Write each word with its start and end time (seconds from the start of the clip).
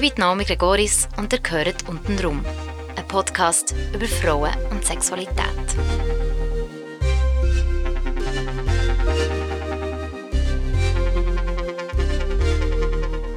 Ich 0.00 0.14
bin 0.14 0.22
Naomi 0.22 0.44
Gregoris 0.44 1.08
und 1.16 1.32
ihr 1.32 1.40
gehört 1.40 1.88
«Unten 1.88 2.16
rum», 2.20 2.44
ein 2.94 3.08
Podcast 3.08 3.74
über 3.92 4.06
Frauen 4.06 4.52
und 4.70 4.86
Sexualität. 4.86 5.36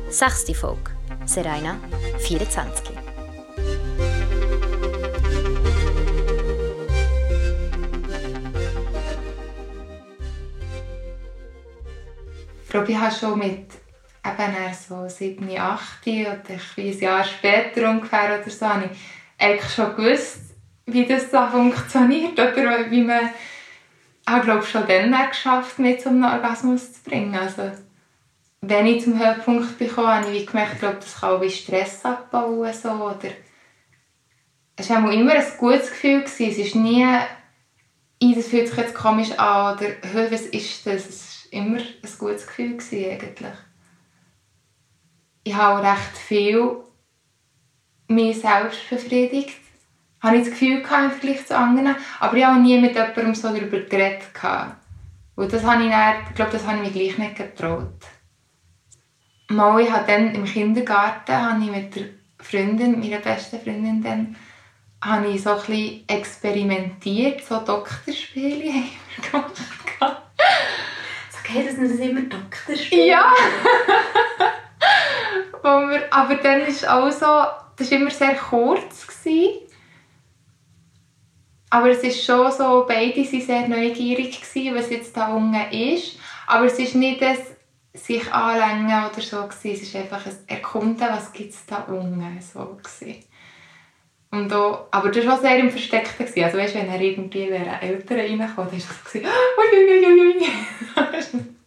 Sechste 0.09 0.54
Folge. 0.54 0.91
Serena, 1.26 1.80
24. 2.20 2.91
Ich 12.63 12.70
glaube, 12.70 12.91
ich 12.91 12.98
habe 12.99 13.16
schon 13.16 13.40
mit 13.40 13.70
eben 14.41 14.73
so 14.73 15.08
7, 15.08 15.58
8 15.58 16.08
oder 16.08 16.59
ein 16.77 16.99
Jahr 16.99 17.23
später 17.23 17.90
ungefähr 17.90 18.40
oder 18.41 18.49
so, 18.49 18.68
habe 18.68 18.90
ich 18.91 18.99
eigentlich 19.38 19.73
schon 19.73 19.95
gewusst, 19.95 20.40
wie 20.86 21.05
das 21.05 21.30
da 21.30 21.48
funktioniert 21.48 22.34
oder 22.34 22.90
wie 22.90 23.04
man 23.04 23.30
ich 24.38 24.44
glaube 24.44 24.66
schon 24.66 24.88
dann 24.88 25.15
geschafft, 25.30 25.80
mich 25.80 25.99
zum 25.99 26.24
Orgasmus 26.24 26.93
zu 26.93 27.10
bringen. 27.10 27.35
Also, 27.35 27.71
wenn 28.62 28.85
ich 28.85 29.04
zum 29.04 29.20
Höhepunkt 29.20 29.77
bekomme, 29.80 30.21
habe 30.21 30.32
ich 30.32 30.46
gemerkt, 30.46 30.80
glaube, 30.80 30.98
das 30.98 31.20
kann 31.20 31.32
auch 31.32 31.41
wie 31.41 31.49
Stress 31.49 32.05
abbauen. 32.05 32.71
So, 32.71 32.91
oder 32.91 33.32
es 34.76 34.90
war 34.90 35.12
immer 35.12 35.34
ein 35.34 35.43
gutes 35.58 35.90
Gefühl. 35.90 36.21
Gewesen. 36.21 36.49
Es 36.49 36.58
ist 36.60 36.76
nie, 36.76 37.05
das 38.35 38.48
fühlt 38.48 38.68
sich 38.68 38.77
jetzt 38.77 38.93
komisch 38.93 39.32
an 39.37 39.77
oder 39.77 39.87
was 40.13 40.41
ist 40.41 40.85
das? 40.85 41.10
Es 41.10 41.48
war 41.52 41.60
immer 41.60 41.80
ein 41.80 42.18
gutes 42.20 42.48
Gefühl 42.48 42.77
gewesen, 42.77 43.12
eigentlich 43.12 43.55
ich 45.43 45.55
habe 45.55 45.84
recht 45.84 46.17
viel 46.17 46.77
mich 48.07 48.41
selbst 48.41 48.89
befriedigt. 48.89 49.57
Habe 50.21 50.37
ich 50.37 50.43
das 50.43 50.51
Gefühl 50.51 50.81
gehabt, 50.81 51.03
im 51.03 51.11
Vergleich 51.11 51.45
zu 51.47 51.57
anderen. 51.57 51.95
Aber 52.20 52.37
ich 52.37 52.45
habe 52.45 52.57
auch 52.57 52.61
nie 52.61 52.79
mit 52.79 52.93
jemandem 52.93 53.34
so 53.34 53.47
darüber 53.47 53.79
geredet. 53.79 54.23
Und 55.35 55.51
das 55.51 55.63
habe 55.63 55.84
ich 55.84 55.89
dann, 55.89 56.15
ich 56.29 56.35
glaube, 56.35 56.51
das 56.51 56.67
habe 56.67 56.77
ich 56.77 56.84
mir 56.84 56.91
gleich 56.91 57.17
nicht 57.17 57.35
getraut. 57.37 57.87
Mal, 59.47 59.81
ich 59.81 59.91
habe 59.91 60.05
dann 60.05 60.35
im 60.35 60.45
Kindergarten 60.45 61.35
habe 61.35 61.63
ich 61.63 61.71
mit 61.71 61.95
der 61.95 62.03
Freundin, 62.39 62.99
meiner 62.99 63.17
besten 63.17 63.59
Freundin, 63.59 64.01
dann, 64.03 64.35
habe 65.03 65.28
ich 65.29 65.41
so 65.41 65.51
ein 65.51 66.03
experimentiert, 66.07 67.44
so 67.44 67.59
Doktorspiele 67.59 68.72
haben 69.34 69.51
wir 69.56 69.94
gemacht. 69.94 70.22
Geht 71.44 71.67
es 71.67 71.78
nicht 71.78 72.00
immer 72.00 72.22
Doktorspiele? 72.22 73.07
Ja! 73.07 73.34
wir, 75.63 76.13
aber 76.13 76.35
dann 76.35 76.62
ist 76.62 76.88
auch 76.88 77.12
so, 77.12 77.25
das 77.75 77.91
war 77.91 77.97
immer 77.97 78.12
sehr 78.12 78.35
kurz. 78.35 79.07
Gewesen. 79.07 79.68
Aber 81.69 81.90
es 81.90 82.03
ist 82.03 82.23
schon 82.23 82.51
so, 82.51 82.85
beide 82.88 83.18
waren 83.18 83.41
sehr 83.41 83.68
neugierig, 83.68 84.41
gewesen, 84.41 84.75
was 84.75 84.90
jetzt 84.90 85.16
da 85.16 85.34
unten 85.34 85.72
ist. 85.72 86.18
Aber 86.47 86.66
es 86.66 86.78
ist 86.79 86.95
nicht 86.95 87.22
das 87.22 87.38
sich 87.94 88.31
anlängen 88.31 89.06
oder 89.06 89.22
so. 89.22 89.44
Gewesen. 89.44 89.72
Es 89.72 89.81
ist 89.84 89.96
einfach 89.96 90.25
ein 90.25 90.38
Erkunden, 90.47 91.08
was 91.09 91.31
gibt 91.31 91.53
es 91.53 91.66
da 91.66 91.84
unten. 91.84 92.41
So. 92.41 92.78
Und 94.31 94.53
auch, 94.53 94.88
aber 94.91 95.09
das 95.12 95.25
war 95.25 95.40
sehr 95.40 95.59
im 95.59 95.69
Versteckten. 95.69 96.25
Gewesen. 96.25 96.44
Also 96.44 96.57
weißt, 96.57 96.75
wenn 96.75 96.90
er 96.90 97.00
irgendwie 97.00 97.50
wäre 97.50 97.81
Eltern 97.81 98.19
reinkommt, 98.19 98.57
dann 98.57 98.72
war 98.72 98.74
es 98.74 99.13
so, 99.13 99.19
uiuiuiui. 99.19 100.46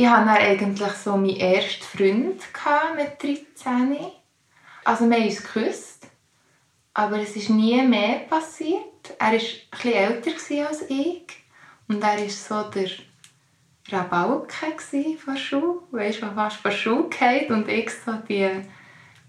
Ich 0.00 0.08
hatte 0.08 0.30
eigentlich 0.30 0.92
so 0.92 1.14
meinen 1.14 1.36
ersten 1.36 1.82
Freund 1.82 2.42
mit 2.96 3.22
13. 3.22 3.98
Also 4.82 5.10
wir 5.10 5.16
haben 5.18 5.24
uns 5.26 5.42
geküsst, 5.42 6.06
aber 6.94 7.18
es 7.18 7.36
ist 7.36 7.50
nie 7.50 7.82
mehr 7.82 8.20
passiert. 8.20 8.80
Er 9.18 9.26
war 9.26 9.34
etwas 9.34 9.84
älter 9.84 10.68
als 10.68 10.88
ich 10.88 11.26
und 11.86 12.02
er 12.02 12.18
war 12.18 12.28
so 12.30 12.62
der 12.70 12.88
Rabauke 13.90 14.48
von 15.22 15.36
Schule, 15.36 15.82
weißt, 15.90 16.22
der 16.22 16.32
fast 16.32 16.56
von 16.56 16.72
Schule 16.72 17.10
geht 17.10 17.50
und 17.50 17.68
ich 17.68 17.90
so 17.90 18.12
die 18.26 18.48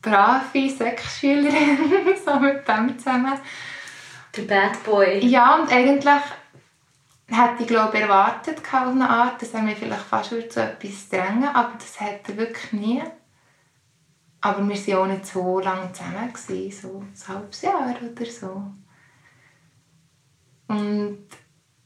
brave 0.01 0.69
Sexschülerin 0.69 2.15
so 2.25 2.39
mit 2.39 2.65
dem 2.65 2.97
zusammen. 2.97 3.37
Der 4.37 4.43
Bad 4.43 4.81
Boy. 4.85 5.19
Ja, 5.25 5.55
und 5.55 5.69
eigentlich 5.69 6.21
hätte 7.31 7.63
ich 7.63 7.67
glaube 7.67 7.99
erwartet 7.99 8.59
auf 8.59 8.73
eine 8.73 9.09
Art, 9.09 9.41
dass 9.41 9.53
er 9.53 9.61
mich 9.61 9.77
vielleicht 9.77 10.03
fast 10.03 10.29
zu 10.29 10.61
etwas 10.61 11.09
drängen 11.09 11.47
aber 11.47 11.73
das 11.77 11.99
hat 11.99 12.27
er 12.27 12.37
wirklich 12.37 12.73
nie. 12.73 13.03
Aber 14.41 14.67
wir 14.67 14.75
waren 14.75 14.97
auch 14.97 15.13
nicht 15.13 15.25
so 15.27 15.59
lange 15.59 15.91
zusammen, 15.93 16.33
gewesen, 16.33 16.81
so 17.13 17.31
ein 17.31 17.35
halbes 17.35 17.61
Jahr 17.61 17.95
oder 17.95 18.25
so. 18.25 18.63
Und 20.67 21.27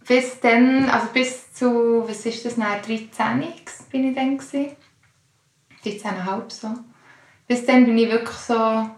bis 0.07 0.39
dann, 0.39 0.89
also 0.89 1.07
bis 1.07 1.53
zu, 1.53 2.07
was 2.07 2.25
ist 2.25 2.45
das, 2.45 2.55
13 2.55 3.09
bin 3.91 4.09
ich 4.09 4.15
dann 4.15 4.39
13,5 5.83 6.51
so. 6.51 6.69
Bis 7.47 7.65
dann 7.65 7.85
bin 7.85 7.97
ich 7.97 8.09
wirklich 8.09 8.37
so 8.37 8.89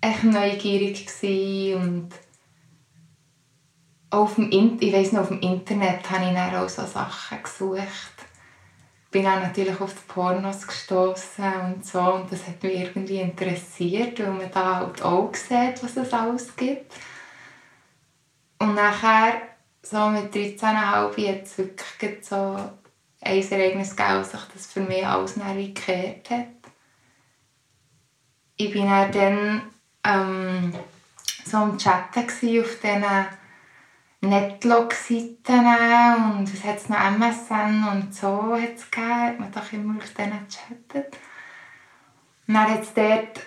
echt 0.00 0.24
neugierig 0.24 1.06
und 1.76 2.08
auf 4.12 4.34
dem 4.34 4.50
ich 4.52 4.92
weiss 4.92 5.12
noch, 5.12 5.22
auf 5.22 5.28
dem 5.28 5.40
Internet 5.40 6.08
habe 6.10 6.26
ich 6.26 6.34
dann 6.34 6.54
auch 6.54 6.68
so 6.68 6.84
Sachen 6.84 7.42
gesucht. 7.42 7.86
Bin 9.10 9.26
auch 9.26 9.40
natürlich 9.40 9.80
auf 9.80 9.94
die 9.94 10.12
Pornos 10.12 10.66
gestoßen 10.66 11.44
und 11.64 11.84
so 11.86 12.00
und 12.00 12.30
das 12.30 12.46
hat 12.46 12.62
mich 12.62 12.74
irgendwie 12.74 13.20
interessiert, 13.20 14.18
weil 14.20 14.32
man 14.32 14.50
da 14.50 14.76
halt 14.76 15.02
auch 15.02 15.34
sieht, 15.34 15.82
was 15.82 15.96
es 15.96 16.12
alles 16.12 16.54
gibt. 16.56 16.92
Und 18.58 18.74
nachher, 18.74 19.42
so 19.82 20.08
mit 20.08 20.34
13,5 20.34 21.18
jetzt 21.18 21.58
wirklich 21.58 22.24
so 22.24 22.56
ein 23.22 23.50
Ereignis 23.50 23.96
gegeben, 23.96 24.24
sich 24.24 24.40
das 24.52 24.66
für 24.66 24.80
mich 24.80 25.06
alles 25.06 25.34
gekehrt 25.34 26.30
hat. 26.30 26.46
Ich 28.56 28.74
war 28.74 29.08
dann 29.08 29.62
ähm, 30.04 30.74
so 31.44 31.56
am 31.56 31.78
Chatten 31.78 32.24
auf 32.24 32.78
diesen 32.80 33.41
Netlog-Seiten 34.22 35.66
und 36.38 36.44
es 36.44 36.64
hat 36.64 36.88
noch 36.88 37.18
MSN 37.18 37.84
und 37.90 38.14
so 38.14 38.52
hat 38.52 38.76
es 38.76 38.90
gegeben, 38.90 39.20
hat 39.20 39.40
man 39.40 39.52
doch 39.52 39.72
immer 39.72 39.98
auf 39.98 40.14
denen 40.14 40.46
gechattet. 40.46 41.16
Und 42.46 42.54
dann 42.54 42.70
hat 42.70 42.82
es 42.82 42.94
dort 42.94 43.40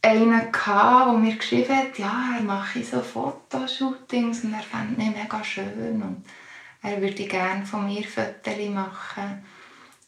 einen 0.00 0.50
gehabt, 0.50 1.12
der 1.12 1.18
mir 1.18 1.36
geschrieben 1.36 1.76
hat, 1.76 1.98
ja, 1.98 2.36
er 2.38 2.42
mache 2.42 2.82
so 2.82 3.00
Fotoshootings 3.00 4.44
und 4.44 4.54
er 4.54 4.62
fände 4.62 5.00
mich 5.00 5.14
mega 5.14 5.44
schön 5.44 6.02
und 6.02 6.24
er 6.82 7.00
würde 7.00 7.26
gerne 7.26 7.64
von 7.64 7.86
mir 7.86 8.02
Fotos 8.02 8.68
machen 8.70 9.44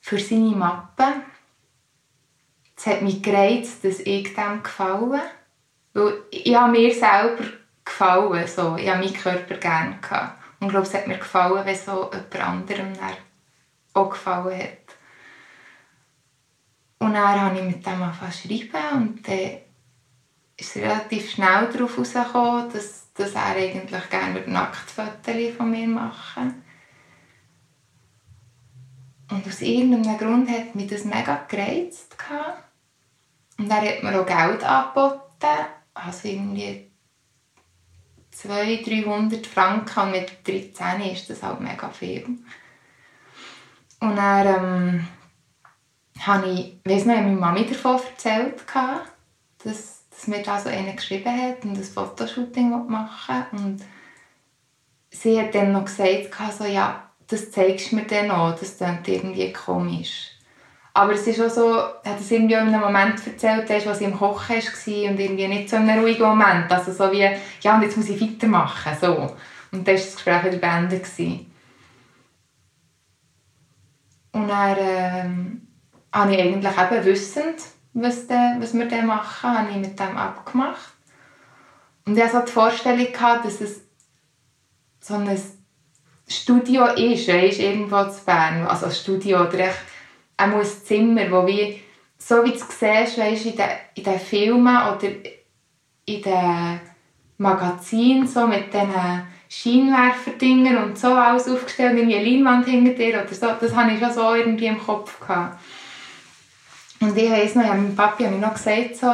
für 0.00 0.18
seine 0.18 0.56
Mappe. 0.56 1.06
Es 2.76 2.86
hat 2.86 3.02
mich 3.02 3.22
gereizt, 3.22 3.84
dass 3.84 4.00
ich 4.00 4.34
dem 4.34 4.62
gefallen. 4.62 5.20
Weil 5.92 6.22
ich 6.30 6.46
mir 6.46 6.92
selber 6.92 7.44
gefallen. 7.84 8.46
So. 8.46 8.76
Ich 8.76 8.88
habe 8.88 9.00
meinen 9.00 9.14
Körper 9.14 9.56
gerne. 9.56 9.98
Gehabt. 10.00 10.42
Und 10.60 10.68
ich 10.68 10.72
glaube, 10.72 10.86
es 10.86 10.94
hat 10.94 11.06
mir 11.06 11.18
gefallen, 11.18 11.64
wenn 11.64 11.76
so 11.76 12.10
jemand 12.12 12.40
anderem 12.40 12.92
auch 13.92 14.10
gefallen 14.10 14.58
hat. 14.58 14.96
Und 16.98 17.14
dann 17.14 17.40
habe 17.40 17.58
ich 17.58 17.64
mit 17.64 17.84
dem 17.84 18.02
angefangen 18.02 18.32
zu 18.32 18.48
schreiben 18.48 18.96
und 18.96 19.28
dann 19.28 19.58
ist 20.56 20.76
relativ 20.76 21.30
schnell 21.30 21.68
darauf 21.70 21.96
herausgekommen, 21.96 22.72
dass, 22.72 23.12
dass 23.12 23.34
er 23.34 23.56
eigentlich 23.56 24.10
gerne 24.10 24.40
Nacktfotos 24.46 25.56
von 25.56 25.70
mir 25.70 25.86
machen 25.86 26.64
Und 29.30 29.46
aus 29.46 29.60
irgendeinem 29.60 30.16
Grund 30.16 30.48
hat 30.48 30.74
mich 30.74 30.86
das 30.86 31.04
mega 31.04 31.44
gereizt. 31.48 32.16
Und 33.58 33.70
er 33.70 33.82
hat 33.82 34.02
mir 34.02 34.20
auch 34.20 34.26
Geld 34.26 34.64
angeboten, 34.64 35.66
also 35.92 36.28
irgendwie 36.28 36.90
200, 38.34 38.86
300 38.86 39.46
Franken 39.46 40.00
und 40.00 40.10
mit 40.10 40.46
13 40.46 41.00
ist 41.12 41.30
das 41.30 41.42
halt 41.42 41.60
mega 41.60 41.88
viel. 41.88 42.24
Und 44.00 44.16
dann 44.16 44.46
ähm, 44.46 45.08
habe 46.20 46.48
ich, 46.48 46.76
weiss 46.84 47.04
noch, 47.04 47.14
meine 47.14 47.30
Mami 47.32 47.64
davon 47.64 48.00
erzählt, 48.10 48.62
dass, 49.64 50.04
dass 50.10 50.26
mir 50.26 50.42
da 50.42 50.60
so 50.60 50.68
einer 50.68 50.92
geschrieben 50.92 51.42
hat 51.42 51.64
und 51.64 51.76
ein 51.76 51.84
Fotoshooting 51.84 52.86
machen 52.88 53.44
Und 53.52 53.84
sie 55.10 55.40
hat 55.40 55.54
dann 55.54 55.72
noch 55.72 55.84
gesagt, 55.84 56.34
so, 56.58 56.64
ja, 56.64 57.10
das 57.28 57.50
zeigst 57.50 57.92
du 57.92 57.96
mir 57.96 58.04
dann 58.04 58.30
auch, 58.30 58.58
das 58.58 58.76
klingt 58.76 59.08
irgendwie 59.08 59.52
komisch. 59.52 60.33
Aber 60.96 61.12
es 61.12 61.26
ist 61.26 61.40
auch 61.40 61.50
so, 61.50 61.76
hat 61.76 62.20
es 62.20 62.30
irgendwie 62.30 62.54
in 62.54 62.60
einem 62.60 62.80
Moment 62.80 63.26
erzählt, 63.26 63.68
hast, 63.68 63.86
was 63.86 64.00
im 64.00 64.16
Kochen 64.16 64.56
war 64.56 65.10
und 65.10 65.18
irgendwie 65.18 65.48
nicht 65.48 65.68
so 65.68 65.76
in 65.76 65.90
einem 65.90 66.04
ruhigen 66.04 66.22
Moment. 66.22 66.70
Also 66.70 66.92
so 66.92 67.10
wie, 67.10 67.28
ja 67.60 67.74
und 67.74 67.82
jetzt 67.82 67.96
muss 67.96 68.08
ich 68.08 68.20
weitermachen, 68.20 68.96
so. 69.00 69.34
Und 69.72 69.86
dann 69.86 69.86
war 69.86 69.94
das 69.94 70.14
Gespräch 70.14 70.44
wieder 70.44 70.58
beendet. 70.58 71.04
Und 74.30 74.48
dann 74.48 74.76
ähm, 74.78 75.68
habe 76.12 76.32
ich 76.32 76.40
eigentlich 76.40 76.72
eben 76.72 77.04
wissend, 77.04 77.56
was, 77.92 78.28
de, 78.28 78.36
was 78.60 78.72
wir 78.72 78.86
dann 78.86 79.06
machen, 79.06 79.50
habe 79.50 79.70
ich 79.70 79.76
mit 79.76 79.98
dem 79.98 80.16
abgemacht. 80.16 80.92
Und 82.06 82.16
ich 82.16 82.22
hatte 82.22 82.38
so 82.38 82.44
die 82.44 82.52
Vorstellung, 82.52 83.12
gehabt, 83.12 83.46
dass 83.46 83.60
es 83.60 83.80
so 85.00 85.14
ein 85.14 85.40
Studio 86.28 86.86
ist, 86.86 87.26
weißt, 87.26 87.58
irgendwo 87.58 88.04
zu 88.04 88.24
Bern. 88.24 88.64
Also 88.66 88.86
ein 88.86 88.92
Studio 88.92 89.40
oder 89.40 89.58
echt 89.58 89.93
auch 90.36 90.46
ein 90.46 90.64
Zimmer, 90.64 91.30
wo 91.30 91.46
wie, 91.46 91.80
so 92.18 92.44
wie 92.44 92.50
du 92.50 92.56
es 92.56 92.68
siehst, 92.68 93.18
weißt, 93.18 93.46
in 93.46 93.56
den, 93.56 93.68
in 93.94 94.04
den 94.04 94.20
Filmen 94.20 94.76
oder 94.76 95.08
in 96.06 96.22
den 96.22 96.80
Magazinen, 97.38 98.26
so 98.26 98.46
mit 98.46 98.72
diesen 98.72 99.26
Scheinwerferdingen 99.48 100.76
und 100.78 100.98
so 100.98 101.08
alles 101.08 101.48
aufgestellt, 101.48 101.96
irgendwie 101.96 102.16
eine 102.16 102.28
Leinwand 102.28 102.66
hinter 102.66 102.92
dir 102.92 103.22
oder 103.22 103.34
so, 103.34 103.46
das 103.60 103.74
hatte 103.74 103.92
ich 103.92 104.00
schon 104.00 104.12
so 104.12 104.34
irgendwie 104.34 104.66
im 104.66 104.78
Kopf. 104.78 105.20
Gehabt. 105.20 105.58
Und 107.00 107.16
ich 107.16 107.30
weiss 107.30 107.54
noch, 107.54 107.66
meinem 107.66 107.94
Papi 107.94 108.24
habe 108.24 108.36
noch 108.36 108.54
gesagt, 108.54 108.96
so, 108.96 109.06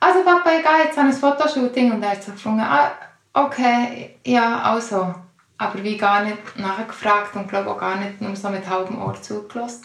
also 0.00 0.24
Papa, 0.24 0.50
ich 0.50 0.64
gehe 0.64 0.84
jetzt 0.84 0.98
an 0.98 1.06
ein 1.06 1.12
Fotoshooting 1.12 1.92
und 1.92 2.02
er 2.02 2.10
hat 2.10 2.24
so 2.24 2.32
gefunden, 2.32 2.60
ah, 2.60 2.90
okay, 3.32 4.16
ja, 4.26 4.60
also. 4.62 5.14
Aber 5.58 5.84
wie 5.84 5.96
gar 5.96 6.24
nicht 6.24 6.56
nachgefragt 6.56 7.36
und 7.36 7.48
glaube 7.48 7.70
auch 7.70 7.78
gar 7.78 7.96
nicht 7.96 8.20
nur 8.20 8.34
so 8.34 8.48
mit 8.48 8.68
halbem 8.68 9.00
Ohr 9.00 9.14
zugelassen. 9.22 9.84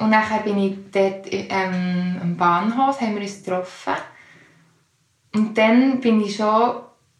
Und 0.00 0.12
dann 0.12 0.42
bin 0.44 0.58
ich 0.58 0.76
dort 0.90 1.26
ähm, 1.30 2.18
am 2.22 2.36
Bahnhof, 2.36 3.02
haben 3.02 3.16
wir 3.16 3.22
uns 3.22 3.42
getroffen. 3.42 3.92
Und 5.34 5.56
dann 5.56 6.00
bin 6.00 6.22
ich 6.22 6.36
schon 6.36 6.76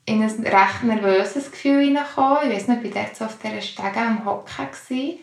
in 0.06 0.22
ein 0.22 0.30
recht 0.30 0.82
nervöses 0.82 1.50
Gefühl 1.50 1.84
hineingekommen. 1.84 2.38
Ich 2.50 2.56
weiß 2.56 2.68
nicht, 2.68 2.84
ich 2.84 2.94
war 2.94 3.02
dort 3.02 3.16
so 3.16 3.24
auf 3.26 3.38
dieser 3.38 3.60
Stege 3.60 4.00
am 4.00 4.24
Hocken. 4.24 5.18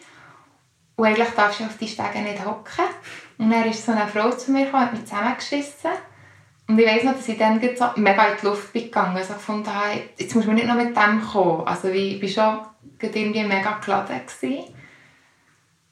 Und 0.96 1.06
eigentlich 1.06 1.30
darfst 1.30 1.60
du 1.60 1.64
auf 1.64 1.78
die 1.78 1.88
Stege 1.88 2.20
nicht 2.20 2.46
hocken. 2.46 2.86
Und 3.40 3.50
dann 3.50 3.68
ist 3.68 3.84
so 3.84 3.92
eine 3.92 4.08
Frau 4.08 4.30
zu 4.30 4.52
mir 4.52 4.66
gekommen, 4.66 4.86
hat 4.86 4.94
mich 4.94 5.06
zusammengeschissen. 5.06 5.92
Und 6.68 6.78
ich 6.78 6.86
weiss 6.86 7.04
noch, 7.04 7.16
dass 7.16 7.28
ich 7.28 7.40
dann 7.40 7.60
so 7.60 7.86
mega 7.96 8.28
in 8.28 8.38
die 8.40 8.46
Luft 8.46 8.72
bin 8.72 8.84
gegangen 8.84 9.18
Also 9.18 9.34
ich 9.34 9.42
fand, 9.42 9.68
jetzt 10.18 10.36
muss 10.36 10.46
man 10.46 10.56
nicht 10.56 10.68
noch 10.68 10.76
mit 10.76 10.96
dem 10.96 11.22
kommen. 11.26 11.66
Also 11.66 11.88
ich 11.88 12.22
war 12.38 12.68
schon 13.00 13.12
irgendwie 13.16 13.44
mega 13.44 13.80
geladen. 13.84 14.22
Gewesen. 14.28 14.76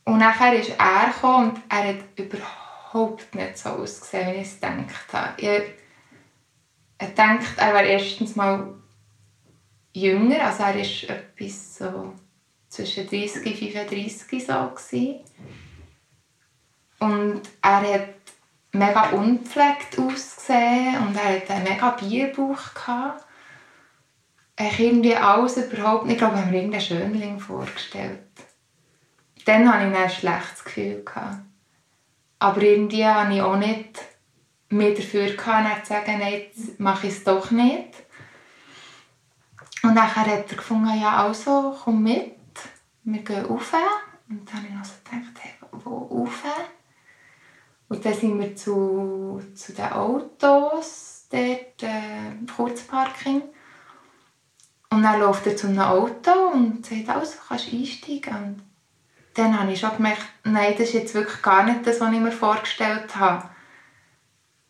Und 0.05 0.19
nachher 0.19 0.53
ist 0.53 0.69
er 0.77 1.11
gekommen 1.11 1.49
und 1.49 1.61
er 1.67 1.89
hat 1.89 1.97
überhaupt 2.15 3.33
nicht 3.33 3.57
so 3.57 3.69
ausgesehen, 3.69 4.33
wie 4.33 4.41
ich 4.41 4.47
es 4.47 4.55
gedacht 4.55 5.13
habe. 5.13 5.41
Ich, 5.41 7.07
denkt, 7.15 7.57
er 7.57 7.73
wäre 7.73 7.87
erstens 7.87 8.35
mal 8.35 8.75
jünger, 9.93 10.45
also 10.45 10.63
er 10.63 10.75
war 10.75 11.15
etwas 11.15 11.77
so 11.77 12.13
zwischen 12.69 13.07
30 13.07 13.45
und 13.45 13.55
35 13.55 14.45
so. 14.45 14.53
Gewesen. 14.53 15.19
Und 16.99 17.41
er 17.61 17.93
hat 17.93 18.09
mega 18.71 19.09
unpflegt 19.09 19.97
ausgesehen 19.97 20.97
und 20.99 21.15
er 21.15 21.35
hatte 21.37 21.53
einen 21.53 21.63
mega 21.63 21.89
Bierbauch. 21.91 22.73
Gehabt. 22.73 23.25
Ich 24.57 24.79
irgendwie 24.79 25.15
alles 25.15 25.57
überhaupt 25.57 26.05
nicht, 26.05 26.13
ich 26.13 26.19
glaube, 26.19 26.35
ich 26.35 26.41
habe 26.41 26.51
mir 26.51 26.57
irgendeinen 26.57 26.81
Schönling 26.81 27.39
vorgestellt. 27.39 28.24
Dann 29.45 29.71
hatte 29.71 29.87
ich 29.87 29.95
ein 29.95 30.09
schlechtes 30.09 30.63
Gefühl. 30.63 31.05
Aber 32.39 32.61
irgendwie 32.61 33.05
hatte 33.05 33.33
ich 33.33 33.41
auch 33.41 33.57
nicht 33.57 33.99
mehr 34.69 34.93
dafür 34.93 35.31
gehabt, 35.31 35.85
zu 35.85 35.93
sagen, 35.93 36.19
nein, 36.19 36.33
jetzt 36.33 36.79
mache 36.79 37.07
ich 37.07 37.13
es 37.13 37.23
doch 37.23 37.51
nicht. 37.51 37.93
Und 39.83 39.95
dann 39.95 40.15
hat 40.15 40.27
er 40.27 40.41
gefunden, 40.41 40.99
ja, 40.99 41.25
also, 41.25 41.75
komm 41.83 42.03
mit, 42.03 42.33
wir 43.03 43.21
gehen 43.21 43.45
rauf. 43.45 43.73
Und 44.27 44.49
dann 44.49 44.57
habe 44.57 44.67
ich 44.67 44.73
noch 44.73 44.83
so 44.83 44.93
gedacht, 45.03 45.33
hey, 45.39 45.51
wo 45.71 45.97
rauf? 45.97 46.43
Und 47.87 48.03
dann 48.03 48.13
sind 48.15 48.39
wir 48.39 48.55
zu, 48.55 49.41
zu 49.53 49.73
den 49.73 49.91
Autos, 49.91 51.27
dort 51.29 51.83
äh, 51.83 52.51
Kurzparking. 52.55 53.43
Und 54.89 55.03
dann 55.03 55.19
läuft 55.19 55.45
er 55.45 55.55
zu 55.55 55.67
einem 55.67 55.79
Auto 55.79 56.31
und 56.53 56.83
sagt, 56.83 57.09
also 57.09 57.37
kannst 57.47 57.71
du 57.71 57.77
einsteigen. 57.77 58.35
Und 58.35 58.63
dann 59.35 59.59
habe 59.59 59.71
ich 59.71 59.79
schon 59.79 59.95
gemerkt, 59.95 60.25
nein, 60.43 60.73
das 60.77 60.89
ist 60.89 60.93
jetzt 60.93 61.13
wirklich 61.13 61.41
gar 61.41 61.63
nicht 61.63 61.85
das, 61.85 62.01
was 62.01 62.11
ich 62.11 62.19
mir 62.19 62.31
vorgestellt 62.31 63.15
habe. 63.15 63.49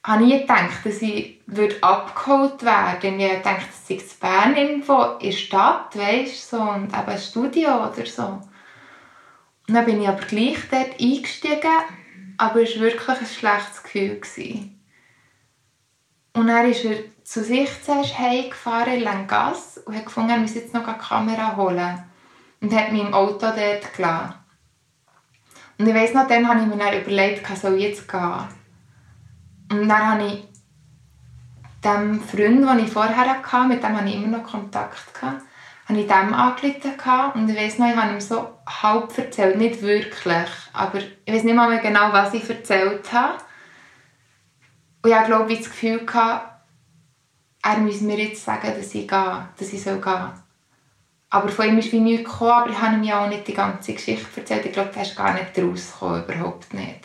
Ich 0.04 0.12
habe 0.12 0.24
nie 0.24 0.40
gedacht, 0.40 0.86
dass 0.86 1.02
ich 1.02 1.42
würde 1.48 1.82
abgeholt 1.82 2.64
werden. 2.64 3.20
Ich 3.20 3.42
dachte, 3.42 3.66
das 3.66 3.88
sei 3.88 3.96
in 3.96 4.20
Bern 4.20 4.56
irgendwo 4.56 5.18
in 5.20 5.32
der 5.32 5.38
Stadt, 5.38 5.98
weißt, 5.98 6.50
so, 6.50 6.62
und 6.62 6.86
eben 6.86 6.94
ein 6.94 7.18
Studio 7.18 7.88
oder 7.88 8.06
so. 8.06 8.42
Und 9.68 9.74
dann 9.74 9.86
bin 9.86 10.02
ich 10.02 10.08
aber 10.08 10.22
gleich 10.22 10.58
dort 10.70 11.00
eingestiegen 11.00 11.72
aber 12.38 12.62
es 12.62 12.76
war 12.76 12.82
wirklich 12.82 13.20
ein 13.20 13.26
schlechtes 13.26 13.84
Gefühl. 13.84 14.22
Und 16.34 16.48
dann 16.48 16.70
ist 16.70 16.84
er 16.84 16.98
zu 17.24 17.44
sich 17.44 17.70
zuerst 17.84 18.18
heimgefahren 18.18 18.96
in 18.96 19.04
Langas 19.04 19.78
und 19.86 19.96
hat 19.96 20.06
gefunden, 20.06 20.32
er 20.32 20.38
müsse 20.38 20.60
jetzt 20.60 20.74
noch 20.74 20.88
eine 20.88 20.98
Kamera 20.98 21.56
holen. 21.56 22.04
Und 22.62 22.74
hat 22.74 22.92
mich 22.92 23.02
im 23.02 23.14
Auto 23.14 23.40
dort 23.40 23.94
gelassen. 23.96 24.34
Und 25.78 25.88
ich 25.88 25.94
weiss 25.94 26.14
noch, 26.14 26.28
dann 26.28 26.48
habe 26.48 26.62
ich 26.62 26.68
mir 26.68 26.78
dann 26.78 27.02
überlegt, 27.02 27.58
soll 27.58 27.76
ich 27.76 27.84
jetzt 27.84 28.08
gehen. 28.08 28.48
Und 29.72 29.90
dann 29.90 30.12
habe 30.12 30.26
ich 30.26 30.44
dem 31.84 32.22
Freund, 32.22 32.68
den 32.68 32.80
ich 32.80 32.92
vorher 32.92 33.16
hatte, 33.16 33.68
mit 33.68 33.84
dem 33.84 33.96
hatte 33.96 34.08
ich 34.08 34.16
immer 34.16 34.38
noch 34.38 34.44
Kontakt, 34.44 35.14
gehabt, 35.14 35.42
habe 35.88 36.00
ich 36.00 36.08
dem 36.08 36.34
angerufen 36.34 37.32
und 37.36 37.50
ich 37.50 37.58
weiss 37.58 37.78
noch, 37.78 37.88
ich 37.88 37.96
habe 37.96 38.14
ihm 38.14 38.22
so 38.22 38.58
halb 38.68 39.16
erzählt, 39.18 39.58
nicht 39.58 39.82
wirklich, 39.82 40.50
aber 40.74 41.00
ich 41.00 41.34
weiß 41.34 41.44
nicht 41.44 41.56
mehr 41.56 41.78
genau, 41.80 42.12
was 42.12 42.34
ich 42.34 42.50
erzählt 42.50 43.12
habe. 43.14 43.38
Und 45.04 45.12
ich 45.12 45.26
glaube 45.26 45.54
ich 45.54 45.60
das 45.60 45.70
Gefühl 45.70 46.06
er 47.68 47.78
müsse 47.80 48.04
mir 48.04 48.20
jetzt 48.20 48.46
sagen, 48.46 48.74
dass 48.78 48.94
ich 48.94 49.08
gehe, 49.08 49.50
dass 49.58 49.74
ich 49.74 49.84
soll 49.84 50.00
gehen. 50.00 50.45
Aber 51.30 51.50
von 51.50 51.68
ihm 51.68 51.78
ist 51.80 51.92
wie 51.92 52.00
nichts 52.00 52.30
gekommen, 52.30 52.52
aber 52.52 52.70
ich 52.70 52.80
habe 52.80 52.96
ihm 52.96 53.04
ja 53.04 53.24
auch 53.24 53.30
nicht 53.30 53.48
die 53.48 53.54
ganze 53.54 53.94
Geschichte 53.94 54.40
erzählt. 54.40 54.66
Ich 54.66 54.72
glaube, 54.72 54.92
er 54.96 55.02
ist 55.02 55.16
gar 55.16 55.34
nicht 55.34 55.58
rausgekommen, 55.58 56.24
überhaupt 56.24 56.74
nicht. 56.74 57.00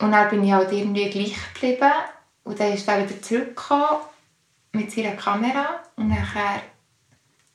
Und 0.00 0.12
dann 0.12 0.28
bin 0.28 0.44
ich 0.44 0.52
halt 0.52 0.72
irgendwie 0.72 1.08
gleich 1.08 1.36
geblieben 1.54 1.92
und 2.44 2.60
dann 2.60 2.72
ist 2.72 2.86
er 2.88 3.08
wieder 3.08 3.22
zurückgekommen 3.22 4.00
mit 4.72 4.92
seiner 4.92 5.12
Kamera 5.12 5.82
und 5.96 6.08
nachher 6.08 6.62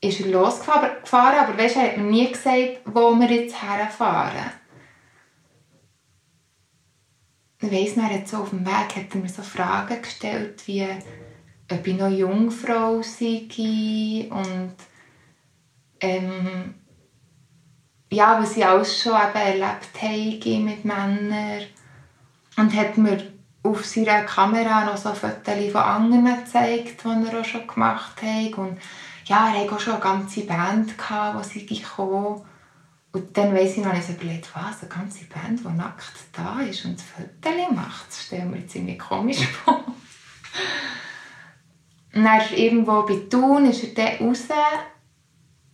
ist 0.01 0.19
er 0.21 0.27
losgefahren, 0.27 1.39
aber 1.39 1.57
weißt, 1.57 1.75
er 1.75 1.83
hat 1.83 1.97
mir 1.97 2.03
nie 2.03 2.31
gesagt, 2.31 2.81
wo 2.85 3.13
wir 3.19 3.29
jetzt 3.29 3.61
herfahren. 3.61 4.51
Ich 7.61 7.71
weiss 7.71 7.95
noch, 7.95 8.09
er 8.09 8.17
hat 8.17 8.27
so 8.27 8.37
auf 8.37 8.49
dem 8.49 8.65
Weg 8.65 8.95
hat 8.95 9.13
er 9.13 9.17
mir 9.17 9.29
so 9.29 9.43
Fragen 9.43 10.01
gestellt, 10.01 10.63
wie 10.65 10.87
ob 11.71 11.87
ich 11.87 11.97
noch 11.97 12.09
Jungfrau 12.09 13.01
sei 13.01 14.27
und 14.29 14.75
ähm, 15.99 16.75
ja, 18.11 18.41
was 18.41 18.57
ich 18.57 18.65
alles 18.65 19.01
schon 19.01 19.13
eben 19.13 19.61
erlebt 19.61 20.01
habe 20.01 20.59
mit 20.59 20.83
Männern 20.83 21.63
und 22.57 22.75
hat 22.75 22.97
mir 22.97 23.31
auf 23.63 23.85
seiner 23.85 24.23
Kamera 24.23 24.85
noch 24.85 24.97
so 24.97 25.13
Fotos 25.13 25.71
von 25.71 25.81
anderen 25.81 26.25
gezeigt, 26.43 27.03
die 27.03 27.27
er 27.27 27.39
auch 27.39 27.45
schon 27.45 27.67
gemacht 27.67 28.21
hat. 28.21 28.57
Und 28.57 28.79
ja, 29.25 29.53
er 29.53 29.61
hatte 29.61 29.75
auch 29.75 29.79
schon 29.79 29.93
eine 29.93 30.01
ganze 30.01 30.41
Band, 30.41 30.93
die 30.97 31.43
sie 31.49 31.65
gekommen 31.65 32.41
Und 33.13 33.37
dann 33.37 33.53
weiss 33.53 33.77
ich 33.77 33.83
noch, 33.83 33.93
ich 33.93 34.09
überlegt, 34.09 34.49
was, 34.55 34.81
eine 34.81 34.89
ganze 34.89 35.25
Band, 35.25 35.59
die 35.59 35.77
nackt 35.77 36.13
da 36.33 36.59
ist 36.61 36.85
und 36.85 36.99
Fotos 36.99 37.75
macht. 37.75 38.07
Das 38.09 38.23
stellen 38.23 38.53
wir 38.53 38.67
ziemlich 38.67 38.99
komisch 38.99 39.45
vor. 39.65 39.83
Und 42.13 42.25
dann 42.25 42.41
ist 42.41 42.51
irgendwo 42.51 43.03
bei 43.03 43.21
Thun, 43.29 43.69
ist 43.69 43.83
er 43.83 44.17
dann 44.17 44.27
raus 44.27 44.47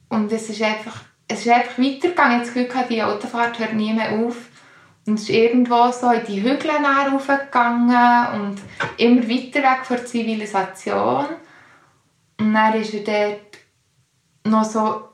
und 0.10 0.32
es 0.32 0.50
ist 0.50 0.62
einfach, 0.62 1.01
es 1.27 1.46
ist 1.46 1.51
einfach 1.51 1.77
weitergegangen. 1.77 2.41
Ich 2.41 2.50
habe 2.50 2.63
das 2.65 2.74
Gefühl, 2.74 2.86
die 2.89 3.03
Autofahrt 3.03 3.60
hört 3.60 3.74
nie 3.74 3.94
mehr 3.94 4.12
auf. 4.12 4.36
Und 5.06 5.15
es 5.15 5.24
ist 5.24 5.29
irgendwo 5.29 5.91
so 5.91 6.12
in 6.12 6.25
die 6.25 6.41
Hügel 6.41 6.70
raufgegangen 6.70 8.41
und 8.41 8.62
immer 8.98 9.22
weiter 9.24 9.63
weg 9.63 9.86
von 9.86 9.98
der 9.98 10.06
Zivilisation. 10.06 11.25
Und 12.39 12.53
dann 12.53 12.74
ist 12.74 12.94
er 12.94 13.01
dort 13.03 13.58
noch 14.44 14.63
so 14.63 15.08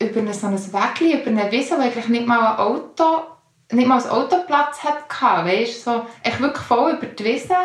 über 0.00 0.32
so 0.32 0.46
ein 0.46 0.72
Weg, 0.72 1.20
über 1.20 1.30
eine 1.30 1.52
Wiese, 1.52 1.76
wo 1.76 1.82
eigentlich 1.82 2.08
nicht 2.08 2.26
mal 2.26 2.38
ein 2.38 2.58
Auto, 2.58 3.22
nicht 3.72 3.86
mal 3.86 4.00
ein 4.00 4.08
Autoplatz 4.08 4.82
hatte. 4.82 5.46
Weißt, 5.46 5.84
so, 5.84 6.06
echt 6.22 6.40
wirklich 6.40 6.64
voll 6.64 6.92
über 6.92 7.06
die 7.06 7.24
Wiese 7.24 7.56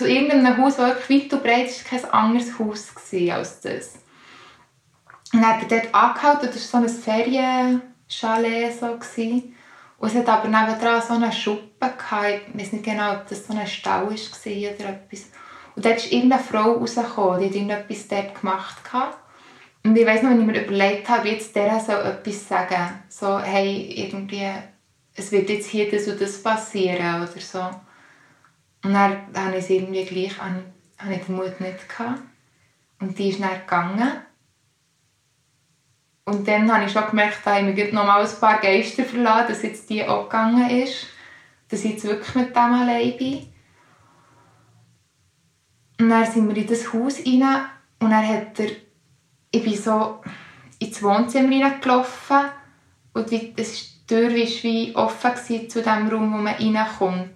zu 0.00 0.08
irgendeinem 0.08 0.56
Haus, 0.56 0.76
das 0.76 0.86
wirklich 0.96 1.24
weit 1.24 1.32
und 1.34 1.42
breit 1.42 1.66
ist, 1.66 1.84
kein 1.84 2.04
anderes 2.06 2.58
Haus 2.58 2.88
als 3.30 3.60
das. 3.60 3.98
Und 5.30 5.42
dann 5.42 5.46
hat 5.46 5.70
er 5.70 5.80
dort 5.82 5.94
angehalten, 5.94 6.46
das 6.46 6.72
war 6.72 6.80
so 6.80 6.86
ein 6.86 7.02
Ferienchalet. 7.02 8.80
So. 8.80 8.86
Und 9.98 10.08
es 10.08 10.14
hat 10.14 10.28
aber 10.28 10.48
nebenan 10.48 11.02
so 11.02 11.12
eine 11.12 11.30
Schuppe 11.30 11.92
gehabt. 11.98 12.40
Ich 12.48 12.58
weiß 12.58 12.72
nicht 12.72 12.84
genau, 12.84 13.12
ob 13.12 13.28
das 13.28 13.46
so 13.46 13.52
ein 13.52 13.66
Stall 13.66 14.06
war 14.06 14.08
oder 14.08 14.88
etwas. 14.88 15.26
Und 15.76 15.84
dort 15.84 15.98
ist 15.98 16.10
irgendeine 16.10 16.42
Frau 16.42 16.72
rausgekommen, 16.72 17.40
die 17.40 17.46
hat 17.48 17.54
irgendetwas 17.54 18.08
dort 18.08 18.40
gemacht. 18.40 18.82
Gehabt. 18.82 19.18
Und 19.84 19.96
ich 19.98 20.06
weiss 20.06 20.22
noch, 20.22 20.30
wenn 20.30 20.40
ich 20.40 20.46
mir 20.46 20.64
überlegt 20.64 21.10
habe, 21.10 21.24
wie 21.24 21.32
jetzt 21.32 21.54
der 21.54 21.78
soll 21.78 22.06
etwas 22.06 22.48
sagen 22.48 23.02
So, 23.10 23.38
hey, 23.38 23.92
irgendwie, 23.96 24.50
es 25.14 25.30
wird 25.30 25.50
jetzt 25.50 25.68
hier 25.68 25.90
das 25.90 26.08
und 26.08 26.18
das 26.18 26.42
passieren 26.42 27.16
oder 27.16 27.40
so. 27.40 27.68
Und 28.82 28.94
dann 28.94 29.26
habe 29.34 29.56
ich 29.56 29.64
es 29.64 29.70
irgendwie 29.70 30.04
gleich, 30.04 30.40
habe 30.40 31.14
ich 31.14 31.24
den 31.24 31.36
Mut 31.36 31.60
nicht 31.60 31.88
gehabt. 31.88 32.22
Und 33.00 33.18
die 33.18 33.30
ist 33.30 33.40
dann 33.40 33.60
gegangen. 33.60 34.12
Und 36.24 36.46
dann 36.46 36.72
habe 36.72 36.84
ich 36.84 36.92
schon 36.92 37.06
gemerkt, 37.06 37.44
dass 37.44 37.58
ich 37.58 37.64
mir 37.64 37.92
noch 37.92 38.06
mal 38.06 38.24
ein 38.24 38.40
paar 38.40 38.60
Geister 38.60 39.04
verlassen, 39.04 39.48
dass 39.48 39.62
jetzt 39.62 39.90
die 39.90 40.06
auch 40.06 40.24
gegangen 40.24 40.70
ist. 40.70 41.06
Dass 41.68 41.84
ich 41.84 41.92
jetzt 41.92 42.04
wirklich 42.04 42.34
mit 42.34 42.56
dem 42.56 42.72
allein 42.72 43.16
bin. 43.16 43.52
Und 45.98 46.08
dann 46.08 46.30
sind 46.30 46.48
wir 46.48 46.56
in 46.56 46.66
das 46.66 46.92
Haus 46.92 47.18
rein 47.18 47.66
und 47.98 48.10
dann 48.10 48.26
hat 48.26 48.58
er, 48.58 48.70
ich 49.50 49.62
bin 49.62 49.76
so 49.76 50.22
ins 50.78 51.02
Wohnzimmer 51.02 51.66
reingelaufen 51.66 52.46
und 53.12 53.30
die, 53.30 53.54
das 53.54 54.06
Tür 54.06 54.30
war 54.30 54.62
wie 54.62 54.96
offen 54.96 55.68
zu 55.68 55.82
dem 55.82 56.08
Raum, 56.08 56.32
wo 56.32 56.38
man 56.38 56.54
reinkommt. 56.54 57.32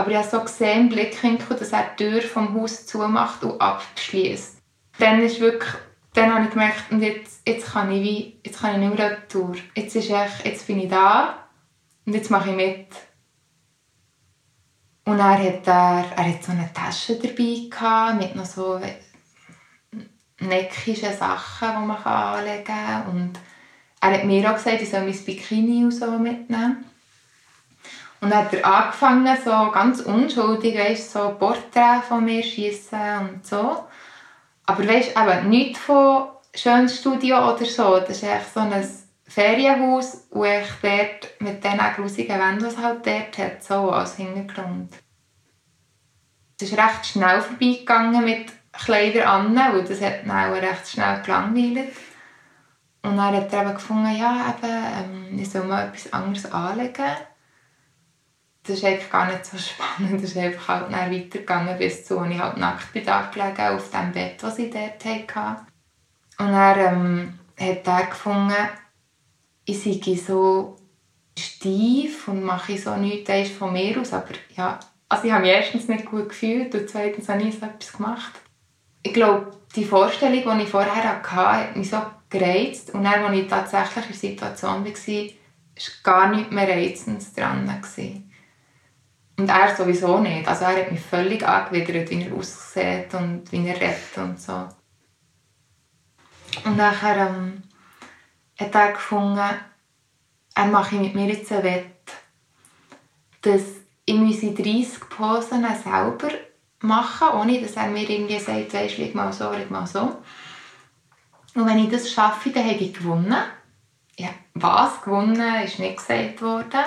Aber 0.00 0.12
ich 0.12 0.16
habe 0.16 0.28
so 0.28 0.40
gesehen 0.40 0.80
im 0.80 0.88
Blickwinkel, 0.88 1.58
dass 1.58 1.72
er 1.72 1.90
die 1.90 2.04
Tür 2.04 2.22
vom 2.22 2.54
Haus 2.54 2.86
zumacht 2.86 3.44
und 3.44 3.60
abschließt. 3.60 4.56
Dann 4.98 5.20
ist 5.20 5.40
wirklich, 5.40 5.74
dann 6.14 6.34
habe 6.34 6.44
ich 6.44 6.50
gemerkt, 6.50 6.90
und 6.90 7.02
jetzt, 7.02 7.46
jetzt 7.46 7.70
kann 7.70 7.92
ich 7.92 8.02
wie, 8.02 8.40
jetzt 8.42 8.60
kann 8.60 8.72
ich 8.72 8.88
nicht 8.88 8.98
mehr 8.98 9.10
retour. 9.10 9.54
Jetzt 9.74 9.94
ist 9.94 10.08
echt, 10.08 10.46
jetzt 10.46 10.66
bin 10.66 10.80
ich 10.80 10.88
da 10.88 11.44
und 12.06 12.14
jetzt 12.14 12.30
mache 12.30 12.48
ich 12.48 12.56
mit. 12.56 12.86
Und 15.04 15.18
er 15.18 15.38
hat 15.38 15.66
er, 15.66 16.04
er 16.16 16.28
hat 16.32 16.44
so 16.44 16.52
eine 16.52 16.72
Tasche 16.72 17.16
dabei 17.16 17.68
gehabt, 17.68 18.22
mit 18.22 18.34
noch 18.34 18.46
so 18.46 18.80
neckischen 20.38 21.12
Sachen, 21.12 21.68
die 21.68 21.86
man 21.86 22.02
anlegen 22.02 22.64
kann. 22.64 23.06
Und 23.08 23.38
er 24.00 24.14
hat 24.14 24.24
mir 24.24 24.50
auch 24.50 24.56
gesagt, 24.56 24.80
ich 24.80 24.88
soll 24.88 25.02
mein 25.02 25.24
Bikini 25.24 25.92
so 25.92 26.18
mitnehmen. 26.18 26.86
Und 28.20 28.30
dann 28.30 28.44
hat 28.44 28.52
er 28.52 28.66
angefangen, 28.66 29.36
so 29.42 29.70
ganz 29.70 30.00
unschuldig, 30.00 30.76
weißt, 30.76 31.12
so 31.12 31.36
Porträts 31.38 32.06
von 32.08 32.24
mir 32.24 32.42
schießen 32.42 33.18
und 33.18 33.46
so. 33.46 33.84
Aber 34.66 34.86
weißt, 34.86 35.16
eben 35.16 35.48
nichts 35.48 35.78
von 35.78 36.28
schönes 36.54 36.98
Studio 36.98 37.54
oder 37.54 37.64
so. 37.64 37.98
Das 38.00 38.10
ist 38.10 38.24
echt 38.24 38.52
so 38.52 38.60
ein 38.60 38.88
Ferienhaus, 39.26 40.26
wo 40.30 40.44
ich 40.44 40.68
dort 40.82 41.40
mit 41.40 41.64
diesen 41.64 41.78
grusigen 41.96 42.38
Wänden, 42.38 42.60
die 42.60 42.66
es 42.66 42.76
halt 42.76 43.06
dort 43.06 43.38
hat, 43.38 43.64
so 43.64 43.90
als 43.90 44.16
Hintergrund. 44.16 44.92
Es 46.60 46.70
ist 46.70 46.78
recht 46.78 47.06
schnell 47.06 47.40
vorbeigegangen 47.40 48.24
mit 48.24 48.52
Kleider 48.72 49.30
an, 49.30 49.56
weil 49.56 49.84
das 49.84 50.00
hat 50.00 50.26
dann 50.26 50.30
auch 50.30 50.60
recht 50.60 50.88
schnell 50.88 51.22
gelangweilt. 51.22 51.92
Und 53.02 53.16
dann 53.16 53.34
hat 53.34 53.52
er 53.52 53.62
eben 53.62 53.74
gefunden, 53.74 54.14
ja, 54.16 54.54
eben, 54.58 55.30
ähm, 55.32 55.38
ich 55.38 55.50
soll 55.50 55.64
mal 55.64 55.86
etwas 55.86 56.12
anderes 56.12 56.52
anlegen. 56.52 57.16
Das 58.70 58.78
ist 58.78 58.84
eigentlich 58.84 59.10
gar 59.10 59.26
nicht 59.26 59.44
so 59.44 59.58
spannend. 59.58 60.22
Das 60.22 60.30
ist 60.30 60.36
einfach 60.36 60.68
halt 60.68 60.92
dann 60.92 61.12
weitergegangen 61.12 61.78
bis 61.78 62.04
zu, 62.04 62.18
und 62.18 62.30
ich 62.30 62.38
halt 62.38 62.56
nackt 62.56 62.92
bin 62.92 63.04
gelegen, 63.04 63.76
auf 63.76 63.90
dem 63.90 64.12
Bett, 64.12 64.42
das 64.42 64.58
ich 64.58 64.70
dort 64.70 65.04
hatte. 65.04 65.62
Und 66.38 66.52
dann 66.52 66.78
ähm, 66.78 67.38
hat 67.58 67.86
er 67.86 68.06
gefunden, 68.06 68.54
ich 69.64 69.82
sei 69.82 70.14
so 70.14 70.76
steif 71.38 72.28
und 72.28 72.42
mache 72.42 72.78
so 72.78 72.96
nichts 72.96 73.50
von 73.50 73.72
mir 73.72 74.00
aus. 74.00 74.12
Aber 74.12 74.34
ja, 74.56 74.80
also 75.08 75.24
ich 75.24 75.32
habe 75.32 75.42
mich 75.42 75.52
erstens 75.52 75.88
nicht 75.88 76.06
gut 76.06 76.30
gefühlt 76.30 76.74
und 76.74 76.88
zweitens 76.88 77.28
habe 77.28 77.42
ich 77.42 77.58
so 77.58 77.66
etwas 77.66 77.92
gemacht 77.92 78.40
ich 79.02 79.14
glaube, 79.14 79.52
die 79.76 79.84
Vorstellung, 79.84 80.58
die 80.58 80.64
ich 80.64 80.68
vorher 80.68 80.94
hatte, 80.94 81.36
hat 81.36 81.76
mich 81.76 81.90
so 81.90 81.98
gereizt. 82.28 82.92
Und 82.92 83.04
dann, 83.04 83.24
als 83.24 83.36
ich 83.36 83.48
tatsächlich 83.48 84.06
in 84.06 84.10
der 84.10 84.30
Situation 84.30 84.84
war, 84.84 84.84
war 84.84 86.02
gar 86.02 86.34
nichts 86.34 86.52
mehr 86.52 86.68
Reizendes 86.68 87.32
dran. 87.32 87.80
Und 89.40 89.48
er 89.48 89.74
sowieso 89.74 90.18
nicht. 90.18 90.46
Also 90.46 90.66
er 90.66 90.76
hat 90.76 90.92
mich 90.92 91.00
völlig 91.00 91.48
angewidert, 91.48 92.10
wie 92.10 92.24
er 92.24 92.34
aussieht 92.34 93.14
und 93.14 93.50
wie 93.50 93.66
er 93.66 93.74
redet 93.74 94.18
und 94.18 94.38
so. 94.38 94.68
Und 96.66 96.76
nachher 96.76 97.28
ähm, 97.28 97.62
hat 98.58 98.74
er 98.74 98.92
gefunden, 98.92 99.48
er 100.54 100.66
mache 100.66 100.96
mit 100.96 101.14
mir 101.14 101.28
jetzt 101.28 101.50
ein 101.52 101.62
Wett, 101.62 101.86
dass 103.40 103.62
ich 104.04 104.14
unsere 104.14 104.52
30 104.52 105.08
Posen 105.08 105.64
selber 105.82 106.28
machen, 106.80 107.28
ohne 107.40 107.62
dass 107.62 107.76
er 107.76 107.86
mir 107.86 108.10
irgendwie 108.10 108.38
sagt, 108.38 108.74
weisst, 108.74 108.98
leg 108.98 109.14
mal 109.14 109.32
so, 109.32 109.50
leg 109.52 109.70
mal 109.70 109.86
so. 109.86 110.18
Und 111.54 111.66
wenn 111.66 111.78
ich 111.78 111.90
das 111.90 112.12
schaffe, 112.12 112.50
dann 112.50 112.64
habe 112.64 112.74
ich 112.74 112.92
gewonnen. 112.92 113.42
Ja, 114.18 114.28
was 114.52 115.00
gewonnen, 115.00 115.62
ist 115.64 115.78
nicht 115.78 115.96
gesagt 115.96 116.42
worden. 116.42 116.84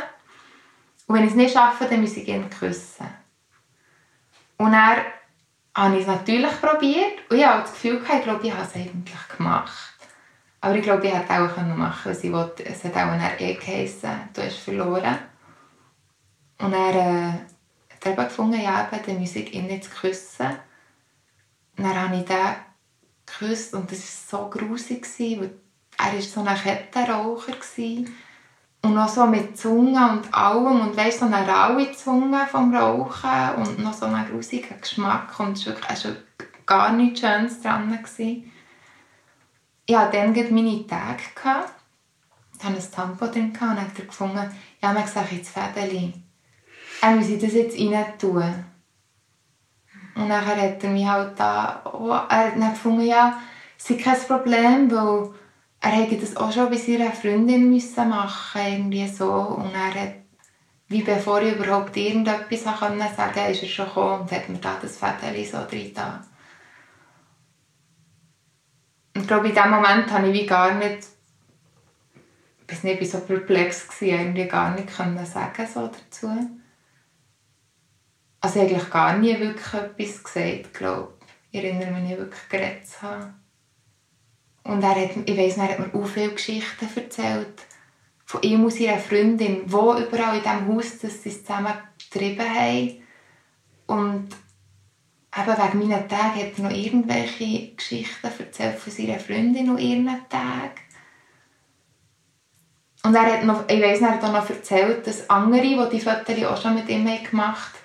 Und 1.07 1.15
wenn 1.15 1.23
ich 1.23 1.31
es 1.31 1.35
nicht 1.35 1.53
schaffe, 1.53 1.85
dann 1.85 2.01
muss 2.01 2.17
ich 2.17 2.27
ihn 2.27 2.49
küssen. 2.49 3.07
Und 4.57 4.73
er 4.73 5.03
habe 5.75 5.95
ich 5.95 6.01
es 6.01 6.07
natürlich 6.07 6.61
probiert 6.61 7.19
und 7.29 7.37
ich 7.37 7.45
habe 7.45 7.61
das 7.61 7.73
Gefühl, 7.73 8.01
ich 8.01 8.23
glaube, 8.23 8.45
ich 8.47 8.53
habe 8.53 8.63
es 8.63 8.75
eigentlich 8.75 9.27
gemacht. 9.35 9.93
Aber 10.61 10.75
ich 10.75 10.83
glaube, 10.83 11.05
ich 11.05 11.13
hätte 11.13 11.33
auch 11.33 11.57
machen 11.57 11.73
können, 11.75 11.91
was 12.05 12.23
ich 12.23 12.31
wollte. 12.31 12.65
Es 12.65 12.83
hat 12.85 12.93
auch 12.93 13.11
ein 13.11 13.21
eh 13.39 13.55
geheissen, 13.55 14.29
du 14.33 14.41
hast 14.41 14.59
verloren. 14.59 15.17
Und 16.59 16.73
er 16.73 16.95
äh, 16.95 17.33
dann 17.99 18.15
gefunden, 18.15 18.61
ja, 18.61 18.87
eben, 18.91 19.05
dann 19.05 19.19
muss 19.19 19.35
ich 19.35 19.53
ihn 19.53 19.69
jetzt 19.69 19.93
küssen. 19.93 20.47
Und 21.77 21.83
dann 21.83 21.99
habe 21.99 22.15
ich 22.15 22.29
ihn 22.29 22.55
geküsst 23.25 23.73
und 23.73 23.91
das 23.91 24.31
war 24.31 24.39
so 24.39 24.49
grusig, 24.49 25.05
weil 25.19 25.51
er 25.97 26.13
war 26.13 26.21
so 26.21 26.43
ein 26.43 26.55
Kettenraucher. 26.55 27.55
Und 28.83 28.93
noch 28.95 29.09
so 29.09 29.25
mit 29.25 29.57
Zunge 29.57 30.11
und 30.11 30.33
allem 30.33 30.81
und 30.81 30.95
weißt, 30.97 31.19
so 31.19 31.25
eine 31.25 31.47
raue 31.47 31.91
Zunge 31.93 32.45
vom 32.51 32.75
Rauchen 32.75 33.55
und 33.57 33.79
noch 33.79 33.93
so 33.93 34.05
einen 34.05 34.29
grusigen 34.29 34.79
Geschmack 34.79 35.39
und 35.39 35.57
es 35.57 35.65
war 35.65 35.75
wirklich 35.75 36.65
gar 36.65 36.91
nichts 36.91 37.21
Schönes 37.21 37.61
dran. 37.61 37.89
Gewesen. 37.89 38.51
Ich 39.85 39.95
hatte 39.95 40.17
dann 40.17 40.33
meine 40.33 40.85
Tage. 40.85 41.23
Gehabt. 41.33 41.73
Ich 42.57 42.63
hatte 42.63 42.77
ein 42.77 42.91
Tampon 42.91 43.31
drin 43.31 43.45
und 43.45 43.61
dann 43.61 43.77
er 43.77 44.05
gefunden, 44.05 44.51
ja, 44.81 44.93
man 44.93 45.07
sagt 45.07 45.31
jetzt 45.31 45.49
Fädeli 45.49 46.13
er 47.03 47.15
muss 47.15 47.27
das 47.27 47.53
jetzt 47.53 47.77
rein 47.77 48.17
tun. 48.17 48.65
Und 50.15 50.27
nachher 50.27 50.61
hat 50.61 50.83
er 50.83 50.89
mich 50.89 51.05
halt 51.05 51.37
da, 51.37 51.81
oh, 51.91 52.11
er 52.11 52.29
hat 52.29 52.55
dann 52.55 52.71
gefunden, 52.71 53.05
ja, 53.05 53.41
es 53.77 53.89
ist 53.89 54.01
kein 54.01 54.17
Problem, 54.19 54.89
weil 54.89 55.31
er 55.83 55.91
hätte 55.91 56.17
das 56.17 56.37
auch 56.37 56.51
schon 56.51 56.69
bei 56.69 56.77
seiner 56.77 57.11
Freundin 57.11 57.69
müssen 57.69 58.09
machen 58.09 58.61
irgendwie 58.65 59.07
so. 59.07 59.29
Und 59.31 59.73
er 59.75 59.93
hat, 59.93 60.13
wie 60.87 61.03
bevor 61.03 61.41
ich 61.41 61.55
überhaupt 61.55 61.95
irgendetwas 61.97 62.63
sagen 62.63 62.97
konnte, 62.99 63.51
ist 63.51 63.63
er 63.63 63.67
schon 63.67 63.85
gekommen 63.87 64.21
und 64.21 64.31
hat 64.31 64.47
mir 64.47 64.59
da 64.59 64.79
das 64.81 64.97
Fädeli 64.97 65.45
so 65.45 65.57
drin. 65.69 65.91
Und 69.13 69.21
ich 69.21 69.27
glaube, 69.27 69.49
in 69.49 69.55
dem 69.55 69.69
Moment 69.69 70.09
habe 70.11 70.29
ich 70.29 70.33
wie 70.33 70.45
gar 70.45 70.73
nicht, 70.73 71.05
ich 72.71 72.83
nicht, 72.83 73.01
ich 73.01 73.11
so 73.11 73.19
perplex, 73.19 74.01
irgendwie 74.01 74.47
gar 74.47 74.73
nicht 74.73 74.95
können 74.95 75.23
sagen 75.25 75.67
so 75.71 75.87
dazu 75.87 76.29
also 78.43 78.59
eigentlich 78.59 78.89
gar 78.89 79.17
nie 79.17 79.39
wirklich 79.39 79.73
etwas 79.73 80.23
gesagt, 80.23 80.73
glaube 80.73 81.13
ich. 81.51 81.63
erinnere 81.63 81.91
mich 81.91 82.03
nicht 82.03 82.17
wirklich 82.17 82.49
geredet 82.49 82.85
zu 82.85 83.01
haben. 83.01 83.42
Und 84.63 84.81
er 84.81 84.95
hat, 84.95 85.11
ich 85.25 85.37
weiss, 85.37 85.57
er 85.57 85.69
hat 85.69 85.79
mir 85.79 85.99
auch 85.99 86.05
viele 86.05 86.33
Geschichten 86.33 86.87
erzählt. 86.95 87.63
Von 88.25 88.41
ihm 88.41 88.63
und 88.63 88.73
seiner 88.73 88.97
Freundin, 88.97 89.63
wo 89.65 89.93
überall 89.95 90.37
in 90.37 90.43
diesem 90.43 90.67
Haus 90.67 90.99
dass 90.99 91.21
sie 91.21 91.29
es 91.29 91.43
zusammen 91.43 91.73
getrieben 91.97 92.49
haben. 92.49 93.03
Und 93.87 94.29
eben 95.37 95.57
wegen 95.57 95.79
meinen 95.79 96.07
Tagen 96.07 96.39
hat 96.39 96.57
er 96.57 96.63
noch 96.63 96.71
irgendwelche 96.71 97.75
Geschichten 97.75 98.27
erzählt 98.39 98.79
von 98.79 98.93
seiner 98.93 99.19
Freundin 99.19 99.69
und 99.69 99.79
ihren 99.79 100.07
Tagen. 100.29 100.81
Und 103.05 103.15
er 103.15 103.33
hat 103.33 103.43
noch, 103.43 103.67
ich 103.67 103.81
weiss, 103.81 103.99
er 103.99 104.11
hat 104.11 104.23
auch 104.23 104.31
noch 104.31 104.49
erzählt, 104.49 105.05
dass 105.05 105.29
andere, 105.29 105.61
die 105.61 105.89
die 105.91 105.99
Fotos 105.99 106.43
auch 106.45 106.61
schon 106.61 106.75
mit 106.75 106.87
ihm 106.87 107.05
gemacht 107.29 107.73
haben, 107.73 107.83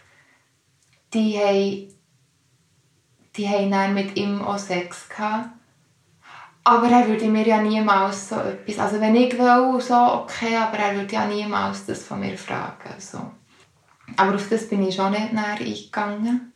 die 1.13 1.39
haben, 1.39 1.95
die 3.37 3.49
haben 3.49 3.71
dann 3.71 3.95
mit 3.95 4.17
ihm 4.17 4.41
auch 4.43 4.59
Sex 4.59 5.09
gehabt. 5.09 5.58
Aber 6.69 6.87
er 6.91 7.09
würde 7.09 7.29
mir 7.29 7.47
ja 7.47 7.63
niemals 7.63 8.29
so 8.29 8.35
etwas, 8.35 8.79
also 8.79 9.01
wenn 9.01 9.17
ich 9.17 9.33
will, 9.39 9.81
so 9.81 9.95
okay, 9.95 10.55
aber 10.55 10.77
er 10.77 10.97
würde 10.97 11.15
ja 11.15 11.25
niemals 11.25 11.87
das 11.87 12.05
von 12.05 12.21
mir 12.21 12.37
fragen. 12.37 12.93
So. 12.99 13.19
Aber 14.19 14.35
auf 14.35 14.51
das 14.51 14.69
bin 14.69 14.87
ich 14.87 14.95
schon 14.95 15.13
nicht 15.13 15.33
näher 15.33 15.59
eingegangen. 15.59 16.53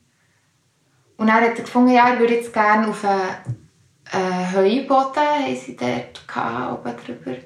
Und 1.17 1.29
er 1.29 1.41
hat 1.41 1.57
gefunden, 1.57 1.95
ja, 1.95 2.11
er 2.11 2.19
würde 2.19 2.35
jetzt 2.35 2.53
gerne 2.53 2.89
auf 2.89 3.03
einen 3.07 3.71
äh, 4.13 4.55
Heuboden, 4.55 5.17
haben 5.17 5.57
sie 5.57 5.77
dort 5.77 6.29
gehabt, 6.29 6.79
oben 6.79 6.97
drüber. 6.99 7.39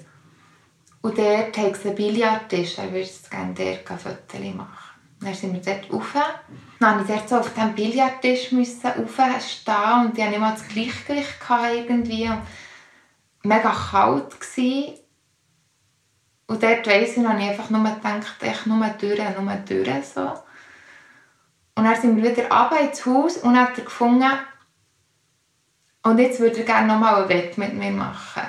Und 1.03 1.19
dort 1.19 1.57
haben 1.57 1.73
sie 1.73 1.89
einen 1.89 1.97
Billardtisch, 1.97 2.79
er 2.79 2.87
würde 2.87 2.99
jetzt 2.99 3.31
gerne 3.31 3.55
dort 3.55 3.89
ein 3.89 3.99
Foto 3.99 4.39
machen. 4.57 4.86
Dann 5.21 5.35
sind 5.35 5.55
wir 5.55 5.61
dort 5.61 5.93
rauf. 5.93 6.15
Dann 6.79 6.99
musste 6.99 7.15
ich 7.15 7.19
dort 7.21 7.29
so 7.29 7.37
auf 7.39 7.55
dem 7.55 7.75
Billardtisch 7.75 8.49
stehen 8.49 8.57
und 8.57 10.19
ich 10.19 10.25
hatte 10.25 10.39
nicht 10.39 10.41
das 10.41 10.69
Gleichgewicht 10.69 11.37
irgendwie. 11.75 12.31
Mega 13.43 13.73
kalt. 13.91 14.41
Gewesen. 14.41 14.99
Und 16.49 16.63
dort 16.63 16.87
weiss 16.87 17.17
ich, 17.17 17.27
habe 17.27 17.41
ich 17.41 17.49
einfach 17.49 17.71
nur 17.71 17.83
gedacht, 17.83 18.43
echt 18.43 18.67
nur 18.67 18.87
durch, 18.87 19.39
nur 19.39 19.55
durch, 19.69 20.07
so. 20.07 20.33
Und 21.75 21.85
dann 21.85 22.01
sind 22.01 22.17
wir 22.17 22.31
wieder 22.31 22.49
runter 22.49 22.81
ins 22.81 23.05
Haus 23.05 23.37
und 23.39 23.59
hat 23.59 23.77
er 23.77 23.85
gefunden, 23.85 24.31
und 26.07 26.19
jetzt 26.21 26.39
würde 26.39 26.59
er 26.59 26.65
gerne 26.65 26.87
noch 26.87 27.01
mal 27.01 27.25
ein 27.25 27.29
Wett 27.29 27.59
mit 27.59 27.75
mir 27.75 27.91
machen. 27.91 28.45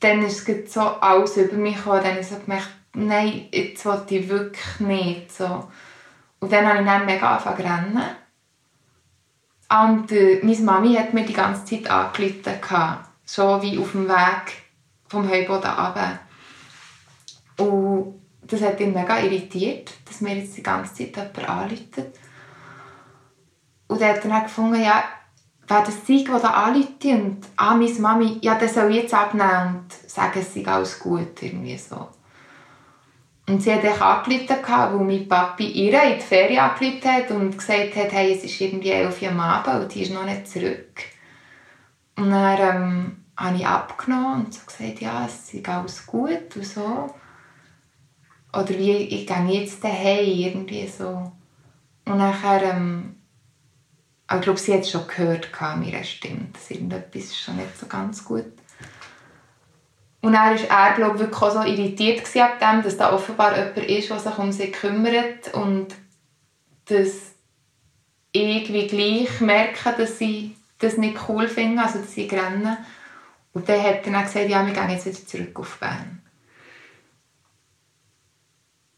Dann 0.00 0.22
ist 0.22 0.48
es 0.48 0.72
so 0.72 0.80
alles 0.80 1.36
über 1.36 1.56
mich 1.56 1.76
gekommen, 1.76 2.00
dann 2.02 2.12
habe 2.12 2.20
ich 2.20 2.26
so 2.26 2.38
gemerkt, 2.38 2.70
nein, 3.06 3.48
jetzt 3.52 3.84
will 3.84 4.02
ich 4.08 4.28
wirklich 4.28 4.80
nicht. 4.80 5.32
So. 5.32 5.68
Und 6.40 6.52
dann 6.52 6.66
habe 6.66 6.80
ich 6.80 6.86
dann 6.86 7.06
mega 7.06 7.36
angefangen 7.36 7.56
zu 7.56 7.62
rennen. 7.62 8.04
Und 9.70 10.12
äh, 10.12 10.40
meine 10.42 10.60
Mami 10.60 10.94
hat 10.94 11.12
mir 11.12 11.26
die 11.26 11.32
ganze 11.32 11.64
Zeit 11.64 11.90
angerufen, 11.90 12.98
so 13.24 13.62
wie 13.62 13.78
auf 13.78 13.92
dem 13.92 14.08
Weg 14.08 14.62
vom 15.08 15.28
Heuboden 15.28 15.70
runter. 15.70 16.18
Und 17.58 18.22
das 18.42 18.62
hat 18.62 18.80
ihn 18.80 18.94
mega 18.94 19.18
irritiert, 19.18 19.92
dass 20.06 20.22
mir 20.22 20.36
jetzt 20.36 20.56
die 20.56 20.62
ganze 20.62 20.94
Zeit 20.94 21.16
jemand 21.16 21.48
anruft. 21.48 21.98
Und 23.88 24.00
er 24.00 24.14
hat 24.14 24.24
dann 24.24 24.42
gefunden, 24.42 24.82
ja, 24.82 25.04
wer 25.66 25.82
das 25.82 26.06
sei, 26.06 26.24
der 26.26 26.38
da 26.38 26.50
anruft 26.50 27.04
und 27.04 27.40
ah, 27.56 27.74
meine 27.74 27.92
Mami, 27.92 28.38
ja, 28.40 28.54
das 28.54 28.74
soll 28.74 28.94
jetzt 28.94 29.12
abnehmen 29.12 29.84
und 29.84 30.10
sagen, 30.10 30.40
es 30.40 30.54
sei 30.54 30.66
alles 30.66 30.98
gut, 30.98 31.42
irgendwie 31.42 31.76
so. 31.76 32.08
Und 33.48 33.62
sie 33.62 33.72
hat 33.72 33.82
dich 33.82 34.00
angerufen, 34.00 34.56
weil 34.60 35.06
mein 35.06 35.26
Papi 35.26 35.66
ihr 35.66 36.02
in 36.02 36.18
die 36.18 36.24
Ferien 36.24 36.58
angerufen 36.58 37.10
hat 37.10 37.30
und 37.30 37.56
gesagt 37.56 37.96
hat, 37.96 38.12
hey, 38.12 38.34
es 38.34 38.44
ist 38.44 38.60
irgendwie 38.60 38.90
elf 38.90 39.22
Uhr 39.22 39.30
am 39.30 39.40
Abend 39.40 39.84
und 39.84 39.94
die 39.94 40.02
ist 40.02 40.12
noch 40.12 40.26
nicht 40.26 40.46
zurück. 40.46 41.02
Und 42.16 42.30
dann 42.30 42.58
ähm, 42.60 43.16
habe 43.38 43.56
ich 43.56 43.66
abgenommen 43.66 44.44
und 44.44 44.54
so 44.54 44.60
gesagt, 44.66 45.00
ja, 45.00 45.24
es 45.24 45.54
ist 45.54 45.66
alles 45.66 46.06
gut 46.06 46.56
und 46.56 46.66
so. 46.66 47.14
Oder 48.52 48.68
wie, 48.70 48.92
ich 48.92 49.26
gehe 49.26 49.46
jetzt 49.46 49.82
daheim, 49.82 50.26
irgendwie 50.26 50.86
so. 50.86 51.32
Und 52.04 52.18
nachher, 52.18 52.74
ähm, 52.74 53.16
ich 54.30 54.40
glaube, 54.42 54.58
sie 54.58 54.74
hat 54.74 54.80
es 54.80 54.90
schon 54.90 55.06
gehört 55.06 55.48
an 55.62 55.80
meiner 55.80 56.04
Stimme, 56.04 56.48
dass 56.52 56.70
irgendetwas 56.70 57.34
schon 57.34 57.56
nicht 57.56 57.78
so 57.78 57.86
ganz 57.86 58.22
gut 58.22 58.57
und 60.20 60.32
dann 60.32 60.58
war 60.58 60.88
er, 60.88 60.94
glaube 60.96 61.18
wirklich 61.18 61.42
auch 61.42 61.52
so 61.52 61.62
irritiert 61.62 62.22
ab 62.36 62.58
dem, 62.58 62.82
dass 62.82 62.96
da 62.96 63.12
offenbar 63.12 63.56
jemand 63.56 63.76
ist, 63.78 64.10
der 64.10 64.18
sich 64.18 64.38
um 64.38 64.50
sie 64.50 64.72
kümmert 64.72 65.54
und 65.54 65.94
dass 66.86 67.34
ich 68.32 68.72
wie 68.72 68.86
gleich 68.86 69.40
merke, 69.40 69.94
dass 69.96 70.18
sie 70.18 70.56
das 70.78 70.96
nicht 70.96 71.18
cool 71.28 71.48
finden, 71.48 71.78
also 71.78 72.00
dass 72.00 72.12
sie 72.12 72.26
rennen. 72.26 72.76
Und 73.52 73.68
dann 73.68 73.82
hat 73.82 74.06
er 74.06 74.12
dann 74.12 74.24
gesagt, 74.24 74.48
ja, 74.48 74.66
wir 74.66 74.72
gehen 74.72 74.90
jetzt 74.90 75.06
wieder 75.06 75.26
zurück 75.26 75.58
auf 75.58 75.78
Bern. 75.78 76.22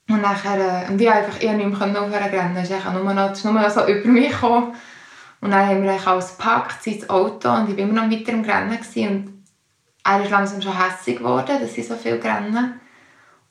Und 0.08 0.22
nachher, 0.22 0.86
äh, 0.86 0.90
und 0.90 1.00
ich 1.00 1.08
einfach 1.08 1.40
ich 1.40 1.50
nicht 1.50 1.68
mehr 1.68 2.02
aufhören 2.02 2.12
rennen, 2.12 2.56
es 2.56 2.70
ist 2.70 2.84
nur 2.84 3.14
noch, 3.14 3.32
ist 3.32 3.44
nur 3.44 3.54
noch 3.54 3.70
so 3.70 3.86
über 3.86 4.08
mich 4.08 4.30
gekommen. 4.30 4.74
Und 5.40 5.52
dann 5.52 5.66
haben 5.66 5.82
wir 5.82 6.06
alles 6.06 6.36
gepackt, 6.36 6.86
ins 6.86 7.08
Auto 7.08 7.50
und 7.50 7.70
ich 7.70 7.76
war 7.76 7.84
immer 7.84 8.02
noch 8.02 8.10
weiter 8.10 8.32
im 8.32 8.44
Rennen. 8.44 8.78
Und 8.96 9.39
er 10.04 10.22
ist 10.22 10.30
langsam 10.30 10.62
schon 10.62 10.76
hässlich 10.76 11.18
geworden, 11.18 11.58
dass 11.60 11.74
sie 11.74 11.82
so 11.82 11.96
viel 11.96 12.14
rennen. 12.14 12.80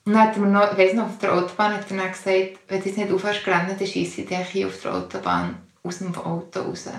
Und 0.06 0.14
dann 0.14 0.22
hat 0.28 0.36
er 0.36 0.42
mir 0.42 0.48
noch, 0.48 0.72
ich 0.72 0.78
weiss 0.78 0.94
noch, 0.94 1.06
auf 1.06 1.18
der 1.20 1.34
Autobahn 1.34 1.74
hat 1.74 1.90
er 1.92 1.98
dann 1.98 2.12
gesagt, 2.12 2.60
wenn 2.68 2.82
du 2.82 2.86
jetzt 2.90 2.98
nicht 2.98 3.12
aufhörst 3.12 3.44
zu 3.44 3.50
rennen, 3.50 3.76
dann 3.78 3.88
scheisse 3.88 4.22
ich 4.22 4.28
dich 4.28 4.66
auf 4.66 4.82
der 4.82 4.94
Autobahn 4.94 5.58
aus 5.84 6.00
dem 6.00 6.16
Auto 6.16 6.62
raus. 6.62 6.90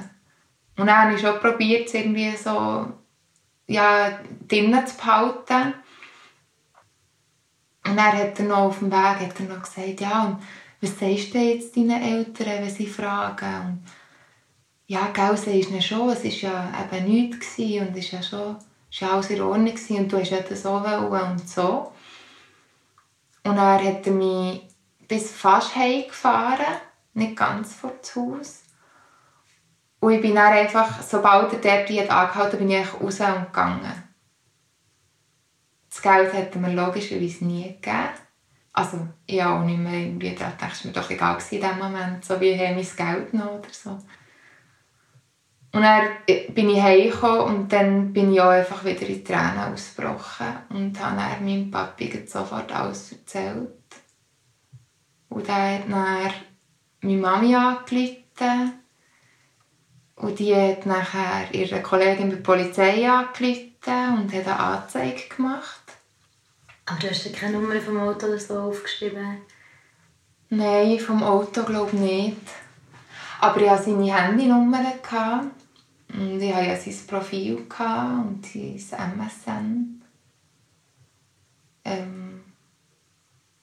Und 0.76 0.86
dann 0.86 0.96
habe 0.96 1.14
ich 1.14 1.20
schon 1.20 1.40
probiert, 1.40 1.88
es 1.88 1.94
irgendwie 1.94 2.36
so 2.36 2.86
ja, 3.66 4.18
drinnen 4.48 4.86
zu 4.86 4.96
behalten. 4.96 5.74
Und 7.86 7.96
dann 7.96 8.12
hat 8.12 8.38
er 8.38 8.44
noch 8.44 8.58
auf 8.58 8.78
dem 8.78 8.90
Weg 8.90 8.96
hat 8.96 9.40
er 9.40 9.46
noch 9.46 9.62
gesagt, 9.62 10.00
ja, 10.00 10.24
und 10.24 10.42
was 10.80 10.98
sagst 10.98 11.34
du 11.34 11.38
jetzt 11.38 11.76
deinen 11.76 12.02
Eltern, 12.02 12.46
wenn 12.46 12.70
sie 12.70 12.86
fragen? 12.86 13.54
Und 13.66 13.82
ja, 14.86 15.10
gell, 15.12 15.36
sagst 15.36 15.70
du 15.70 15.82
schon, 15.82 16.10
es 16.10 16.24
war 16.24 16.50
ja 16.50 16.72
eben 16.84 17.06
nichts 17.06 17.58
und 17.58 17.96
es 17.96 18.04
ist 18.04 18.12
ja 18.12 18.22
schon 18.22 18.56
es 18.90 19.03
war 19.03 19.12
alles 19.12 19.31
in 19.31 19.40
Ordnung 19.40 19.74
und 19.90 20.12
du 20.12 20.18
hast 20.18 20.31
ja 20.31 20.57
so 20.57 20.72
und 20.72 21.48
so. 21.48 21.92
Und 23.44 23.57
dann 23.57 23.85
hat 23.85 24.07
er 24.07 24.12
mich 24.12 24.62
bis 25.07 25.33
fast 25.33 25.74
heimgefahren, 25.76 26.76
nicht 27.14 27.37
ganz 27.37 27.74
vor 27.74 27.92
das 28.00 28.16
Haus. 28.16 28.62
Und 30.00 30.12
ich 30.12 30.20
bin 30.20 30.35
dann 30.35 30.53
einfach, 30.53 31.03
sobald 31.03 31.53
er 31.53 31.59
dort 31.85 31.90
hat 31.90 32.11
angehalten 32.11 32.59
bin 32.59 32.70
ich 32.70 32.94
raus 32.94 33.20
und 33.20 33.46
gegangen. 33.46 34.05
Das 35.88 36.03
Geld 36.03 36.33
er 36.55 36.61
mir 36.61 36.72
logischerweise 36.72 37.44
nie 37.44 37.64
gegeben. 37.64 38.09
Also, 38.72 39.09
ich 39.26 39.42
habe 39.42 39.61
auch 39.61 39.64
nicht 39.64 39.79
mehr 39.79 40.00
irgendwie 40.00 40.31
gedacht, 40.31 40.55
es 40.72 40.85
war 40.85 40.92
mir 40.92 41.00
doch 41.00 41.11
egal 41.11 41.38
in 41.50 41.61
dem 41.61 41.79
Moment, 41.79 42.24
so 42.24 42.40
wie 42.40 42.53
hey, 42.53 42.74
mein 42.74 42.96
Geld 42.96 43.35
noch 43.35 43.59
oder 43.59 43.68
so. 43.72 43.98
Und 45.72 45.83
dann 45.83 46.09
bin 46.26 46.68
ich 46.68 46.83
heimgekommen 46.83 47.40
und 47.40 47.72
dann 47.72 48.12
bin 48.12 48.33
ich 48.33 48.40
auch 48.40 48.48
einfach 48.48 48.85
wieder 48.85 49.06
in 49.06 49.24
Tränen 49.24 49.72
ausgebrochen 49.72 50.46
und 50.70 51.00
habe 51.00 51.16
dann 51.16 51.44
meinem 51.44 51.70
Papi 51.70 52.24
sofort 52.26 52.72
alles 52.72 53.12
erzählt. 53.12 53.68
Und 55.28 55.48
er 55.48 55.78
hat 55.78 55.88
dann 55.88 56.33
meine 57.02 57.16
Mami 57.16 57.54
angerufen 57.54 58.80
und 60.16 60.38
die 60.38 60.54
hat 60.54 60.87
nachher 60.87 61.54
ihre 61.54 61.80
Kollegin 61.83 62.30
bei 62.30 62.35
der 62.35 62.42
Polizei 62.42 63.09
angerufen 63.09 64.18
und 64.18 64.35
hat 64.35 64.46
eine 64.46 64.59
Anzeige 64.59 65.28
gemacht. 65.35 65.80
Aber 66.85 66.98
du 66.98 67.11
hast 67.11 67.24
ja 67.24 67.33
keine 67.33 67.59
Nummer 67.59 67.80
vom 67.80 68.00
Auto 68.00 68.26
oder 68.26 68.38
so 68.38 68.59
aufgeschrieben? 68.59 69.42
Nein, 70.48 70.98
vom 70.98 71.22
Auto 71.22 71.62
glaube 71.62 71.92
ich 71.94 72.00
nicht. 72.00 72.37
Aber 73.40 73.61
ich 73.61 73.70
hatte 73.70 73.85
seine 73.85 74.14
Handynummer. 74.14 74.85
Und 76.12 76.40
ich 76.40 76.55
hatte 76.55 76.66
ja 76.66 76.76
sein 76.76 77.07
Profil 77.07 77.57
und 77.57 78.46
sein 78.79 79.12
MSN. 79.16 80.03
Ähm, 81.85 82.40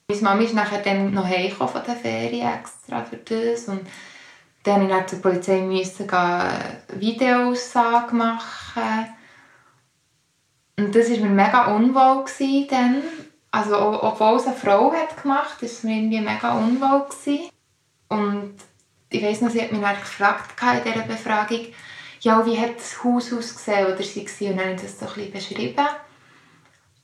meine 0.07 0.21
Mama 0.21 0.41
ist 0.41 0.53
nachher 0.53 0.81
dann 0.81 1.13
noch 1.13 1.25
heimgekommen 1.25 1.73
von 1.73 1.83
der 1.85 1.95
Ferien 1.95 2.47
extra 2.53 3.03
für 3.03 3.17
das. 3.17 3.67
Und 3.67 3.81
dann 4.63 4.87
musste 4.87 4.99
ich 4.99 5.07
zur 5.07 5.21
Polizei 5.21 5.61
müssen 5.61 6.07
Videoaussage 6.93 8.15
machen. 8.15 9.07
Und 10.79 10.95
das 10.95 11.11
war 11.11 11.17
mir 11.17 11.29
mega 11.29 11.75
unwohl. 11.75 12.25
Dann. 12.69 13.03
Also, 13.51 13.77
obwohl 14.01 14.37
es 14.37 14.47
eine 14.47 14.55
Frau 14.55 14.91
hat 14.93 15.21
gemacht 15.21 15.55
hat, 15.55 15.61
war 15.61 15.69
es 15.69 15.83
mir 15.83 15.97
irgendwie 15.97 16.21
mega 16.21 16.57
unwohl. 16.57 17.05
Und 18.09 18.55
ich 19.09 19.23
weiss 19.23 19.41
noch, 19.41 19.49
sie 19.49 19.61
hat 19.61 19.71
mich 19.71 19.81
dann 19.81 19.95
gefragt 19.95 20.61
in 20.61 20.91
dieser 20.91 21.05
Befragung, 21.05 21.67
ja, 22.19 22.45
wie 22.45 22.59
hat 22.59 22.77
das 22.77 23.03
Haus 23.03 23.31
ausgesehen 23.31 23.87
oder 23.87 24.03
sie 24.03 24.25
war. 24.25 24.51
Und 24.51 24.57
dann 24.57 24.65
habe 24.65 24.75
ich 24.75 24.81
das 24.81 24.99
so 24.99 25.05
ein 25.05 25.13
bisschen 25.13 25.31
beschrieben. 25.31 25.87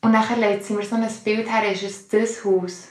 Und 0.01 0.13
dann 0.13 0.39
legt 0.39 0.65
sie 0.65 0.73
mir 0.73 0.83
so 0.83 0.95
ein 0.95 1.07
Bild 1.23 1.49
her, 1.49 1.71
ist 1.71 1.83
es 1.83 2.07
das 2.09 2.43
Haus. 2.43 2.89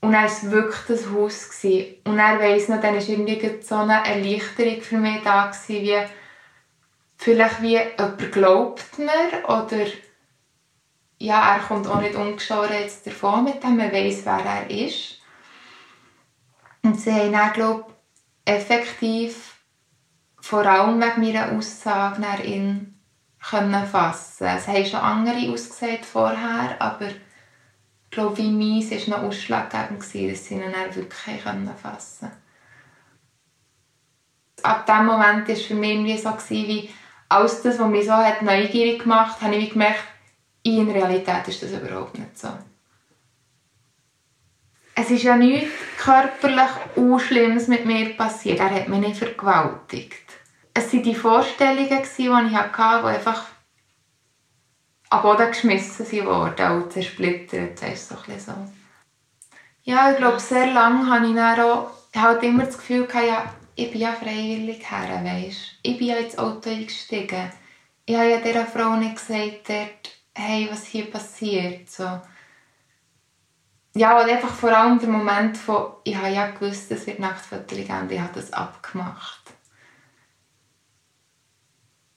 Und 0.00 0.12
dann 0.12 0.22
war 0.22 0.26
es 0.26 0.50
wirklich 0.50 0.80
das 0.88 1.10
Haus. 1.10 1.50
Gewesen. 1.50 1.96
Und 2.04 2.16
dann 2.16 2.38
weiss 2.38 2.68
noch, 2.68 2.80
dann 2.80 2.94
war 2.94 3.08
irgendwie 3.08 3.62
so 3.62 3.76
eine 3.76 4.06
Erleichterung 4.06 4.80
für 4.80 4.96
mich 4.96 5.22
da, 5.22 5.46
gewesen, 5.46 5.82
wie 5.82 6.06
vielleicht 7.16 7.62
wie 7.62 7.78
jemand 7.78 8.32
glaubt 8.32 8.98
mir 8.98 9.48
oder 9.48 9.86
ja, 11.18 11.54
er 11.54 11.60
kommt 11.60 11.86
auch 11.86 12.00
nicht 12.00 12.16
ungeschoren 12.16 12.74
jetzt 12.80 13.06
davon 13.06 13.44
mit 13.44 13.62
dem, 13.62 13.76
man 13.76 13.92
weiss, 13.92 14.26
wer 14.26 14.44
er 14.44 14.70
ist. 14.70 15.20
Und 16.82 17.00
sie 17.00 17.12
haben 17.12 17.32
dann, 17.32 17.52
glaube 17.52 17.93
effektiv 18.44 19.54
vor 20.40 20.66
allem 20.66 21.00
wegen 21.00 21.20
meiner 21.20 21.52
Aussage 21.52 22.20
nach 22.20 22.40
ihn 22.40 23.00
können 23.50 23.86
fassen. 23.86 24.46
Es 24.46 24.66
haben 24.66 24.84
schon 24.84 25.00
andere 25.00 25.52
ausgesehen 25.52 26.02
vorher, 26.02 26.76
aber 26.78 27.06
ich 27.08 28.10
glaube, 28.10 28.38
wie 28.38 28.50
meins 28.50 28.90
war 29.08 29.18
noch 29.18 29.28
ausschlaggebend, 29.28 30.00
dass 30.00 30.12
sie 30.12 30.54
ihn 30.54 30.60
dann 30.60 30.94
wirklich 30.94 31.42
können 31.42 31.70
fassen 31.76 32.30
Ab 34.62 34.86
diesem 34.86 35.06
Moment 35.06 35.48
war 35.48 35.54
es 35.54 35.62
für 35.62 35.74
mich 35.74 36.22
so, 36.22 36.30
wie 36.50 36.90
alles 37.28 37.62
das, 37.62 37.78
was 37.78 37.88
mich 37.88 38.06
so 38.06 38.12
neugierig 38.42 39.02
gemacht 39.02 39.40
hat, 39.40 39.42
habe 39.42 39.56
ich 39.56 39.70
gemerkt, 39.70 40.04
in 40.62 40.90
Realität 40.90 41.48
ist 41.48 41.62
das 41.62 41.72
überhaupt 41.72 42.18
nicht 42.18 42.38
so. 42.38 42.48
Es 44.94 45.10
ist 45.10 45.24
ja 45.24 45.36
nichts 45.36 45.72
körperlich 45.98 46.70
Schlimmes 47.26 47.68
mit 47.68 47.84
mir 47.84 48.16
passiert. 48.16 48.60
Er 48.60 48.70
hat 48.70 48.88
mich 48.88 49.00
nicht 49.00 49.16
vergewaltigt 49.16 50.24
es 50.74 50.92
waren 50.92 51.02
die 51.02 51.14
Vorstellungen, 51.14 51.88
die 51.88 52.24
ich 52.24 52.28
hatte, 52.28 53.02
die 53.02 53.08
einfach 53.08 53.44
am 55.10 55.22
Boden 55.22 55.48
geschmissen 55.48 56.26
wurden 56.26 56.70
und 56.72 56.92
zersplittert. 56.92 57.80
Das 57.80 57.92
ist 57.92 58.08
so 58.08 58.16
ein 58.28 58.40
so. 58.40 58.52
Ja, 59.84 60.10
ich 60.10 60.16
glaube, 60.16 60.40
sehr 60.40 60.72
lange 60.72 61.08
hatte 61.08 61.26
ich 61.26 61.34
dann 61.34 61.60
auch 61.60 61.90
halt 62.16 62.42
immer 62.42 62.64
das 62.64 62.76
Gefühl, 62.76 63.06
ja, 63.14 63.54
ich 63.76 63.90
bin 63.90 64.00
ja 64.00 64.12
freiwillig 64.12 64.90
her, 64.90 65.24
weißt? 65.24 65.78
Ich 65.82 65.98
bin 65.98 66.08
ja 66.08 66.16
ins 66.16 66.38
Auto 66.38 66.70
eingestiegen. 66.70 67.52
Ich 68.04 68.16
habe 68.16 68.30
ja 68.30 68.38
dieser 68.38 68.66
Frau 68.66 68.96
nicht 68.96 69.16
gesagt, 69.16 69.68
dort, 69.68 70.12
hey, 70.34 70.68
was 70.70 70.86
hier 70.86 71.10
passiert. 71.10 71.88
So. 71.88 72.20
Ja, 73.96 74.20
und 74.20 74.28
einfach 74.28 74.52
vor 74.52 74.76
allem 74.76 74.98
der 74.98 75.08
Moment 75.08 75.56
von, 75.56 75.86
ich 76.02 76.16
habe 76.16 76.34
ja 76.34 76.50
gewusst, 76.50 76.90
es 76.90 77.06
wird 77.06 77.20
und 77.20 77.72
ich 77.72 77.90
habe 77.90 78.32
das 78.34 78.52
abgemacht. 78.52 79.40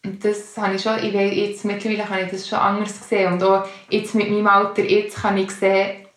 Und 0.03 0.25
das 0.25 0.57
habe 0.57 0.75
ich 0.75 0.81
schon, 0.81 0.97
ich 1.03 1.13
weiß, 1.13 1.35
jetzt 1.35 1.65
mittlerweile 1.65 2.09
habe 2.09 2.21
ich 2.21 2.31
das 2.31 2.47
schon 2.47 2.57
anders 2.57 2.99
gesehen 2.99 3.33
und 3.33 3.43
auch 3.43 3.67
jetzt 3.89 4.15
mit 4.15 4.31
meinem 4.31 4.47
Alter, 4.47 4.83
jetzt 4.83 5.17
kann 5.17 5.37
ich 5.37 5.51
sehen, 5.51 6.07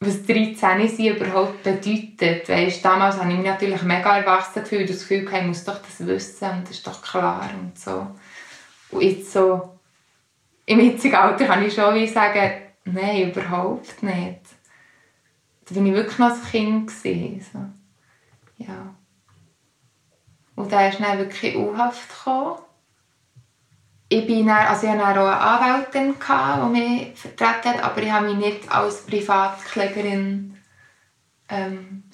was 0.00 0.24
13 0.24 0.56
sein 0.56 1.06
überhaupt 1.06 1.62
bedeutet. 1.62 2.48
Weißt, 2.48 2.84
damals 2.84 3.18
habe 3.18 3.30
ich 3.30 3.36
mich 3.36 3.46
natürlich 3.46 3.82
mega 3.82 4.18
erwachsen 4.18 4.62
gefühlt, 4.62 4.88
das 4.88 5.00
Gefühl, 5.00 5.28
ich 5.32 5.46
muss 5.46 5.64
doch 5.64 5.78
das 5.78 6.04
wissen 6.04 6.50
und 6.50 6.62
das 6.64 6.70
ist 6.70 6.86
doch 6.86 7.00
klar 7.00 7.48
und 7.60 7.78
so. 7.78 8.06
Und 8.90 9.02
jetzt 9.02 9.32
so, 9.32 9.78
im 10.66 10.80
jetzigen 10.80 11.14
Alter 11.14 11.44
kann 11.44 11.64
ich 11.64 11.74
schon 11.74 11.94
wie 11.94 12.08
sagen, 12.08 12.50
nein, 12.86 13.30
überhaupt 13.30 14.02
nicht. 14.02 14.40
Da 15.70 15.76
war 15.76 15.86
ich 15.86 15.92
wirklich 15.92 16.18
noch 16.18 16.30
ein 16.30 16.50
Kind. 16.50 16.90
So. 16.90 17.58
Ja. 18.58 18.94
Und 20.56 20.70
dann 20.70 20.90
ist 20.90 21.00
dann 21.00 21.18
wirklich 21.18 21.54
in 21.54 21.60
U-Haft 21.60 22.08
gekommen 22.08 22.58
ich, 24.12 24.26
bin 24.26 24.46
dann, 24.46 24.66
also 24.66 24.88
ich 24.88 24.92
hatte 24.92 25.20
auch 25.20 25.26
eine 25.26 25.40
Anwältin, 25.40 26.14
die 26.18 26.80
mich 26.80 27.16
vertreten 27.16 27.78
hat, 27.78 27.84
aber 27.84 28.02
ich 28.02 28.10
habe 28.10 28.26
mich 28.26 28.44
nicht 28.44 28.70
als 28.70 29.06
Privatklägerin 29.06 30.56
ähm, 31.48 32.04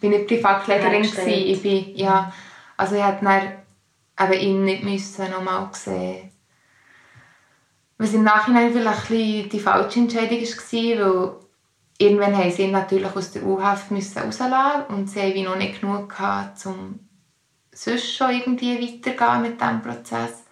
bin 0.00 0.10
nicht 0.10 0.28
Privatklägerin. 0.28 1.02
Ich 1.02 1.62
bin, 1.62 1.96
ja, 1.96 2.32
also 2.76 2.94
ich 2.94 3.04
hätte 3.04 3.24
dann 3.24 4.30
eben 4.30 4.40
ihn 4.40 4.64
nicht 4.64 4.84
müssen 4.84 5.30
nochmal 5.30 5.68
sehen 5.72 6.28
was 7.98 8.14
im 8.14 8.24
Nachhinein 8.24 8.72
vielleicht 8.72 9.10
die 9.10 9.60
falsche 9.60 10.00
Entscheidung 10.00 10.40
war, 10.40 10.98
weil 10.98 11.34
irgendwann 12.02 12.36
haben 12.36 12.50
sie 12.50 12.64
ihn 12.64 12.72
natürlich 12.72 13.14
aus 13.14 13.32
der 13.32 13.44
U-Haft 13.44 13.90
rauslassen 13.90 14.84
und 14.88 15.08
sie 15.08 15.20
haben 15.20 15.44
noch 15.44 15.56
nicht 15.56 15.80
genug 15.80 16.08
gehabt, 16.08 16.64
um 16.66 17.00
sonst 17.72 18.14
schon 18.14 18.30
irgendwie 18.30 18.80
weiterzugehen 18.80 19.42
mit 19.42 19.60
diesem 19.60 19.82
Prozess 19.82 20.42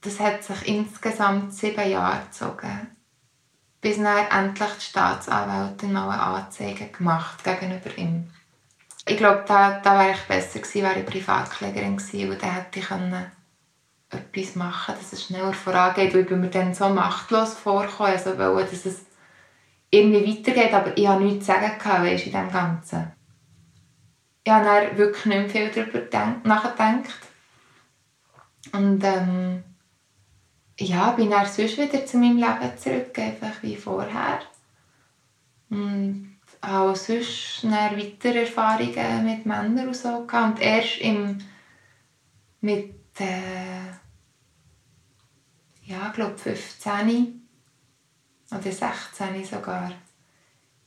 das 0.00 0.18
hat 0.18 0.42
sich 0.42 0.68
insgesamt 0.68 1.54
sieben 1.54 1.90
Jahre 1.90 2.22
gezogen, 2.24 2.96
bis 3.80 3.96
dann 3.98 4.26
endlich 4.30 4.70
die 4.78 4.84
Staatsanwältin 4.84 5.92
mal 5.92 6.10
eine 6.10 6.22
Anzeige 6.22 6.86
gemacht 6.86 7.44
gegenüber 7.44 7.96
ihm. 7.96 8.30
Ich 9.06 9.16
glaube, 9.16 9.44
da, 9.46 9.80
da 9.80 9.98
wäre 9.98 10.12
ich 10.12 10.22
besser 10.22 10.60
gewesen, 10.60 10.82
wäre 10.82 11.00
ich 11.00 11.06
Privatklägerin 11.06 11.96
gewesen, 11.96 12.30
und 12.30 12.42
dann 12.42 12.54
hätte 12.54 12.80
ich 12.80 12.86
können 12.86 13.30
etwas 14.10 14.56
machen 14.56 14.94
dass 14.98 15.12
es 15.12 15.24
schneller 15.24 15.52
vorangeht, 15.52 16.12
weil 16.14 16.22
ich 16.22 16.30
mir 16.30 16.48
dann 16.48 16.74
so 16.74 16.88
machtlos 16.88 17.54
vorgekommen 17.54 18.12
also 18.12 18.36
wollte, 18.38 18.72
dass 18.72 18.86
es 18.86 19.02
irgendwie 19.90 20.38
weitergeht, 20.38 20.72
aber 20.72 20.96
ich 20.96 21.06
habe 21.06 21.24
nichts 21.24 21.46
zu 21.46 21.52
sagen 21.52 21.78
gehabt, 21.78 22.04
weißt, 22.04 22.26
in 22.26 22.32
dem 22.32 22.50
Ganzen. 22.50 23.12
Ich 24.44 24.52
habe 24.52 24.64
dann 24.64 24.96
wirklich 24.96 25.26
nicht 25.26 25.54
mehr 25.54 25.70
viel 25.70 25.84
darüber 25.84 26.38
nachgedacht. 26.44 27.18
Und 28.72 29.02
ähm, 29.02 29.64
ja, 30.78 31.10
bin 31.12 31.30
dann 31.30 31.46
sonst 31.46 31.76
wieder 31.76 32.06
zu 32.06 32.18
meinem 32.18 32.38
Leben 32.38 32.78
zurück, 32.78 33.18
einfach 33.18 33.62
wie 33.62 33.76
vorher. 33.76 34.40
Und 35.68 36.38
auch 36.60 36.94
sonst 36.94 37.64
weitere 37.64 38.40
Erfahrungen 38.40 39.24
mit 39.24 39.46
Männern 39.46 39.88
und 39.88 39.96
so 39.96 40.26
gehabt. 40.26 40.58
Und 40.58 40.60
erst 40.60 40.98
im, 40.98 41.38
mit, 42.60 42.94
äh, 43.18 43.90
ja, 45.84 46.10
glaube 46.14 46.38
15 46.38 47.39
oder 48.50 48.72
16 48.72 49.44
sogar, 49.44 49.92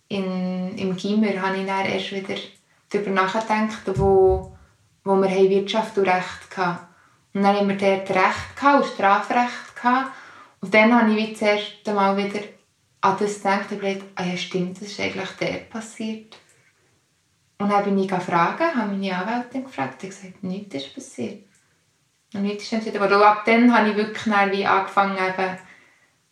in, 0.10 0.78
im 0.78 0.95
Gimmer 0.95 1.41
habe 1.41 1.58
ich 1.58 1.65
dann 1.65 1.86
erst 1.86 2.12
wieder 2.12 2.36
darüber 2.89 3.12
nachgedacht, 3.12 3.82
wo, 3.95 4.56
wo 5.04 5.15
wir 5.15 5.49
Wirtschaft 5.49 5.97
und 5.97 6.08
Recht 6.08 6.58
hatten. 6.58 6.88
Und 7.34 7.41
dann 7.41 7.56
haben 7.56 7.67
wir 7.67 7.78
dort 7.78 8.10
Recht 8.10 8.56
gehabt, 8.56 8.86
Strafrecht 8.86 9.76
Gehabt. 9.76 10.12
Und 10.62 10.73
dann 10.73 10.93
habe 10.95 11.13
ich 11.13 11.34
das 11.34 11.41
erste 11.41 11.93
Mal 11.93 12.15
wieder 12.15 12.39
an 13.02 13.17
das 13.19 13.38
gedacht 13.38 13.71
und 13.71 13.82
gedacht, 13.82 14.06
ah 14.15 14.23
ja 14.23 14.38
stimmt, 14.38 14.80
das 14.80 14.89
ist 14.89 14.99
eigentlich 14.99 15.30
der 15.32 15.58
passiert. 15.69 16.38
Und 17.58 17.69
dann 17.69 17.84
bin 17.84 17.97
ich 17.97 18.08
gefragt, 18.08 18.62
habe 18.62 18.91
meine 18.91 19.17
Anwältin 19.17 19.63
gefragt, 19.63 20.04
und 20.04 20.10
gesagt, 20.10 20.43
nichts 20.43 20.76
ist 20.76 20.93
passiert. 20.93 21.43
Und 22.34 22.43
nichts 22.43 22.63
ist 22.63 22.73
entschieden 22.73 22.99
worden. 22.99 23.21
ab 23.21 23.43
dann 23.45 23.76
habe 23.76 23.89
ich 23.89 23.95
wirklich 23.95 24.26
wie 24.52 24.65
angefangen, 24.65 25.17
eben, 25.17 25.58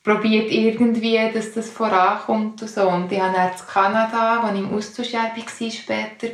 probiert 0.03 0.51
irgendwie, 0.51 1.31
dass 1.31 1.53
das 1.53 1.69
vorankommt 1.69 2.61
und 2.61 2.67
so. 2.67 2.87
Und 2.89 3.11
ich 3.11 3.19
habe 3.19 3.35
dann 3.35 3.51
in 3.51 3.57
Kanada, 3.67 4.43
wo 4.43 4.53
ich 4.53 4.59
im 4.59 4.73
Austausch 4.73 5.13
war 5.13 5.31
später, 5.35 6.27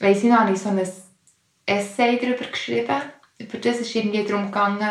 weiss 0.00 0.22
ich 0.22 0.30
noch, 0.30 0.40
habe 0.40 0.52
ich 0.52 0.58
so 0.58 0.68
ein 0.68 0.80
Essay 1.66 2.18
darüber 2.18 2.50
geschrieben. 2.50 3.00
Über 3.38 3.58
das 3.58 3.78
ist 3.78 3.94
irgendwie 3.94 4.24
darum 4.24 4.46
gegangen, 4.46 4.90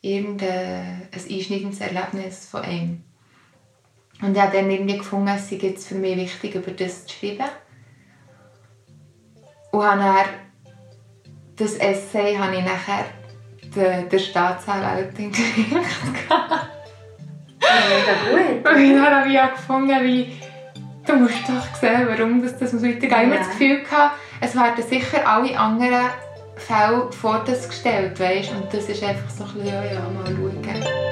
irgendein 0.00 1.08
einschneidendes 1.12 1.80
Erlebnis 1.80 2.48
von 2.48 2.64
ihm. 2.64 3.04
Und 4.22 4.36
ich 4.36 4.42
habe 4.42 4.56
dann 4.56 4.70
irgendwie 4.70 4.98
gefunden, 4.98 5.28
es 5.28 5.50
sei 5.50 5.74
für 5.76 5.96
mich 5.96 6.16
wichtig, 6.16 6.54
über 6.54 6.70
das 6.70 7.06
zu 7.06 7.14
schreiben. 7.14 7.50
Und 9.72 9.82
habe 9.82 10.02
dann 10.02 10.26
das 11.56 11.74
Essay 11.74 12.36
habe 12.36 12.56
ich 12.56 12.64
nachher 12.64 13.06
der, 13.74 14.02
der 14.02 14.18
Staatsanwältin 14.18 15.32
geschickt. 15.32 15.72
Mega 17.60 18.14
gut. 18.30 18.68
Und 18.68 18.94
dann 18.94 19.14
habe 19.14 19.28
ich 19.28 19.54
gefunden, 19.54 20.04
wie, 20.04 20.32
du 21.06 21.16
musst 21.16 21.48
doch 21.48 21.74
sehen, 21.74 22.06
warum 22.08 22.42
das, 22.42 22.58
das 22.58 22.72
muss 22.72 22.82
weitergehen. 22.82 23.10
Ich 23.10 23.12
habe 23.12 23.36
das 23.38 23.50
Gefühl, 23.50 23.82
gehabt, 23.82 24.16
es 24.40 24.54
werden 24.54 24.84
sicher 24.84 25.26
alle 25.26 25.58
anderen 25.58 26.10
Fälle 26.56 27.10
vor 27.12 27.42
das 27.46 27.68
gestellt, 27.68 28.18
weißt? 28.18 28.52
Und 28.52 28.72
das 28.72 28.88
ist 28.88 29.02
einfach 29.02 29.28
so 29.30 29.44
ein 29.44 29.52
bisschen, 29.54 29.68
ja, 29.68 29.84
ja, 29.84 30.00
mal 30.00 30.24
schauen. 30.26 31.03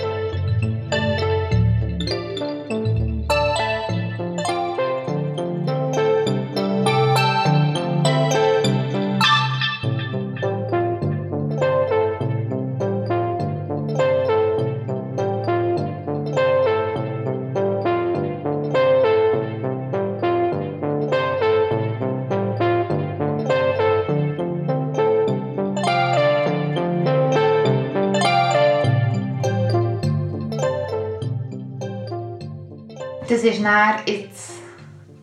Das 33.33 33.45
ist 33.45 33.63
dann 33.63 33.95
jetzt 34.05 34.51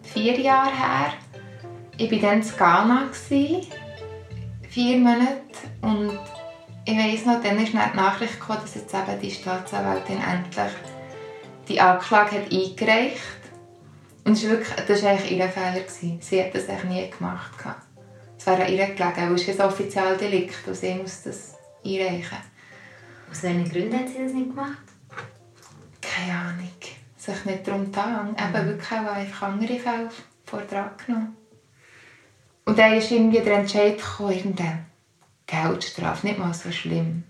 vier 0.02 0.40
Jahre 0.40 0.76
her. 0.76 1.14
Ich 1.96 2.12
war 2.12 2.18
dann 2.18 2.42
in 2.42 2.58
Ghana, 2.58 3.08
vier 3.14 4.98
Monate. 4.98 5.44
Und 5.82 6.18
ich 6.86 6.98
weiss 6.98 7.28
noch, 7.28 7.40
dann 7.44 7.60
ist 7.60 7.76
dann 7.76 7.92
die 7.92 7.98
Nachricht 7.98 8.40
gekommen, 8.40 8.62
dass 8.64 8.74
jetzt 8.74 8.96
eben 8.96 9.22
die 9.22 9.30
Staatsanwältin 9.30 10.18
endlich 10.24 10.72
die 11.68 11.80
Anklage 11.80 12.38
hat 12.38 12.52
eingereicht 12.52 13.22
Und 14.26 14.36
das 14.36 14.44
war, 14.44 14.52
wirklich, 14.54 14.86
das 14.88 15.04
war 15.04 15.12
eigentlich 15.12 15.32
ihr 15.32 15.48
Fehler. 15.48 16.20
Sie 16.20 16.44
hat 16.44 16.56
das 16.56 16.68
eigentlich 16.68 16.84
nie 16.86 17.10
gemacht. 17.12 17.64
Es 18.40 18.48
wäre 18.48 18.66
an 18.66 18.74
ihr 18.74 18.88
gelegen, 18.88 19.16
weil 19.18 19.34
es 19.34 19.48
ist 19.48 19.62
ein 19.62 19.68
Offizialdelikt 19.68 20.68
und 20.68 20.76
sie 20.76 20.96
muss 20.96 21.22
das 21.22 21.58
einreichen. 21.86 22.40
Aus 23.30 23.44
welchen 23.44 23.70
Gründen 23.70 24.00
hat 24.00 24.10
sie 24.10 24.24
das 24.24 24.34
nicht 24.34 24.50
gemacht? 24.50 24.82
Keine 26.02 26.40
Ahnung 26.40 26.70
sich 27.20 27.46
nicht 27.46 27.68
darum 27.68 27.86
getan. 27.86 28.32
Mhm. 28.32 28.56
Eben 28.56 28.68
wirklich 28.68 28.92
auch 28.92 29.14
einfach 29.14 29.48
andere 29.48 29.80
Fälle 29.80 30.10
vor 30.46 30.62
dran 30.62 30.92
genommen. 31.06 31.38
Und 32.66 32.78
dann 32.78 32.94
ist 32.94 33.12
irgendwie 33.12 33.40
der 33.40 33.60
Entscheid 33.60 33.98
gekommen, 33.98 34.32
irgendeine 34.32 34.86
Geldstrafe, 35.48 36.28
nicht 36.28 36.40
mal 36.40 36.54
so 36.54 36.72
schlimm. 36.72 37.24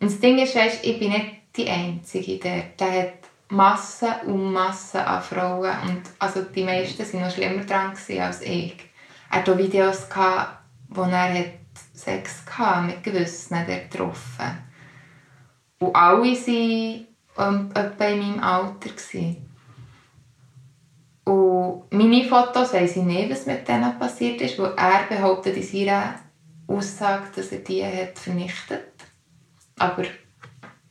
Und 0.00 0.10
das 0.10 0.20
Ding 0.20 0.38
ist, 0.38 0.54
weißt, 0.54 0.84
ich 0.84 0.98
bin 0.98 1.10
nicht 1.10 1.36
die 1.56 1.68
Einzige, 1.68 2.38
der, 2.38 2.64
der 2.78 3.02
hat 3.02 3.12
Massen 3.48 4.12
und 4.26 4.52
Massen 4.52 5.00
an 5.00 5.22
Frauen 5.22 5.70
und 5.86 6.02
also 6.18 6.42
die 6.42 6.64
meisten 6.64 7.02
waren 7.02 7.22
noch 7.22 7.30
schlimmer 7.30 7.64
dran 7.64 7.90
als 7.90 8.40
ich. 8.42 8.76
Er 9.30 9.38
hatte 9.38 9.58
Videos, 9.58 10.08
wo 10.88 11.02
er 11.02 11.44
Sex 11.94 12.42
hatte 12.58 12.86
mit 12.86 13.02
Gewissen 13.02 13.66
getroffen 13.66 14.58
Und 15.78 15.94
alle 15.94 16.22
waren 16.22 17.06
ähm, 17.38 17.70
etwa 17.74 18.04
in 18.04 18.18
meinem 18.18 18.42
Alter. 18.42 18.90
Gewesen. 18.90 19.48
Und 21.24 21.84
meine 21.90 22.24
Fotos 22.24 22.72
weiss 22.72 22.96
ich 22.96 23.02
nicht, 23.02 23.30
was 23.30 23.46
mit 23.46 23.66
denen 23.68 23.98
passiert 23.98 24.40
ist, 24.40 24.58
weil 24.58 24.74
er 24.76 25.04
behauptet 25.08 25.56
in 25.56 25.62
seiner 25.62 26.14
Aussage, 26.66 27.24
dass 27.34 27.52
er 27.52 27.58
die 27.58 27.84
hat 27.84 28.18
vernichtet 28.18 28.92
Aber 29.78 30.04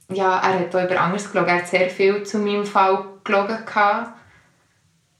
ja, 0.10 0.40
er 0.40 0.60
hat 0.60 0.76
auch 0.76 0.84
über 0.84 1.00
anderes 1.00 1.32
gelogen. 1.32 1.50
Er 1.50 1.58
hat 1.60 1.68
sehr 1.68 1.90
viel 1.90 2.24
zu 2.24 2.40
meinem 2.40 2.66
Fall 2.66 3.06
gelogen. 3.24 3.58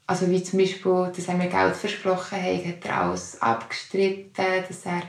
Also 0.06 0.28
wie 0.28 0.42
zum 0.42 0.58
Beispiel, 0.58 1.12
dass 1.14 1.28
er 1.28 1.34
mir 1.34 1.48
Geld 1.48 1.76
versprochen 1.76 2.42
hat, 2.42 2.66
hat 2.66 2.84
er 2.84 3.00
alles 3.00 3.40
abgestritten, 3.40 4.44
dass 4.68 4.84
er, 4.84 5.02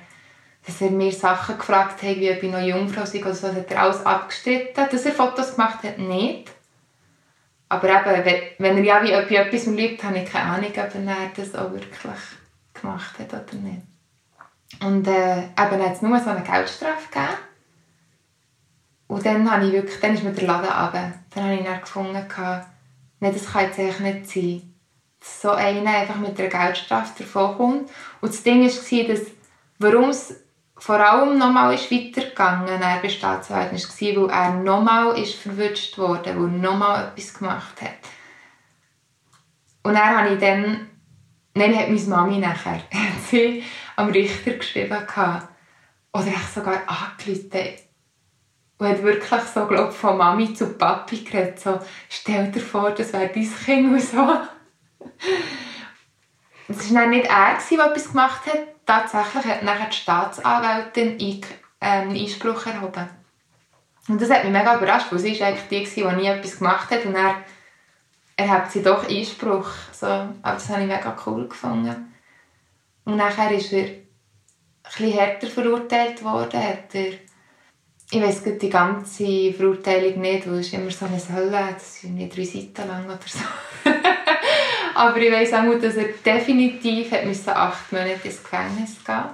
dass 0.66 0.82
er 0.82 0.92
mir 0.92 1.12
Sachen 1.12 1.58
gefragt 1.58 2.02
hat, 2.02 2.16
wie 2.16 2.32
ob 2.32 2.42
ich 2.42 2.52
noch 2.52 2.62
Jungfrau 2.62 3.06
sei 3.06 3.22
oder 3.22 3.36
so, 3.36 3.48
hat 3.48 3.70
er 3.70 3.82
alles 3.82 4.06
abgestritten. 4.06 4.88
Dass 4.90 5.06
er 5.06 5.12
Fotos 5.12 5.56
gemacht 5.56 5.84
hat, 5.84 6.00
nicht. 6.00 6.52
Aber 7.68 7.90
eben, 7.90 8.42
wenn 8.60 8.78
er 8.78 8.84
ja 8.84 9.04
wie 9.04 9.16
ob 9.16 9.30
ich 9.30 9.38
etwas 9.38 9.66
liebt, 9.66 10.04
habe 10.04 10.20
ich 10.20 10.30
keine 10.30 10.52
Ahnung, 10.52 10.70
ob 10.70 10.78
er 10.78 11.32
das 11.36 11.56
auch 11.56 11.72
wirklich 11.72 12.22
gemacht 12.74 13.20
hat 13.20 13.34
oder 13.34 13.62
nicht. 13.62 13.82
Und 14.80 15.08
äh, 15.08 15.44
eben 15.44 15.56
hat 15.58 15.94
es 15.94 16.02
nur 16.02 16.20
so 16.20 16.30
eine 16.30 16.44
Geldstrafe 16.44 17.10
gegeben. 17.12 17.38
Und 19.08 19.26
dann, 19.26 19.52
habe 19.52 19.66
ich 19.66 19.74
wirklich, 19.74 20.00
dann 20.00 20.14
ist 20.14 20.24
mir 20.24 20.32
der 20.32 20.48
Laden 20.48 20.70
runter. 20.70 21.14
Dann 21.34 21.44
habe 21.44 21.56
ich 21.56 21.64
dann 21.64 21.82
gefunden, 21.82 22.26
nein, 23.20 23.34
das 23.34 23.52
kann 23.52 23.66
jetzt 23.66 23.80
eigentlich 23.80 24.00
nicht 24.00 24.30
sein. 24.30 24.74
Dass 25.20 25.42
so 25.42 25.52
einer 25.52 25.90
einfach 25.90 26.18
mit 26.18 26.40
einer 26.40 26.50
Geldstrafe 26.50 27.24
davonkommt. 27.24 27.90
Und 28.22 28.34
das 28.34 28.44
Ding 28.44 28.62
war, 28.62 29.08
dass, 29.08 29.22
warum 29.80 30.10
es 30.10 30.43
vor 30.84 31.00
allem 31.00 31.38
nochmal 31.38 31.74
ist 31.74 31.90
weitergegangen 31.90 32.68
er 32.68 33.00
bei 33.02 33.08
Staatsanwälten, 33.08 33.78
war, 33.78 34.28
weil 34.28 34.30
er 34.30 34.54
nochmal 34.56 35.18
ist 35.18 35.36
verwünscht 35.36 35.98
wurde, 35.98 36.36
weil 36.36 36.44
er 36.44 36.60
nochmal 36.60 37.14
etwas 37.16 37.34
gemacht 37.36 37.82
hat. 37.82 37.92
Und 39.84 39.94
dann 39.94 40.18
habe 40.18 40.34
ich 40.34 40.42
dann, 40.42 40.90
dann 41.54 41.74
hat 41.74 41.88
meine 41.88 42.02
Mami 42.02 42.38
nachher 42.40 42.82
sie 43.30 43.64
am 43.96 44.10
Richter 44.10 44.52
geschrieben 44.52 45.08
oder 46.12 46.28
ich 46.28 46.48
sogar 46.54 46.82
angerufen 46.86 47.76
und 48.78 48.88
hat 48.90 49.04
wirklich 49.04 49.42
so, 49.54 49.66
glaub, 49.66 49.94
von 49.94 50.18
Mami 50.18 50.54
zu 50.54 50.78
Papi 50.78 51.24
geredet, 51.24 51.62
so, 51.62 51.80
stell 52.10 52.52
dir 52.52 52.60
vor, 52.60 52.92
das 52.92 53.14
wäre 53.14 53.32
dein 53.34 53.56
Kind 53.66 53.94
und 53.94 54.02
so. 54.02 54.38
Es 56.68 56.94
war 56.94 57.06
nicht 57.08 57.30
er, 57.30 57.70
der 57.70 57.86
etwas 57.86 58.10
gemacht 58.10 58.46
hat. 58.48 58.73
Tatsächlich 58.86 59.46
hat 59.46 59.64
nachher 59.64 59.88
die 59.88 59.96
Staatsanwältin 59.96 61.42
einen 61.80 62.16
Einspruch 62.16 62.66
erhoben. 62.66 63.10
Und 64.10 64.22
das 64.22 64.30
hat 64.30 64.44
mich 64.44 64.52
mega 64.52 64.76
überrascht, 64.76 65.08
weil 65.12 65.20
sie 65.20 65.40
war 65.40 65.48
eigentlich 65.48 65.90
die, 65.90 66.02
die 66.02 66.16
nie 66.16 66.28
etwas 66.28 66.58
gemacht 66.58 66.92
hat. 66.92 67.06
Und 67.06 67.16
er 67.16 67.36
erhebt 68.36 68.72
sie 68.72 68.84
doch 68.84 69.08
Einspruch. 69.08 69.70
So, 69.92 70.08
aber 70.08 70.34
das 70.44 70.70
habe 70.70 70.82
ich 70.82 70.88
mega 70.88 71.16
cool 71.26 71.48
gefunden. 71.48 72.14
Und 73.06 73.18
nachher 73.18 73.52
ist 73.52 73.72
er 73.72 73.88
etwas 74.84 75.14
härter 75.14 75.48
verurteilt 75.48 76.24
worden. 76.24 76.62
Hat 76.62 76.94
er, 76.94 77.14
ich 78.12 78.22
weiss 78.22 78.44
die 78.44 78.70
ganze 78.70 79.54
Verurteilung 79.54 80.20
nicht, 80.20 80.50
weil 80.50 80.60
es 80.60 80.74
immer 80.74 80.92
so 80.92 81.06
eine 81.06 81.18
Hölle, 81.18 81.70
das 81.74 82.04
nicht 82.04 82.36
drei 82.36 82.44
Seiten 82.44 82.88
lang 82.88 83.06
oder 83.06 83.20
so. 83.26 83.40
Aber 85.04 85.18
ich 85.18 85.34
weiss 85.34 85.52
auch, 85.52 85.78
dass 85.82 85.98
er 85.98 86.14
definitiv 86.26 87.12
hat 87.12 87.26
müssen 87.26 87.50
acht 87.50 87.92
Monate 87.92 88.22
ins 88.24 88.42
Gefängnis 88.42 89.04
gehen 89.04 89.26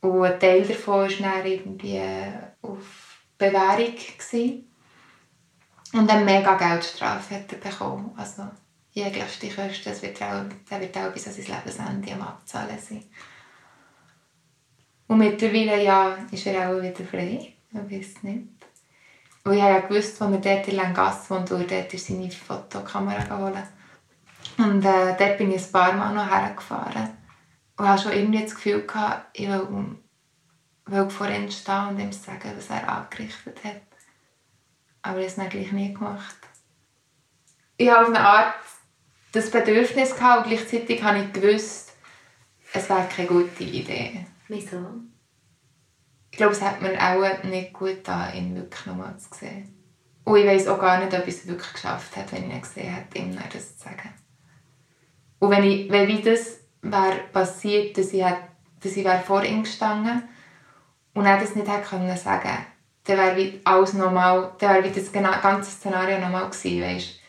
Und 0.00 0.24
ein 0.24 0.40
Teil 0.40 0.62
davon 0.62 1.08
war 1.08 1.08
dann 1.08 1.46
irgendwie 1.46 2.02
auf 2.60 3.22
Bewährung. 3.38 3.94
Gewesen. 3.94 4.68
Und 5.92 6.10
eine 6.10 6.24
mega 6.24 6.56
Geldstrafe 6.56 7.36
hat 7.36 7.52
er 7.52 7.58
bekommen. 7.58 8.10
Also 8.16 8.48
jegliche 8.90 9.54
Kosten, 9.54 9.90
das 9.90 10.02
wird 10.02 10.20
auch, 10.22 10.80
wird 10.80 10.96
auch 10.96 11.12
bis 11.12 11.28
an 11.28 11.34
sein 11.34 11.56
Lebensende 11.56 12.12
am 12.12 12.22
Abzahlen 12.22 12.78
sein. 12.80 13.04
Und 15.06 15.18
mittlerweile 15.18 15.84
ja, 15.84 16.18
ist 16.32 16.46
er 16.46 16.68
auch 16.68 16.82
wieder 16.82 17.04
frei. 17.04 17.54
Ich 17.70 17.76
weiß 17.78 18.24
nicht. 18.24 18.48
Und 19.44 19.52
ich 19.52 19.62
habe 19.62 19.72
ja 19.72 19.80
gewusst, 19.80 20.20
als 20.20 20.32
er 20.32 20.38
dort 20.38 20.66
in 20.66 20.74
Langasse 20.74 21.30
wohnt, 21.30 21.48
wo 21.48 21.54
er 21.54 21.64
dort 21.64 21.92
seine 21.92 22.28
Fotokamera 22.28 23.38
holen 23.38 23.79
und 24.60 24.84
äh, 24.84 25.16
dort 25.16 25.38
bin 25.38 25.52
ich 25.52 25.64
ein 25.64 25.72
paar 25.72 25.92
Mal 25.92 26.14
noch 26.14 26.30
hergefahren. 26.30 27.10
Und 27.76 27.88
hatte 27.88 28.04
schon 28.04 28.12
irgendwie 28.12 28.42
das 28.42 28.54
Gefühl, 28.54 28.86
gehabt, 28.86 29.26
ich 29.32 29.48
will, 29.48 29.96
will 30.86 31.10
vor 31.10 31.28
ihm 31.28 31.50
stehen 31.50 31.88
und 31.88 31.98
ihm 31.98 32.12
sagen, 32.12 32.52
was 32.54 32.68
er 32.68 32.88
angerichtet 32.88 33.64
hat. 33.64 33.82
Aber 35.02 35.18
ich 35.18 35.24
habe 35.24 35.26
es 35.26 35.36
dann 35.36 35.48
gleich 35.48 35.72
nie 35.72 35.94
gemacht. 35.94 36.36
Ich 37.78 37.88
habe 37.88 38.02
auf 38.02 38.08
eine 38.08 38.20
Art 38.20 38.54
das 39.32 39.50
Bedürfnis 39.50 40.14
gehabt 40.14 40.44
und 40.44 40.52
gleichzeitig 40.52 41.02
habe 41.02 41.20
ich 41.20 41.32
gewusst, 41.32 41.96
es 42.72 42.88
wäre 42.88 43.08
keine 43.08 43.28
gute 43.28 43.64
Idee. 43.64 44.26
Wieso? 44.48 45.00
Ich 46.30 46.36
glaube, 46.36 46.52
es 46.52 46.62
hat 46.62 46.82
mir 46.82 46.96
auch 47.00 47.42
nicht 47.44 47.72
gut 47.72 47.88
getan, 47.88 48.34
ihn 48.34 48.54
wirklich 48.54 48.86
nochmal 48.86 49.16
zu 49.18 49.28
sehen. 49.34 49.74
Und 50.24 50.38
ich 50.38 50.46
weiß 50.46 50.68
auch 50.68 50.78
gar 50.78 51.02
nicht, 51.02 51.16
ob 51.18 51.26
ich 51.26 51.34
es 51.34 51.46
wirklich 51.46 51.72
geschafft 51.72 52.14
hätte, 52.16 52.32
wenn 52.32 52.48
ich 52.48 52.54
ihn 52.54 52.60
gesehen 52.60 52.94
hätte, 52.94 53.18
ihm 53.18 53.36
das 53.52 53.78
zu 53.78 53.84
sagen. 53.84 54.14
Und 55.40 55.50
wenn, 55.50 55.64
ich, 55.64 55.90
wenn 55.90 56.06
wie 56.06 56.22
das 56.22 56.60
wäre 56.82 57.20
passiert, 57.32 57.98
dass 57.98 58.12
ich, 58.12 58.22
dass 58.22 58.96
ich 58.96 59.04
wäre 59.04 59.20
vor 59.20 59.42
ihm 59.42 59.64
gestanden 59.64 60.22
und 61.14 61.26
er 61.26 61.40
das 61.40 61.56
nicht 61.56 61.68
hätte 61.68 61.88
können 61.88 62.16
sagen 62.16 62.66
dann 63.04 63.16
wäre 63.16 63.60
alles 63.64 63.94
normal, 63.94 64.52
dann 64.58 64.74
wäre 64.74 64.84
wie 64.84 65.00
das 65.00 65.10
ganze 65.12 65.70
Szenario 65.70 66.18
normal 66.18 66.50
gewesen, 66.50 66.82
weißt? 66.82 67.20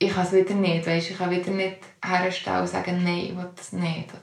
Ich 0.00 0.12
kann 0.12 0.26
es 0.26 0.32
wieder 0.32 0.54
nicht, 0.54 0.86
weißt? 0.86 1.10
Ich 1.10 1.18
kann 1.18 1.30
wieder 1.30 1.50
nicht 1.50 1.78
herstellen 2.04 2.60
und 2.60 2.66
sagen, 2.66 3.02
nein, 3.02 3.18
ich 3.18 3.36
will 3.36 3.50
das 3.54 3.72
nicht. 3.72 4.10
Oder? 4.10 4.20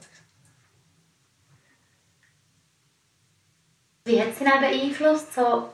Wie 4.04 4.20
hat 4.20 4.28
es 4.28 4.38
denn 4.38 4.60
beeinflusst, 4.60 5.34
so 5.34 5.70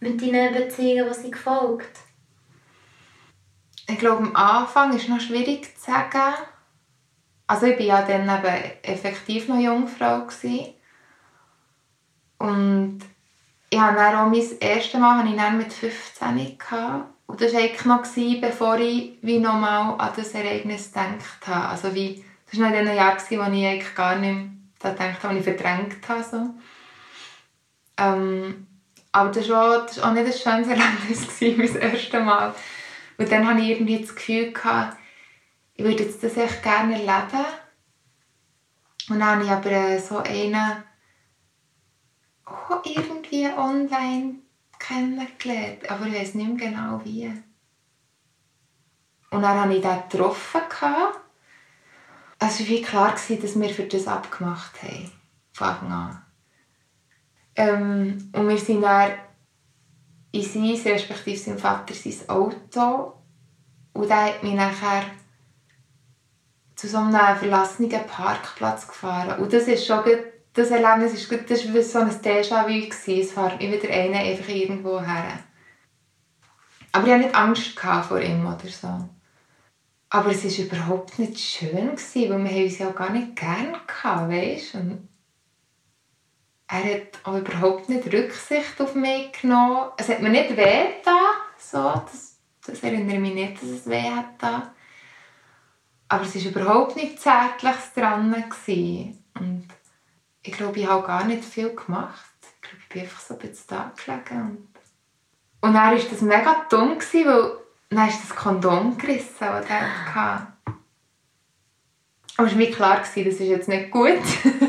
mit 0.00 0.20
deinen 0.20 0.52
Beziehungen, 0.52 1.08
die 1.08 1.22
sie 1.22 1.30
gefolgt 1.30 2.05
ich 3.88 3.98
glaube, 3.98 4.24
am 4.24 4.36
Anfang 4.36 4.94
ist 4.96 5.08
noch 5.08 5.20
schwierig 5.20 5.76
zu 5.78 5.90
sagen. 5.90 6.34
Also 7.46 7.66
ich 7.66 7.78
war 7.78 7.86
ja 7.86 8.02
dann 8.02 8.28
eben 8.28 8.72
effektiv 8.82 9.48
noch 9.48 9.58
Jungfrau. 9.58 10.26
Gewesen. 10.26 10.74
Und 12.38 13.00
ich 13.70 13.80
hatte 13.80 13.96
dann 13.96 14.14
auch 14.16 14.30
mein 14.30 14.58
erstes 14.60 15.00
Mal 15.00 15.26
ich 15.26 15.36
dann 15.36 15.58
mit 15.58 15.72
15 15.72 16.58
gehabt. 16.58 17.06
Und 17.26 17.40
das 17.40 17.52
war 17.52 17.60
eigentlich 17.60 17.84
noch, 17.84 18.02
gewesen, 18.02 18.40
bevor 18.40 18.78
ich 18.78 19.18
wie 19.22 19.38
nochmal 19.38 19.94
an 19.98 20.12
das 20.16 20.32
Ereignis 20.32 20.92
gedacht 20.92 21.46
habe. 21.46 21.68
Also 21.68 21.94
wie, 21.94 22.24
das 22.50 22.60
war 22.60 22.70
noch 22.70 22.78
in 22.78 22.86
den 22.86 22.96
Jahren, 22.96 23.18
wo 23.18 23.34
ich 23.34 23.66
eigentlich 23.66 23.94
gar 23.94 24.16
nicht 24.16 24.34
mehr 24.34 24.92
gedacht 24.92 25.22
habe, 25.22 25.34
wo 25.34 25.38
ich 25.38 25.44
verdrängt 25.44 26.08
habe. 26.08 26.22
So. 26.22 26.50
Ähm, 27.98 28.66
aber 29.12 29.30
das 29.30 29.48
war, 29.48 29.82
auch, 29.82 29.86
das 29.86 30.00
war 30.00 30.10
auch 30.10 30.14
nicht 30.14 30.26
ein 30.26 30.32
schönes 30.32 30.68
Erlebnis, 30.68 31.40
mein 31.40 31.90
erstes 31.90 32.24
Mal. 32.24 32.54
Und 33.18 33.30
dann 33.30 33.46
hatte 33.46 33.60
ich 33.60 33.70
irgendwie 33.70 34.00
das 34.00 34.14
Gefühl, 34.14 34.52
gehabt, 34.52 34.96
ich 35.74 35.84
würde 35.84 36.04
jetzt 36.04 36.22
das 36.22 36.36
echt 36.36 36.62
gerne 36.62 36.94
erleben. 36.94 37.44
Und 39.08 39.20
dann 39.20 39.22
habe 39.22 39.44
ich 39.44 39.50
aber 39.50 39.70
äh, 39.70 39.98
so 39.98 40.18
einen 40.18 40.84
auch 42.44 42.84
irgendwie 42.84 43.46
online 43.46 44.36
kennengelernt, 44.78 45.90
aber 45.90 46.06
ich 46.06 46.14
weiß 46.14 46.34
nicht 46.34 46.48
mehr 46.48 46.70
genau 46.70 47.00
wie. 47.04 47.32
Und 49.30 49.42
dann 49.42 49.60
habe 49.60 49.74
ich 49.74 49.82
den 49.82 50.02
getroffen. 50.08 50.60
Es 52.38 52.60
war 52.60 52.68
wie 52.68 52.82
klar, 52.82 53.12
dass 53.12 53.28
wir 53.30 53.70
für 53.70 53.84
das 53.84 54.06
abgemacht 54.06 54.82
haben. 54.82 55.10
Von 55.52 55.66
Anfang 55.66 55.92
an. 55.92 56.22
Ähm, 57.56 58.30
und 58.32 58.48
wir 58.48 58.58
sind 58.58 58.82
dann 58.82 59.12
in 60.32 60.42
sein, 60.42 60.92
respektive 60.92 61.38
sein 61.38 61.58
Vater, 61.58 61.94
sein 61.94 62.28
Auto. 62.28 63.14
Und 63.92 64.10
er 64.10 64.26
hat 64.26 64.42
mich 64.42 64.54
nachher 64.54 65.04
zu 66.74 66.88
so 66.88 66.98
einem 66.98 67.36
verlassenen 67.38 68.06
Parkplatz 68.06 68.86
gefahren. 68.86 69.40
Und 69.40 69.52
das 69.52 69.64
ist 69.64 69.86
schon 69.86 70.02
das 70.56 70.70
Erlebnis 70.70 71.12
ist, 71.12 71.50
das 71.50 71.74
war 71.74 71.82
so 71.82 71.98
ein 71.98 72.10
Déjà-vu. 72.10 72.88
Es 72.88 73.32
fährt 73.32 73.62
immer 73.62 73.74
wieder 73.74 73.90
einer 73.90 74.20
einfach 74.20 74.48
irgendwo 74.48 75.00
her. 75.00 75.38
Aber 76.92 77.06
ich 77.06 77.12
hatte 77.12 77.24
nicht 77.24 77.34
Angst 77.34 77.78
vor 77.78 78.20
ihm 78.20 78.46
oder 78.46 78.68
so. 78.68 79.08
Aber 80.08 80.30
es 80.30 80.44
war 80.44 80.64
überhaupt 80.64 81.18
nicht 81.18 81.38
schön, 81.38 81.90
weil 81.92 82.44
wir 82.44 82.64
uns 82.64 82.78
ja 82.78 82.90
gar 82.90 83.10
nicht 83.10 83.36
gerne 83.36 83.78
hatten, 84.02 84.30
weißt? 84.30 84.76
Und 84.76 85.08
er 86.68 86.84
hat 86.84 87.20
auch 87.24 87.36
überhaupt 87.36 87.88
nicht 87.88 88.12
Rücksicht 88.12 88.80
auf 88.80 88.94
mich 88.94 89.32
genommen. 89.40 89.90
Es 89.96 90.08
hat 90.08 90.20
mir 90.20 90.30
nicht 90.30 90.56
weh 90.56 90.86
so, 91.58 91.78
das, 91.78 92.38
das 92.66 92.82
erinnere 92.82 93.14
ich 93.14 93.20
mich 93.20 93.34
nicht, 93.34 93.62
dass 93.62 93.68
es 93.68 93.86
weh 93.86 94.10
hat 94.10 94.72
Aber 96.08 96.24
es 96.24 96.34
war 96.34 96.50
überhaupt 96.50 96.96
nicht 96.96 97.20
Zärtliches 97.20 97.92
dran. 97.94 98.32
Gewesen. 98.32 99.24
Und 99.38 99.68
ich 100.42 100.52
glaube, 100.52 100.78
ich 100.78 100.86
habe 100.86 101.06
gar 101.06 101.24
nicht 101.24 101.44
viel 101.44 101.74
gemacht. 101.74 102.24
Ich 102.40 102.68
glaube, 102.68 102.82
ich 102.82 102.88
bin 102.88 103.02
einfach 103.02 103.20
so 103.20 103.34
ein 103.34 103.40
bisschen 103.40 103.64
da 103.68 103.92
gelegen. 104.04 104.40
Und, 104.40 104.68
und 105.60 105.74
dann 105.74 105.74
war 105.74 105.94
das 105.94 106.20
mega 106.20 106.66
dumm, 106.68 106.98
gewesen, 106.98 107.26
weil 107.26 107.52
dann 107.90 108.08
ist 108.08 108.22
das 108.22 108.36
Kondom 108.36 108.98
gerissen, 108.98 109.34
das 109.40 109.68
er 109.68 110.14
hatte. 110.14 110.46
Aber 112.38 112.46
es 112.46 112.52
war 112.52 112.58
mir 112.58 112.70
klar, 112.70 112.98
das 112.98 113.16
ist 113.16 113.40
jetzt 113.40 113.68
nicht 113.68 113.90
gut. 113.90 114.20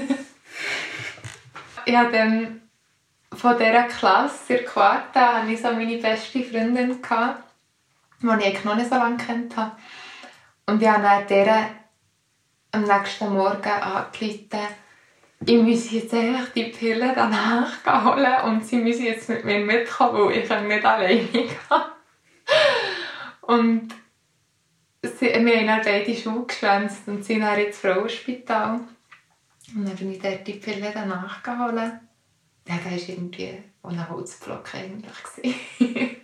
ich 1.87 1.95
habe 1.95 2.11
dann 2.11 2.61
von 3.33 3.57
dieser 3.57 3.83
Klasse, 3.83 4.53
der 4.53 4.65
Quarta, 4.65 5.41
hatte 5.41 5.51
ich 5.51 5.61
so 5.61 5.71
meine 5.71 5.97
beste 5.97 6.43
Freundin, 6.43 7.01
gehabt, 7.01 7.43
die 8.21 8.47
ich 8.47 8.63
noch 8.63 8.75
nicht 8.75 8.89
so 8.89 8.95
lange 8.95 9.17
kennt 9.17 9.55
habe. 9.55 9.71
Und 10.65 10.81
ich 10.81 10.87
habe 10.87 11.03
dann 11.03 11.27
der 11.27 11.69
am 12.73 12.83
nächsten 12.83 13.33
Morgen 13.33 13.69
angerufen, 13.69 14.67
ich 15.45 15.61
muss 15.61 15.91
jetzt 15.91 16.13
einfach 16.13 16.49
die 16.49 16.65
Pille 16.65 17.13
danach 17.15 17.85
holen 17.85 18.41
und 18.43 18.65
sie 18.65 18.77
müssen 18.77 19.05
jetzt 19.05 19.29
mit 19.29 19.45
mir 19.45 19.59
mitkommen, 19.59 20.25
weil 20.25 20.37
ich 20.37 20.49
nicht 20.49 20.85
alleine 20.85 21.23
gehen 21.23 21.49
Und 23.41 23.95
sie, 25.03 25.27
wir 25.27 25.71
haben 25.71 25.81
beide 25.85 26.15
Schuhe 26.15 26.45
geschwänzt 26.45 27.07
und 27.07 27.23
sind 27.23 27.41
dann 27.41 27.59
ins 27.59 27.77
Frauenspital. 27.77 28.81
Und 29.75 29.87
dann 29.87 29.95
bin 29.95 30.11
ich 30.11 30.19
dort 30.19 30.47
die 30.47 30.53
Pille 30.53 30.91
danach 30.93 31.43
geholt. 31.43 31.75
Ja, 32.67 32.75
das 32.75 32.85
war 32.85 33.09
irgendwie 33.09 33.63
ein 33.83 34.09
Holzblock 34.09 34.75
eigentlich. 34.75 35.57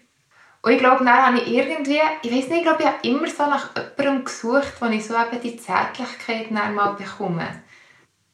und 0.61 0.71
ich 0.71 0.79
glaube, 0.79 1.05
dann 1.05 1.25
habe 1.25 1.39
ich 1.39 1.47
irgendwie, 1.47 1.99
ich 2.21 2.31
weiß 2.31 2.47
nicht, 2.49 2.57
ich 2.57 2.63
glaube, 2.63 2.83
ich 2.83 2.87
habe 2.87 3.07
immer 3.07 3.27
so 3.27 3.43
nach 3.43 3.69
jemandem 3.97 4.25
gesucht, 4.25 4.73
wo 4.79 4.85
ich 4.87 5.05
so 5.05 5.15
eben 5.15 5.41
die 5.41 5.57
Zärtlichkeit 5.57 6.51
mal 6.51 6.93
bekomme. 6.93 7.63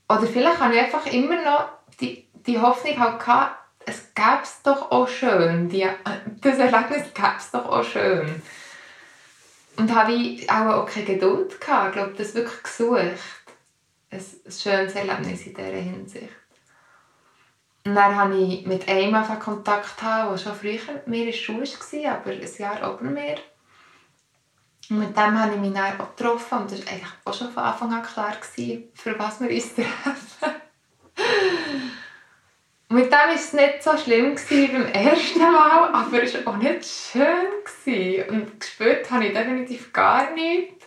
Oder 0.08 0.26
vielleicht 0.26 0.60
habe 0.60 0.74
ich 0.76 0.82
einfach 0.82 1.06
immer 1.08 1.43
noch 1.43 1.69
die, 2.00 2.28
die 2.34 2.60
Hoffnung 2.60 3.00
halt 3.00 3.19
gehabt, 3.19 3.60
es 3.86 4.13
gäbe 4.13 4.43
es 4.43 4.62
doch 4.63 4.91
auch 4.91 5.08
schön. 5.08 5.69
Die, 5.69 5.88
das 6.41 6.58
Erlebnis 6.58 7.13
gäbe 7.13 7.36
es 7.38 7.52
doch 7.52 7.65
auch 7.65 7.84
schön. 7.84 8.41
Und 9.78 9.95
habe 9.95 10.12
ich 10.12 10.50
auch, 10.50 10.65
auch 10.65 10.86
keine 10.86 11.06
Geduld 11.06 11.62
gehabt. 11.62 11.89
Ich 11.89 11.93
glaube, 11.93 12.13
das 12.17 12.36
wirklich 12.36 12.63
gesucht. 12.63 13.38
Ein, 14.12 14.24
schönes 14.52 14.95
Erlebnis 14.95 15.45
in 15.45 15.54
dieser 15.54 15.67
Hinsicht. 15.69 16.30
Und 17.86 17.95
dann 17.95 18.15
hatte 18.15 18.36
ich 18.36 18.65
mit 18.65 18.88
einem 18.88 19.39
Kontakt, 19.39 20.02
der 20.02 20.38
schon 20.38 20.56
früher 20.56 20.80
mit 20.93 21.08
mir 21.08 21.19
in 21.19 21.26
der 21.28 21.34
Schule 21.34 21.65
war, 21.65 22.12
aber 22.12 22.32
ein 22.32 22.48
Jahr 22.58 22.93
über 22.93 23.04
mir. 23.04 23.38
Und 24.89 25.00
mit 25.00 25.15
dem 25.15 25.39
habe 25.39 25.54
ich 25.54 25.60
mich 25.60 25.74
dann 25.74 26.00
auch 26.00 26.15
getroffen 26.15 26.60
und 26.60 26.72
das 26.72 26.86
war 26.86 26.93
eigentlich 26.93 27.10
auch 27.24 27.34
schon 27.34 27.52
von 27.52 27.63
Anfang 27.63 27.93
an 27.93 28.04
klar, 28.04 28.34
für 28.93 29.19
was 29.19 29.39
wir 29.39 29.50
uns 29.50 29.76
treffen. 29.76 30.56
Mit 32.91 33.06
dem 33.06 33.12
war 33.12 33.36
es 33.36 33.54
nicht 33.54 33.84
so 33.84 33.95
schlimm 33.95 34.36
wie 34.50 34.67
beim 34.67 34.88
ersten 34.88 35.39
Mal, 35.39 35.93
aber 35.93 36.24
es 36.24 36.34
war 36.34 36.54
auch 36.54 36.58
nicht 36.58 36.84
schön. 36.86 38.26
Und 38.30 38.60
gespürt 38.60 39.12
habe 39.12 39.28
ich 39.28 39.34
definitiv 39.34 39.93
gar 39.93 40.32
nichts. 40.32 40.79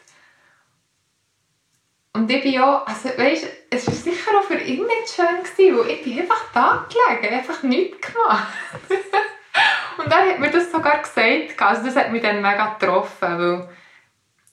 Und 2.15 2.31
ich 2.31 2.43
bin 2.43 2.61
auch, 2.61 2.87
also 2.87 3.09
weißt, 3.09 3.47
es 3.71 3.87
war 3.87 3.95
sicher 3.95 4.31
auch 4.39 4.45
für 4.45 4.59
ihn 4.59 4.85
nicht 4.85 5.15
schön, 5.15 5.43
gewesen, 5.43 5.79
weil 5.79 5.91
ich 5.95 6.05
bin 6.05 6.21
einfach 6.21 6.45
da 6.53 6.87
gelegen, 6.89 7.35
einfach 7.35 7.63
nichts 7.63 8.07
gemacht. 8.07 8.53
und 9.99 10.13
dann 10.13 10.29
hat 10.29 10.39
mir 10.39 10.51
das 10.51 10.71
sogar 10.71 11.01
gesagt, 11.01 11.61
also 11.61 11.85
das 11.87 11.97
hat 11.97 12.13
mich 12.13 12.23
dann 12.23 12.43
mega 12.43 12.77
getroffen, 12.79 13.39
weil 13.39 13.69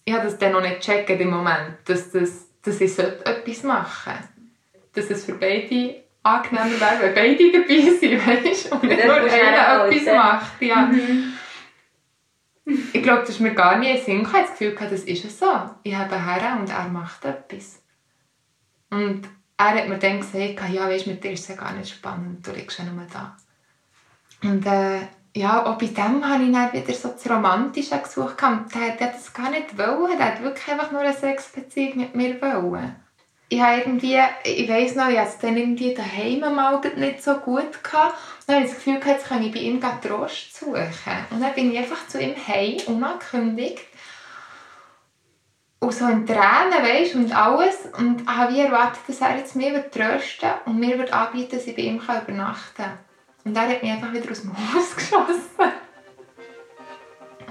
ich 0.05 0.13
habe 0.13 0.23
das 0.23 0.37
dann 0.37 0.53
noch 0.53 0.61
nicht 0.61 0.77
gecheckt 0.77 1.09
im 1.09 1.31
Moment, 1.31 1.77
dass, 1.85 2.11
das, 2.11 2.47
dass 2.63 2.79
ich 2.79 2.97
etwas 2.97 3.63
machen 3.63 4.13
sollte. 4.13 5.09
Dass 5.09 5.17
es 5.17 5.25
für 5.25 5.33
beide 5.33 6.03
angenehmer 6.23 6.79
wäre, 6.79 7.01
wenn 7.01 7.13
beide 7.13 7.51
dabei 7.51 7.91
sind, 7.91 8.27
weißt? 8.45 8.71
und 8.71 8.83
nicht 8.83 9.05
nur 9.05 9.15
einer 9.15 9.85
etwas 9.85 10.15
macht. 10.15 10.61
Ja. 10.61 10.77
Mhm. 10.85 11.33
Ich 12.93 13.03
glaube, 13.03 13.21
das 13.21 13.29
ist 13.29 13.39
mir 13.39 13.53
gar 13.53 13.77
nie 13.77 13.91
in 13.91 14.03
Sinn. 14.03 14.21
Ich 14.21 14.27
habe 14.27 14.43
das 14.43 14.51
Gefühl, 14.51 14.75
das 14.79 15.03
ist 15.03 15.39
so. 15.39 15.45
Ich 15.83 15.95
habe 15.95 16.23
her 16.23 16.57
und 16.59 16.69
er 16.69 16.87
macht 16.87 17.25
etwas. 17.25 17.81
Und 18.89 19.27
er 19.57 19.75
hat 19.75 19.89
mir 19.89 19.97
dann 19.97 20.19
gesagt, 20.19 20.69
ja, 20.71 20.87
weißt, 20.87 21.07
mit 21.07 21.23
dir 21.23 21.31
ist 21.31 21.41
es 21.41 21.47
ja 21.49 21.55
gar 21.55 21.73
nicht 21.73 21.93
spannend, 21.93 22.45
du 22.45 22.51
liegst 22.51 22.79
ja 22.79 22.85
nur 22.85 23.05
da. 23.11 23.35
Und 24.41 24.65
äh, 24.65 25.01
ja, 25.35 25.65
auch 25.65 25.77
bei 25.77 25.87
dem 25.87 26.27
habe 26.27 26.43
ich 26.43 26.51
dann 26.51 26.73
wieder 26.73 26.93
so 26.93 27.09
das 27.09 27.29
Romantische 27.29 27.99
gesucht. 27.99 28.35
Der, 28.41 28.95
der 28.95 29.07
hat 29.07 29.15
das 29.15 29.33
gar 29.33 29.49
nicht 29.49 29.77
wollen, 29.77 30.17
der 30.17 30.33
hat 30.33 30.43
wirklich 30.43 30.67
einfach 30.69 30.91
nur 30.91 31.01
eine 31.01 31.13
Sexbeziehung 31.13 31.97
mit 31.97 32.15
mir 32.15 32.41
wollen. 32.41 32.95
Ich 33.49 33.59
habe 33.59 33.79
irgendwie, 33.79 34.19
ich 34.43 34.69
weiss 34.69 34.95
noch, 34.95 35.09
ich 35.09 35.17
hatte 35.17 35.29
es 35.29 35.39
dann 35.39 35.57
irgendwie 35.57 35.93
daheim 35.93 36.55
mal 36.55 36.79
nicht 36.95 37.23
so 37.23 37.35
gut 37.35 37.83
gehabt. 37.83 38.15
Dann 38.49 38.63
habe 38.63 38.65
ich 38.65 38.73
das 38.73 38.83
Gefühl, 38.83 38.99
jetzt 39.05 39.27
kann 39.27 39.43
ich 39.43 39.51
bei 39.51 39.59
ihm 39.59 39.79
Trost 39.79 40.55
suchen. 40.55 40.81
Und 41.29 41.39
dann 41.39 41.53
bin 41.53 41.71
ich 41.71 41.77
einfach 41.77 42.07
zu 42.07 42.19
ihm 42.19 42.33
heim, 42.35 42.77
unangekündigt. 42.87 43.85
Und 45.77 45.93
so 45.93 46.07
in 46.07 46.25
Tränen, 46.25 46.81
weißt 46.81 47.13
und 47.13 47.31
alles. 47.31 47.77
Und 47.95 48.27
habe 48.27 48.51
wie 48.51 48.61
erwartet, 48.61 49.01
dass 49.07 49.21
er 49.21 49.37
jetzt 49.37 49.55
mir 49.55 49.91
trösten 49.91 50.49
und 50.65 50.79
mir 50.79 51.13
anbieten 51.13 51.57
dass 51.57 51.67
ich 51.67 51.75
bei 51.75 51.83
ihm 51.83 51.97
übernachten 51.97 52.73
kann. 52.75 52.97
Und 53.45 53.55
er 53.55 53.69
hat 53.69 53.83
mich 53.83 53.91
einfach 53.91 54.11
wieder 54.13 54.31
aus 54.31 54.41
dem 54.41 54.51
Haus 54.51 54.95
geschossen. 54.95 55.71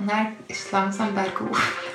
Und 0.01 0.11
dann 0.11 0.37
ist 0.49 0.67
es 0.67 0.73
langsam 0.73 1.15
bergauf. 1.15 1.88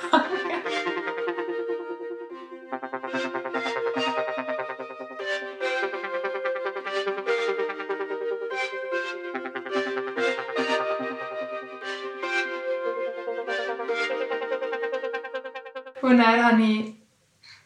Dann 16.24 16.44
hatte 16.44 16.62
ich 16.62 16.94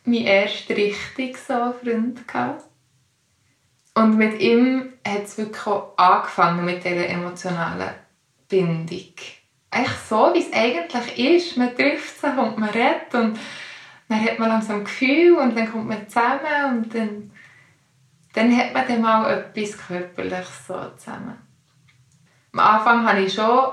meinen 0.05 0.27
ersten 0.27 0.73
richtigen 0.73 1.37
so 1.37 1.75
Freund. 1.83 2.21
Und 3.94 4.16
mit 4.16 4.40
ihm 4.40 4.92
hat 5.07 5.25
es 5.25 5.38
wirklich 5.38 5.66
auch 5.66 5.97
angefangen 5.97 6.64
mit 6.64 6.85
dieser 6.85 7.09
emotionalen 7.09 7.94
Bindung. 8.49 9.14
Eigentlich 9.71 9.97
so, 10.09 10.31
wie 10.35 10.38
es 10.38 10.53
eigentlich 10.53 11.18
ist. 11.18 11.57
Man 11.57 11.77
trifft 11.77 12.21
sich 12.21 12.31
und 12.31 12.59
man 12.59 12.71
redet 12.71 13.12
und 13.12 13.38
dann 14.09 14.25
hat 14.25 14.38
man 14.38 14.49
langsam 14.49 14.85
Gefühl 14.85 15.37
und 15.37 15.57
dann 15.57 15.71
kommt 15.71 15.88
man 15.88 16.09
zusammen 16.09 16.79
und 16.79 16.94
dann, 16.94 17.31
dann 18.33 18.57
hat 18.57 18.73
man 18.73 18.88
dann 18.88 19.03
mal 19.03 19.31
etwas 19.31 19.77
Körperliches 19.77 20.66
so 20.66 20.81
zusammen. 20.97 21.37
Am 22.53 22.61
Anfang 22.61 23.07
habe 23.07 23.21
ich 23.21 23.35
schon 23.35 23.73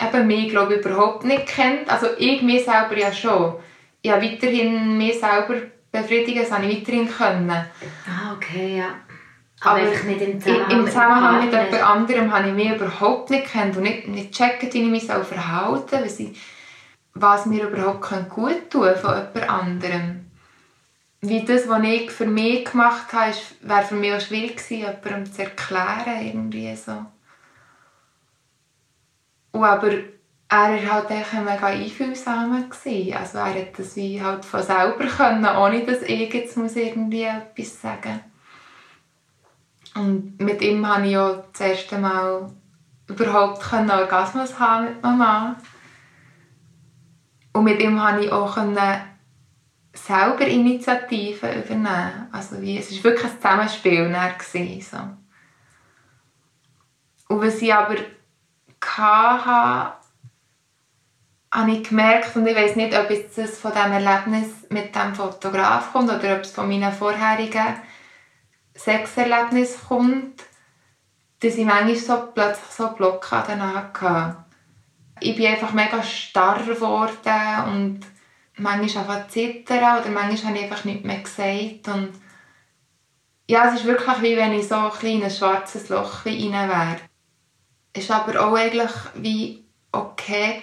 eben 0.00 0.26
mich, 0.26 0.50
glaube 0.50 0.74
ich, 0.74 0.84
überhaupt 0.84 1.24
nicht 1.24 1.46
kennt. 1.46 1.88
Also 1.88 2.08
ich 2.18 2.42
mich 2.42 2.64
selber 2.64 2.98
ja 2.98 3.12
schon. 3.12 3.56
Habe 4.06 4.22
weiterhin 4.22 4.96
mich 4.96 5.20
selber 5.20 5.56
befriedigen, 5.92 6.42
das 6.42 6.52
habe 6.52 6.66
ich 6.66 6.80
weiterhin 6.80 7.08
können. 7.08 7.50
Ah, 7.50 8.34
okay, 8.34 8.78
ja. 8.78 8.94
Aber, 9.62 9.80
Aber 9.80 9.90
nicht 9.90 10.22
im 10.22 10.40
Zusammenhang, 10.40 10.70
im 10.70 10.86
Zusammenhang 10.86 11.44
mit 11.44 11.52
jemand 11.52 11.82
anderem 11.82 12.32
habe 12.32 12.48
ich 12.48 12.54
mich 12.54 12.74
überhaupt 12.74 13.28
nicht 13.28 13.46
kennt 13.46 13.76
und 13.76 13.82
nicht, 13.82 14.08
nicht 14.08 14.32
checken, 14.32 14.72
wie 14.72 14.82
ich 14.84 14.88
mich 14.88 15.06
so 15.06 15.22
verhalten 15.22 16.08
soll, 16.08 16.32
was 17.12 17.44
mir 17.44 17.68
überhaupt 17.68 18.30
gut 18.30 18.70
tun 18.70 18.94
von 18.96 19.16
jemand 19.16 19.50
anderem. 19.50 20.30
Wie 21.20 21.44
das, 21.44 21.68
was 21.68 21.82
ich 21.82 22.10
für 22.10 22.24
mich 22.24 22.64
gemacht 22.64 23.12
habe, 23.12 23.34
wäre 23.60 23.82
für 23.82 23.94
mich 23.94 24.14
auch 24.14 24.20
schwierig 24.20 24.56
gewesen, 24.56 24.78
jemandem 24.78 25.30
zu 25.30 25.42
erklären. 25.42 26.26
Irgendwie 26.26 26.74
so. 26.74 27.04
Und 29.52 29.64
aber 29.64 29.90
er 30.50 30.82
war 30.84 30.92
halt 30.92 31.10
echt 31.10 31.32
mega 31.32 31.66
einfühlsam. 31.66 32.52
Also 32.54 32.88
er 33.38 33.54
hat 33.54 33.78
das 33.78 33.94
wie 33.94 34.20
halt 34.20 34.44
von 34.44 34.62
selber 34.62 35.06
können, 35.06 35.46
ohne 35.56 35.86
dass 35.86 36.02
ich 36.02 36.34
jetzt 36.34 36.56
muss 36.56 36.74
irgendwie 36.74 37.22
etwas 37.22 37.80
sagen. 37.80 38.20
Und 39.94 40.40
mit 40.40 40.60
ihm 40.60 40.82
konnte 40.84 41.08
ich 41.08 41.16
auch 41.16 41.44
das 41.52 41.60
erste 41.60 41.98
Mal 41.98 42.50
überhaupt 43.06 43.72
einen 43.72 43.90
Orgasmus 43.90 44.58
haben 44.58 44.86
mit 44.86 45.02
Mama. 45.02 45.56
Und 47.52 47.64
mit 47.64 47.80
ihm 47.80 47.98
konnte 47.98 48.24
ich 48.24 48.32
auch 48.32 48.56
selber 49.92 50.46
Initiativen 50.46 51.62
übernehmen. 51.62 52.28
Also 52.32 52.60
wie, 52.60 52.78
es 52.78 52.92
war 52.96 53.04
wirklich 53.04 53.32
ein 53.32 53.40
Zusammenspiel. 53.40 54.08
Gewesen, 54.38 54.80
so. 54.80 54.98
Und 57.34 57.42
was 57.42 57.62
ich 57.62 57.72
aber 57.72 57.96
hatte, 58.80 59.99
habe 61.52 61.72
ich 61.72 61.88
gemerkt, 61.88 62.36
und 62.36 62.46
ich 62.46 62.56
weiß 62.56 62.76
nicht, 62.76 62.96
ob 62.96 63.10
es 63.10 63.58
von 63.58 63.72
diesem 63.72 63.92
Erlebnis 63.92 64.48
mit 64.68 64.94
dem 64.94 65.14
Fotograf 65.14 65.92
kommt 65.92 66.10
oder 66.10 66.36
ob 66.36 66.42
es 66.42 66.52
von 66.52 66.68
meinen 66.68 66.92
vorherigen 66.92 67.74
Sexerlebnissen 68.76 69.80
kommt, 69.88 70.44
dass 71.40 71.56
ich 71.56 71.64
manchmal 71.64 71.96
so 71.96 72.28
plötzlich 72.34 72.70
so 72.70 72.88
Blockaden 72.92 73.62
hatte. 73.62 74.36
Ich 75.20 75.36
bin 75.36 75.46
einfach 75.46 75.72
mega 75.72 76.02
starr 76.02 76.62
geworden 76.62 77.64
und 77.66 78.00
manchmal 78.56 79.04
einfach 79.04 79.28
zittern 79.28 80.00
oder 80.00 80.10
manchmal 80.10 80.52
habe 80.52 80.58
ich 80.58 80.64
einfach 80.64 80.84
nichts 80.84 81.04
mehr 81.04 81.20
gesagt. 81.20 81.88
Und 81.88 82.12
ja, 83.48 83.68
es 83.68 83.80
ist 83.80 83.86
wirklich 83.86 84.22
wie 84.22 84.36
wenn 84.36 84.52
ich 84.52 84.68
so 84.68 84.76
ein 84.76 84.90
kleines 84.92 85.38
schwarzes 85.38 85.88
Loch 85.88 86.24
rein 86.24 86.52
wäre. 86.52 86.96
Es 87.92 88.04
ist 88.04 88.10
aber 88.10 88.46
auch 88.46 88.54
eigentlich 88.54 88.92
wie 89.14 89.64
okay 89.92 90.60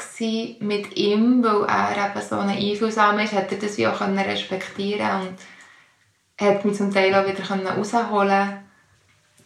mit 0.60 0.96
ihm, 0.96 1.44
weil 1.44 1.64
er 1.66 2.12
eben 2.12 2.28
so 2.28 2.36
ein 2.36 2.50
Einfühlsamer 2.50 3.24
ist, 3.24 3.34
hat 3.34 3.52
er 3.52 3.58
das 3.58 3.78
wie 3.78 3.88
auch 3.88 4.00
respektieren 4.02 5.28
und 5.28 5.38
hat 6.40 6.64
mich 6.64 6.78
zum 6.78 6.94
Teil 6.94 7.14
auch 7.14 7.28
wieder 7.28 7.76
rausholen 7.76 8.64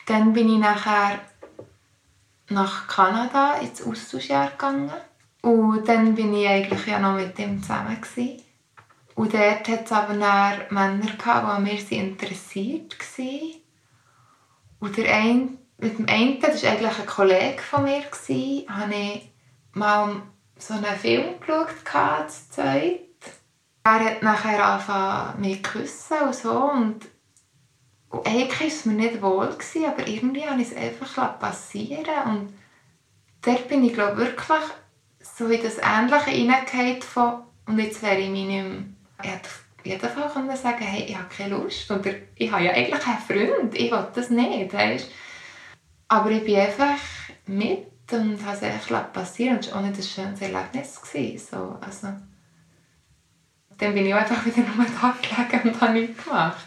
Dann 0.05 0.33
bin 0.33 0.53
ich 0.53 0.59
nachher 0.59 1.19
nach 2.49 2.87
Kanada 2.87 3.55
ins 3.55 3.81
Austauschjahr 3.81 4.51
gegangen. 4.51 4.91
Und 5.41 5.87
dann 5.87 6.13
bin 6.13 6.33
ich 6.35 6.47
eigentlich 6.47 6.85
ja 6.85 6.99
noch 6.99 7.15
mit 7.15 7.37
ihm 7.39 7.61
zusammen. 7.61 7.99
Gewesen. 7.99 8.43
Und 9.15 9.33
dort 9.33 9.67
hat 9.67 9.85
es 9.85 9.91
aber 9.91 10.13
dann 10.13 10.65
Männer 10.69 11.11
gehabt, 11.17 11.45
die 11.45 11.51
an 11.51 11.63
mir 11.63 11.91
interessiert 11.91 12.97
waren. 12.99 13.55
Und 14.79 14.97
der 14.97 15.13
eine, 15.13 15.49
mit 15.77 15.97
dem 15.97 16.07
einen, 16.07 16.39
das 16.39 16.63
war 16.63 16.71
eigentlich 16.71 16.99
ein 16.99 17.05
Kollege 17.05 17.61
von 17.61 17.83
mir, 17.83 18.01
gewesen, 18.01 18.65
habe 18.69 18.93
ich 18.93 19.30
mal 19.73 20.21
so 20.57 20.73
einen 20.73 20.85
Film 20.97 21.39
geschaut, 21.39 21.69
zu. 22.51 22.61
Er 23.83 23.99
hat 23.99 24.21
nachher 24.21 24.63
angefangen, 24.63 25.41
mich 25.41 25.63
zu 25.63 25.71
küssen 25.71 26.17
und 26.25 26.35
so. 26.35 26.51
Und, 26.51 26.99
eigentlich 28.25 28.59
war 28.59 28.67
es 28.67 28.85
mir 28.85 28.93
nicht 28.93 29.21
wohl, 29.21 29.49
aber 29.87 30.07
irgendwie 30.07 30.45
habe 30.45 30.61
ich 30.61 30.71
es 30.71 30.77
einfach 30.77 31.39
passieren 31.39 32.05
Und 32.25 32.53
dort 33.41 33.67
bin 33.69 33.83
ich, 33.85 33.93
glaube 33.93 34.17
wirklich 34.17 34.63
so 35.19 35.47
in 35.47 35.63
das 35.63 35.77
Ähnliche 35.77 36.31
hineingehauen 36.31 37.01
von 37.01 37.43
«Und 37.67 37.79
jetzt 37.79 38.03
wäre 38.03 38.19
ich 38.19 38.29
mich 38.29 38.47
nicht 38.47 38.63
mehr...» 38.63 39.39
Ich 39.83 39.93
hätte 39.93 40.07
auf 40.07 40.15
jeden 40.15 40.47
Fall 40.47 40.57
sagen 40.57 40.83
«Hey, 40.83 41.05
ich 41.07 41.17
habe 41.17 41.29
keine 41.35 41.55
Lust» 41.55 41.89
oder 41.89 42.11
«Ich 42.35 42.51
habe 42.51 42.63
ja 42.63 42.71
eigentlich 42.71 42.99
keinen 42.99 43.17
Freund, 43.17 43.73
ich 43.73 43.91
will 43.91 44.07
das 44.13 44.29
nicht», 44.29 44.73
weißt? 44.73 45.09
Aber 46.07 46.29
ich 46.29 46.43
bin 46.43 46.57
einfach 46.57 46.99
mit 47.47 47.90
und 48.13 48.45
habe 48.45 48.55
es 48.55 48.61
echt 48.61 49.13
passieren 49.13 49.55
und 49.55 49.65
es 49.65 49.71
war 49.71 49.79
auch 49.79 49.85
nicht 49.85 49.97
ein 49.97 50.03
schönes 50.03 50.41
Erlebnis. 50.41 50.99
So, 51.49 51.77
also, 51.81 52.07
dann 53.77 53.93
bin 53.93 54.05
ich 54.05 54.13
einfach 54.13 54.45
wieder 54.45 54.57
nur 54.75 54.85
da 54.85 55.15
gelegen 55.21 55.69
und 55.69 55.81
habe 55.81 55.93
nichts 55.93 56.23
gemacht. 56.23 56.65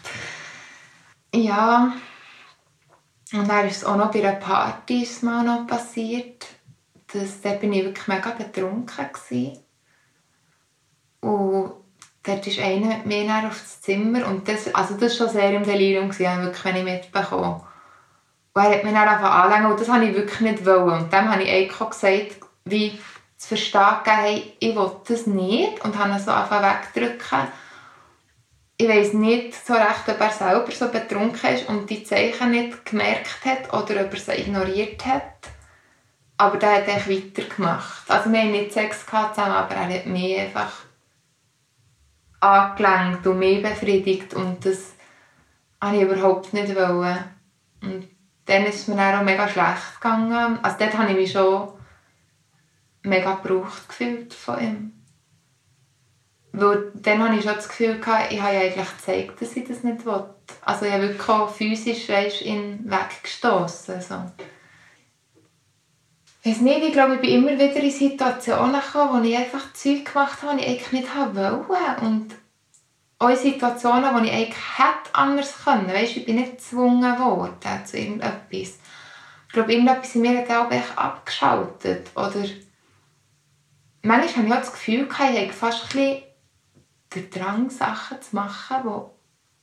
Ja, 1.33 1.93
und 3.33 3.49
dann 3.49 3.67
ist 3.67 3.77
es 3.77 3.85
auch 3.85 3.97
noch 3.97 4.11
bei 4.11 4.19
einer 4.19 4.39
Party 4.39 5.03
ist 5.03 5.23
mal 5.23 5.43
noch 5.43 5.67
passiert. 5.67 6.47
Das, 7.11 7.41
da 7.41 7.51
war 7.51 7.63
ich 7.63 7.71
wirklich 7.71 8.07
mega 8.07 8.31
betrunken. 8.31 9.09
Gewesen. 9.11 9.59
Und 11.21 11.73
dort 12.23 12.47
ist 12.47 12.59
einer 12.59 12.97
mit 12.97 13.05
mir 13.05 13.47
auf 13.47 13.63
Zimmer 13.81 14.27
und 14.27 14.47
das, 14.47 14.73
also 14.73 14.95
das 14.95 15.19
war 15.19 15.27
schon 15.27 15.35
sehr 15.35 15.53
im 15.53 15.63
Delirium, 15.63 16.09
gewesen, 16.09 16.43
wirklich, 16.43 16.65
wenn 16.65 16.75
ich 16.75 16.83
mitbekommen 16.83 17.61
und 18.55 18.63
er 18.63 18.71
hat 18.71 18.83
mich 18.85 18.93
dann 18.93 19.07
anfangen 19.07 19.65
und 19.65 19.79
das 19.79 19.89
wollte 19.89 20.05
ich 20.05 20.15
wirklich 20.15 20.39
nicht. 20.39 20.65
Wollen. 20.65 21.03
Und 21.03 21.13
dann 21.13 21.29
habe 21.29 21.43
ich 21.43 21.51
Eiko 21.51 21.89
gesagt, 21.89 22.37
wie 22.63 22.97
zu 23.35 23.49
verstehen 23.49 23.97
hey, 24.05 24.53
ich 24.59 24.75
will 24.75 24.91
das 25.05 25.27
nicht 25.27 25.83
und 25.83 25.97
habe 25.97 26.11
ihn 26.11 26.19
so 26.19 26.31
anfangen 26.31 26.63
wegdrücken. 26.63 27.47
Ich 28.77 28.87
weiß 28.87 29.13
nicht 29.13 29.53
so 29.53 29.73
recht, 29.73 30.07
ob 30.07 30.19
er 30.19 30.31
selber 30.31 30.71
so 30.71 30.87
betrunken 30.87 31.53
ist 31.53 31.67
und 31.67 31.89
die 31.89 32.03
Zeichen 32.05 32.51
nicht 32.51 32.85
gemerkt 32.85 33.43
hat 33.43 33.73
oder 33.73 34.05
ob 34.05 34.13
er 34.13 34.19
sie 34.19 34.41
ignoriert 34.41 35.05
hat. 35.05 35.23
Aber 36.37 36.57
der 36.57 36.75
hat 36.75 36.87
echt 36.87 37.09
weitergemacht. 37.09 38.09
Also 38.09 38.31
wir 38.31 38.39
haben 38.39 38.51
nicht 38.51 38.71
Sex 38.71 39.05
zusammen, 39.05 39.51
aber 39.51 39.75
er 39.75 39.95
hat 39.95 40.05
mich 40.05 40.39
einfach 40.39 40.71
angelenkt 42.39 43.27
und 43.27 43.39
mich 43.39 43.61
befriedigt 43.61 44.33
und 44.33 44.65
das 44.65 44.93
wollte 45.81 45.97
ich 45.97 46.01
überhaupt 46.03 46.53
nicht. 46.53 46.73
Wollen. 46.75 47.23
Und 47.81 48.14
dann 48.45 48.65
ist 48.65 48.75
es 48.75 48.87
mir 48.87 48.95
dann 48.95 49.19
auch 49.19 49.23
mega 49.23 49.47
schlecht 49.47 49.99
gegangen. 49.99 50.59
Also 50.61 50.77
dort 50.79 50.97
habe 50.97 51.11
ich 51.11 51.17
mich 51.17 51.31
schon 51.31 51.69
mega 53.03 53.35
gebraucht 53.35 53.87
gefühlt 53.87 54.33
von 54.33 54.59
ihm. 54.59 54.91
Weil 56.51 56.91
dann 56.95 57.21
hatte 57.21 57.35
ich 57.35 57.43
schon 57.43 57.55
das 57.55 57.67
Gefühl, 57.67 57.99
gehabt, 57.99 58.31
ich 58.31 58.41
habe 58.41 58.53
ja 58.53 58.61
eigentlich 58.61 58.97
gezeigt, 58.97 59.41
dass 59.41 59.55
ich 59.55 59.67
das 59.67 59.83
nicht 59.83 60.05
will. 60.05 60.23
Also 60.61 60.85
ich 60.85 60.91
habe 60.91 61.03
wirklich 61.03 61.29
auch 61.29 61.49
physisch 61.49 62.07
weißt, 62.07 62.43
ihn 62.43 62.79
weggestoßen. 62.89 64.01
So. 64.01 64.15
Ich 66.43 66.51
weiß 66.51 66.61
nicht, 66.61 66.83
ich 66.83 66.93
glaube, 66.93 67.15
ich 67.15 67.21
bin 67.21 67.31
immer 67.31 67.53
wieder 67.53 67.75
in 67.75 67.91
Situationen 67.91 68.79
gekommen, 68.79 69.23
wo 69.23 69.27
ich 69.27 69.35
einfach 69.35 69.73
Zeug 69.73 70.05
gemacht 70.05 70.43
habe, 70.43 70.57
die 70.57 70.63
ich 70.63 70.69
eigentlich 70.69 70.91
nicht 70.91 71.15
wollte. 71.15 72.35
Auch 73.17 73.29
in 73.29 73.37
Situationen, 73.37 74.13
wo 74.13 74.19
ich 74.19 74.31
eigentlich 74.31 74.77
hätte 74.77 75.13
anders 75.13 75.63
können. 75.63 75.87
Weißt, 75.87 76.17
ich 76.17 76.25
bin 76.25 76.35
nicht 76.35 76.57
gezwungen 76.57 77.19
worden 77.19 77.85
zu 77.85 77.97
irgendetwas. 77.97 78.79
Ich 79.47 79.53
glaube, 79.53 79.73
irgendetwas 79.73 80.15
in 80.15 80.21
mir 80.21 80.39
hat 80.39 80.51
auch 80.51 80.97
abgeschaltet. 80.97 82.11
Oder 82.15 82.45
manchmal 84.01 84.35
habe 84.35 84.47
ich 84.47 84.53
auch 84.53 84.57
das 84.57 84.73
Gefühl, 84.73 85.07
ich 85.09 85.19
habe 85.19 85.53
fast 85.53 85.83
ein 85.83 85.87
bisschen 85.87 86.23
den 87.15 87.29
Drang, 87.29 87.69
Sachen 87.69 88.21
zu 88.21 88.35
machen, 88.35 88.77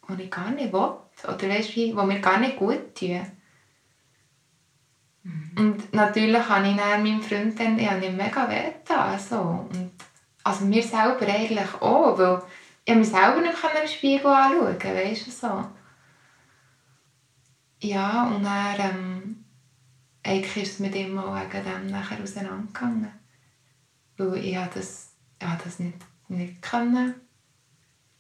die, 0.09 0.17
die 0.17 0.23
ich 0.23 0.31
gar 0.31 0.51
nicht 0.51 0.73
will. 0.73 0.97
Oder 1.25 1.49
weißt, 1.49 1.77
die 1.77 1.93
mir 1.93 2.21
gar 2.21 2.39
nicht 2.39 2.57
gut 2.57 2.95
tun. 2.95 3.27
Mhm. 5.25 5.53
Und 5.57 5.95
natürlich 5.95 6.49
habe 6.49 6.69
ich 6.69 6.77
dann 6.77 7.03
meinem 7.03 7.23
Freund 7.23 7.59
dann, 7.61 7.79
ich 7.79 7.89
habe 7.89 8.11
mega 8.11 8.49
weh 8.49 8.73
also. 8.89 9.67
Und, 9.71 9.93
also 10.43 10.65
mir 10.65 10.83
selber 10.83 11.27
eigentlich 11.27 11.75
auch, 11.81 12.19
weil 12.19 12.43
ich 12.85 12.95
mich 12.95 13.09
selber 13.09 13.41
nicht 13.41 13.55
im 13.83 13.89
Spiegel 13.89 14.27
anschauen, 14.27 14.79
weißt 14.79 15.27
du, 15.27 15.31
so. 15.31 15.71
Ja, 17.81 18.25
und 18.25 18.45
dann, 18.45 18.77
ähm, 18.79 19.45
eigentlich 20.23 20.65
ist 20.65 20.73
es 20.75 20.79
mit 20.79 20.95
ihm 20.95 21.19
auch 21.19 21.35
wegen 21.35 21.65
dem 21.65 21.87
nachher 21.89 22.23
auseinandergegangen. 22.23 23.13
Weil 24.17 24.37
ich 24.37 24.59
das, 24.75 25.15
ich 25.41 25.63
das 25.65 25.79
nicht, 25.79 25.99
nicht 26.29 26.63
können 26.63 27.15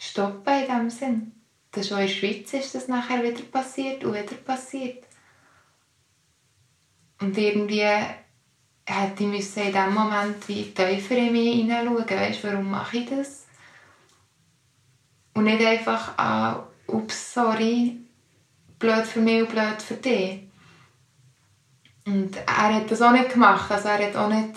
stoppen 0.03 0.53
in 0.53 0.67
dem 0.67 0.91
Sinn. 0.91 1.33
Das 1.71 1.87
ist 1.87 1.93
in 1.93 1.99
der 1.99 2.09
Schweiz 2.09 2.53
ist 2.53 2.75
das 2.75 2.89
nachher 2.89 3.23
wieder 3.23 3.43
passiert 3.45 4.05
und 4.05 4.15
wieder 4.15 4.35
passiert. 4.45 5.05
Und 7.21 7.39
irgendwie 7.39 7.81
hätte 7.81 9.25
ich 9.25 9.57
in 9.57 9.73
dem 9.73 9.95
Moment 9.95 10.49
wie 10.49 10.75
tiefer 10.75 11.17
in 11.17 11.33
mich 11.33 11.55
hineinschauen, 11.55 12.11
weißt, 12.11 12.45
warum 12.45 12.71
mache 12.71 12.99
ich 12.99 13.09
das? 13.09 13.42
Und 15.35 15.45
nicht 15.45 15.65
einfach, 15.65 16.17
ah, 16.19 16.63
ups, 16.87 17.35
sorry, 17.35 17.97
blöd 18.79 19.07
für 19.07 19.21
mich 19.21 19.43
und 19.43 19.51
blöd 19.51 19.81
für 19.81 19.95
dich. 19.95 20.41
Und 22.05 22.37
er 22.37 22.75
hat 22.75 22.91
das 22.91 23.01
auch 23.01 23.13
nicht 23.13 23.33
gemacht. 23.33 23.71
Also 23.71 23.89
er 23.89 24.07
hat 24.07 24.17
auch 24.17 24.29
nicht 24.29 24.51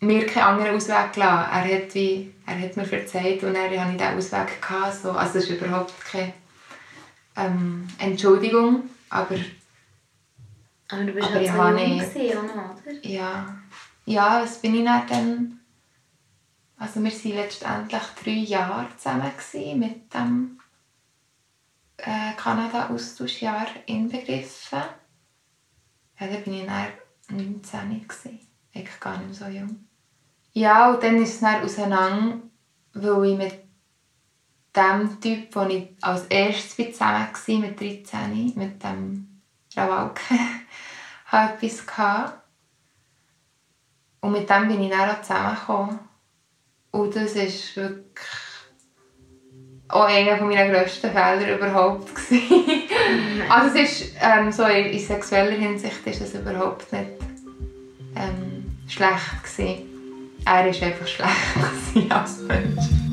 mir 0.00 0.26
keinen 0.26 0.44
anderen 0.44 0.76
Ausweg 0.76 1.12
gelassen. 1.12 1.50
Er 1.52 1.64
hat, 1.64 1.94
wie, 1.94 2.34
er 2.46 2.60
hat 2.60 2.76
mir 2.76 2.84
verzeiht 2.84 3.42
und 3.42 3.54
dann 3.54 3.64
hatte 3.64 3.74
ich 3.74 3.80
diesen 3.80 4.18
Ausweg. 4.18 4.60
Gehabt, 4.60 4.94
so. 4.94 5.12
Also 5.12 5.34
das 5.34 5.44
ist 5.44 5.50
überhaupt 5.50 5.94
keine 6.10 6.32
ähm, 7.36 7.88
Entschuldigung, 7.98 8.90
aber... 9.10 9.36
Aber 10.90 11.04
du 11.04 11.12
bist 11.12 11.28
aber 11.28 11.36
halt 11.36 11.46
so 11.46 11.84
jung 11.84 11.98
gewesen, 11.98 12.38
oder? 12.38 13.08
Ja. 13.08 13.56
Ja, 14.04 14.42
was 14.42 14.58
bin 14.58 14.74
ich 14.74 14.84
dann 14.84 15.60
also 16.78 17.02
wir 17.02 17.12
waren 17.12 17.34
letztendlich 17.36 18.02
drei 18.22 18.30
Jahre 18.30 18.88
zusammen 18.96 19.32
mit 19.78 20.12
dem 20.12 20.58
äh, 21.98 22.32
Kanada-Austauschjahr 22.36 23.66
inbegriffen. 23.86 24.82
Ja, 26.18 26.26
da 26.26 26.32
war 26.32 26.46
ich 26.46 26.66
dann 26.66 26.92
19 27.30 28.08
gewesen. 28.08 28.40
Eigentlich 28.74 29.00
gar 29.00 29.18
nicht 29.18 29.34
so 29.34 29.46
jung. 29.46 29.86
Ja, 30.52 30.92
und 30.92 31.02
dann 31.02 31.22
ist 31.22 31.34
es 31.34 31.40
dann 31.40 31.62
auseinander, 31.62 32.38
weil 32.92 33.30
ich 33.30 33.38
mit 33.38 33.64
dem 34.76 35.20
Typ, 35.20 35.52
den 35.52 35.70
ich 35.70 35.88
als 36.00 36.26
erstes 36.26 36.92
zusammen 36.92 37.26
war, 37.32 37.58
mit 37.58 37.80
13, 37.80 38.52
mit 38.56 38.82
dem 38.82 39.40
Rawalke, 39.76 40.34
hatte 41.26 41.66
etwas 41.66 41.86
gehabt. 41.86 42.40
Und 44.20 44.32
mit 44.32 44.48
dem 44.48 44.68
bin 44.68 44.82
ich 44.82 44.90
dann 44.90 45.10
auch 45.10 45.22
zusammengekommen. 45.22 45.98
Und 46.94 47.16
das 47.16 47.32
ist 47.32 47.76
wirklich 47.76 48.24
auch 49.88 50.04
einer 50.04 50.40
meiner 50.44 50.68
grössten 50.68 51.10
Fehler 51.10 51.56
überhaupt. 51.56 52.08
also 53.48 53.76
es 53.76 54.00
ist, 54.00 54.12
ähm, 54.22 54.52
so 54.52 54.62
in, 54.62 54.86
in, 54.86 55.00
sexueller 55.00 55.56
Hinsicht 55.56 56.06
ist 56.06 56.20
es 56.20 56.34
überhaupt 56.34 56.92
nicht 56.92 57.10
ähm, 58.14 58.78
schlecht 58.86 59.42
gewesen. 59.42 59.88
Er 60.44 60.52
war 60.52 60.66
einfach 60.66 61.06
schlecht 61.08 62.10
als 62.12 62.38
Mensch. 62.42 63.03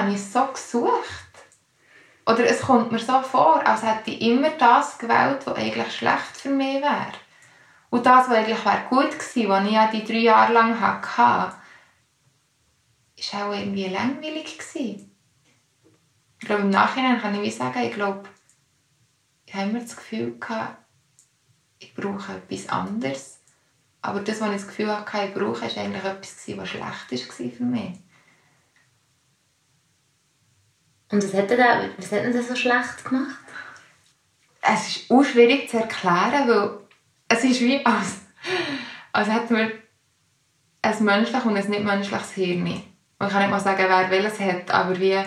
Habe 0.00 0.12
ich 0.12 0.24
so 0.24 0.46
gesucht. 0.46 1.30
Oder 2.26 2.44
es 2.46 2.60
kommt 2.60 2.92
mir 2.92 2.98
so 2.98 3.20
vor, 3.22 3.66
als 3.66 3.82
hätte 3.82 4.10
ich 4.10 4.20
immer 4.20 4.50
das 4.50 4.98
gewählt, 4.98 5.46
was 5.46 5.56
eigentlich 5.56 5.96
schlecht 5.96 6.36
für 6.36 6.50
mich 6.50 6.80
wäre. 6.80 7.12
Und 7.90 8.06
das, 8.06 8.28
was 8.28 8.36
eigentlich 8.36 8.88
gut 8.88 9.10
gewesen, 9.10 9.48
was 9.48 9.66
ich 9.66 9.72
ja 9.72 9.90
die 9.90 10.04
drei 10.04 10.18
Jahre 10.18 10.52
lang 10.52 10.80
hatte, 10.80 11.56
war 13.32 13.48
auch 13.48 13.52
irgendwie 13.52 13.88
langweilig. 13.88 14.58
Gewesen. 14.58 15.16
Ich 16.40 16.46
glaube, 16.46 16.62
im 16.62 16.70
Nachhinein 16.70 17.20
kann 17.20 17.34
ich 17.34 17.42
wie 17.42 17.50
sagen, 17.50 17.82
ich 17.82 17.92
glaube, 17.92 18.28
ich 19.44 19.54
habe 19.54 19.68
immer 19.68 19.80
das 19.80 19.96
Gefühl 19.96 20.38
gehabt, 20.38 20.78
ich 21.78 21.94
brauche 21.94 22.34
etwas 22.34 22.68
anderes. 22.68 23.40
Aber 24.02 24.20
das, 24.20 24.40
was 24.40 24.48
ich 24.48 24.56
das 24.56 24.68
Gefühl 24.68 24.96
hatte, 24.96 25.26
ich 25.26 25.34
brauche, 25.34 25.62
war 25.62 25.82
eigentlich 25.82 26.04
etwas, 26.04 26.56
was 26.56 26.68
schlecht 26.68 27.12
war 27.12 27.50
für 27.50 27.64
mich. 27.64 27.98
Und 31.10 31.24
was 31.24 31.34
hat 31.34 31.50
er 31.50 31.90
was 31.96 32.12
hat 32.12 32.24
er 32.24 32.42
so 32.42 32.54
schlecht 32.54 33.04
gemacht? 33.04 33.36
Es 34.62 34.96
ist 34.96 35.10
auch 35.10 35.24
schwierig 35.24 35.68
zu 35.68 35.78
erklären, 35.78 36.48
weil 36.48 36.78
es 37.28 37.44
ist 37.44 37.60
wie, 37.60 37.84
als, 37.84 38.20
als 39.12 39.28
hätten 39.28 39.56
wir 39.56 39.72
ein 40.82 41.04
menschliches 41.04 41.44
und 41.44 41.56
ein 41.56 41.70
nicht 41.70 41.84
menschliches 41.84 42.32
Hirn. 42.32 42.62
Und 42.62 43.26
ich 43.26 43.32
kann 43.32 43.42
nicht 43.42 43.50
mal 43.50 43.60
sagen, 43.60 43.84
wer 43.88 44.10
welches 44.10 44.40
hat, 44.40 44.70
aber 44.70 44.98
wie, 44.98 45.18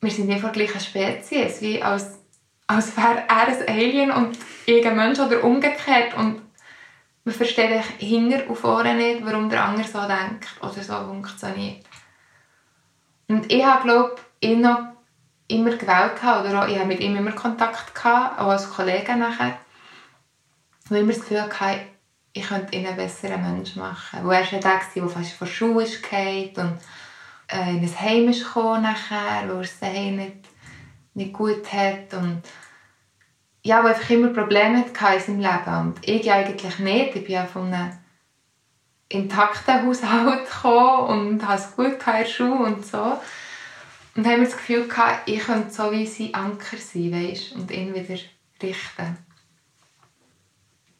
wir 0.00 0.10
sind 0.10 0.28
nicht 0.28 0.40
von 0.40 0.52
der 0.52 0.64
gleichen 0.64 0.80
Spezies. 0.80 1.60
Wie 1.60 1.82
als, 1.82 2.18
als 2.66 2.96
wäre 2.96 3.24
er 3.28 3.48
ein 3.48 3.68
Alien 3.68 4.10
und 4.10 4.38
irgendein 4.66 4.96
Mensch 4.96 5.18
oder 5.18 5.44
umgekehrt. 5.44 6.14
Und 6.14 6.42
man 7.24 7.34
versteht 7.34 7.84
hinter 7.98 8.48
und 8.48 8.56
vorne 8.56 8.94
nicht, 8.94 9.24
warum 9.24 9.48
der 9.48 9.64
andere 9.64 9.86
so 9.86 10.00
denkt 10.00 10.48
oder 10.60 10.82
so 10.82 10.94
funktioniert. 10.94 11.84
Und 13.28 13.52
ich 13.52 13.64
habe, 13.64 13.84
glaube 13.84 14.16
ihn 14.40 14.60
noch 14.60 14.80
immer 15.48 15.70
gewählt 15.70 16.22
oder 16.22 16.62
auch, 16.62 16.68
ich 16.68 16.78
habe 16.78 16.88
mit 16.88 17.00
ihm 17.00 17.16
immer 17.16 17.32
Kontakt 17.32 17.94
gehabt, 17.94 18.38
auch 18.38 18.48
als 18.48 18.70
Kollege 18.70 19.16
nachher. 19.16 19.58
Und 20.88 20.96
immer 20.96 21.12
das 21.12 21.20
Gefühl 21.20 21.42
hatte, 21.42 21.80
ich 22.32 22.46
könnte 22.46 22.76
ihn 22.76 22.86
einen 22.86 22.96
besseren 22.96 23.40
Menschen 23.40 23.80
machen. 23.80 24.20
Weil 24.22 24.42
er 24.42 24.52
war 24.52 24.60
der, 24.60 24.80
der 24.94 25.08
fast 25.08 25.32
von 25.32 25.46
Schule 25.46 25.84
ist 25.84 26.02
und 26.58 26.78
äh, 27.48 27.70
in 27.70 27.80
ein 27.80 28.00
Heim 28.00 28.28
ist 28.28 28.44
gekommen 28.44 28.82
nachher, 28.82 29.48
weil 29.48 29.56
er 29.56 29.60
es 29.60 29.80
nicht, 29.80 30.36
nicht 31.14 31.32
gut 31.32 31.72
hat 31.72 32.14
und 32.14 32.42
ja, 33.62 33.82
der 33.82 33.90
einfach 33.90 34.10
immer 34.10 34.28
Probleme 34.28 34.78
hatte 34.78 35.16
in 35.16 35.20
seinem 35.20 35.40
Leben 35.40 35.76
und 35.76 36.08
ich 36.08 36.30
eigentlich 36.30 36.78
nicht. 36.78 37.16
Ich 37.16 37.24
bin 37.24 37.32
ja 37.32 37.44
von 37.44 37.72
einem 37.72 37.92
intakten 39.08 39.86
Haushalt 39.86 40.46
gekommen 40.50 41.32
und 41.32 41.48
hatte 41.48 41.62
es 41.62 41.76
gut 41.76 42.06
in 42.06 42.12
der 42.12 42.24
Schule 42.24 42.64
und 42.64 42.86
so. 42.86 43.18
Und 44.14 44.26
haben 44.26 44.44
das 44.44 44.56
Gefühl 44.56 44.88
gehabt, 44.88 45.28
ich 45.28 45.40
könnte 45.40 45.70
so 45.72 45.92
wie 45.92 46.06
sein 46.06 46.34
Anker 46.34 46.76
sein, 46.76 47.12
weißt, 47.12 47.52
und 47.52 47.70
ihn 47.70 47.94
wieder 47.94 48.18
richten. 48.62 49.18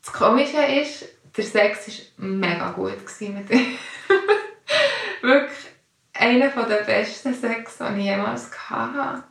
Das 0.05 0.13
Komische 0.13 0.63
ist, 0.63 1.05
der 1.37 1.45
Sex 1.45 1.89
war 2.17 2.27
mega 2.27 2.71
gut 2.73 2.97
mit 3.21 3.51
ihm. 3.51 3.79
Wirklich 5.23 5.69
einer 6.15 6.49
der 6.49 6.85
besten 6.85 7.35
Sex, 7.35 7.79
die 7.79 7.99
ich 7.99 8.05
jemals 8.05 8.51
hatte. 8.71 9.25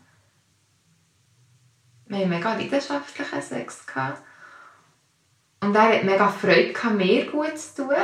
Wir 2.05 2.19
hatten 2.19 2.29
mega 2.29 2.53
leidenschaftlichen 2.53 3.41
Sex. 3.41 3.85
Und 5.59 5.75
er 5.75 5.81
hatte 5.81 6.05
mega 6.05 6.27
Freude, 6.29 6.89
mir 6.91 7.25
gut 7.29 7.57
zu 7.57 7.83
tun. 7.83 7.95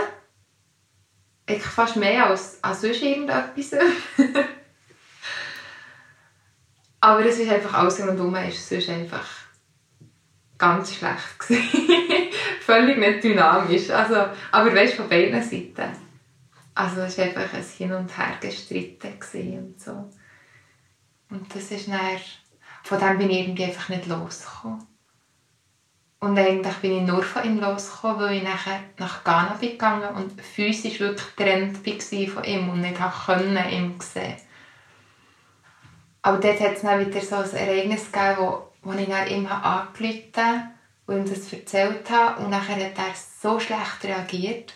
Ich 1.45 1.61
fast 1.61 1.95
mehr 1.95 2.27
als, 2.27 2.61
als 2.63 2.81
sonst 2.81 3.01
irgendetwas. 3.01 3.71
Aber 7.03 7.25
es 7.25 7.37
ist 7.37 7.51
einfach 7.51 7.73
alles 7.73 7.99
rundherum 7.99 8.33
ist 8.35 8.69
sonst 8.69 8.87
einfach 8.87 9.27
ganz 10.57 10.95
schlecht 10.95 11.43
Völlig 12.61 12.97
nicht 12.97 13.25
dynamisch. 13.25 13.89
Also, 13.89 14.27
aber 14.53 14.73
weißt 14.73 14.93
von 14.93 15.09
beiden 15.09 15.43
Seiten. 15.43 15.91
Also 16.73 17.01
es 17.01 17.17
war 17.17 17.25
einfach 17.25 17.53
ein 17.53 17.61
Hin 17.61 17.91
und 17.91 18.17
Her 18.17 18.37
gestritten 18.39 19.19
und 19.57 19.81
so. 19.81 20.09
Und 21.29 21.53
das 21.53 21.71
ist 21.71 21.89
dann, 21.89 22.39
von 22.83 22.99
dem 23.01 23.17
bin 23.17 23.31
ich 23.31 23.39
irgendwie 23.39 23.65
einfach 23.65 23.89
nicht 23.89 24.07
losgekommen. 24.07 24.87
Und 26.21 26.39
eigentlich 26.39 26.75
bin 26.75 26.99
ich 26.99 27.01
nur 27.01 27.21
von 27.21 27.43
ihm 27.43 27.59
losgekommen, 27.59 28.21
weil 28.21 28.37
ich 28.37 28.43
nachher 28.43 28.79
nach 28.97 29.25
Ghana 29.25 29.57
bin 29.59 29.71
gegangen 29.71 30.15
und 30.15 30.41
physisch 30.41 31.01
wirklich 31.01 31.35
getrennt 31.35 31.85
war 31.85 32.27
von 32.29 32.43
ihm 32.45 32.69
und 32.69 32.79
nicht 32.79 32.95
konnte 33.25 33.69
ihn 33.69 33.99
sehen 33.99 34.37
aber 36.23 36.37
dort 36.37 36.59
hat 36.61 36.75
es 36.75 36.81
dann 36.81 37.05
wieder 37.05 37.21
so 37.21 37.35
ein 37.35 37.55
Ereignis 37.55 38.11
gegeben, 38.11 38.37
wo, 38.39 38.69
wo 38.81 38.93
ich 38.93 39.07
dann 39.09 39.27
ihm 39.27 39.45
angerufen 39.45 40.31
habe 40.37 40.69
und 41.05 41.17
ihm 41.17 41.29
das 41.29 41.51
erzählt 41.51 42.09
habe. 42.09 42.41
Und 42.41 42.49
nachher 42.49 42.77
hat 42.77 42.97
er 42.97 43.13
so 43.41 43.59
schlecht 43.59 44.03
reagiert 44.03 44.73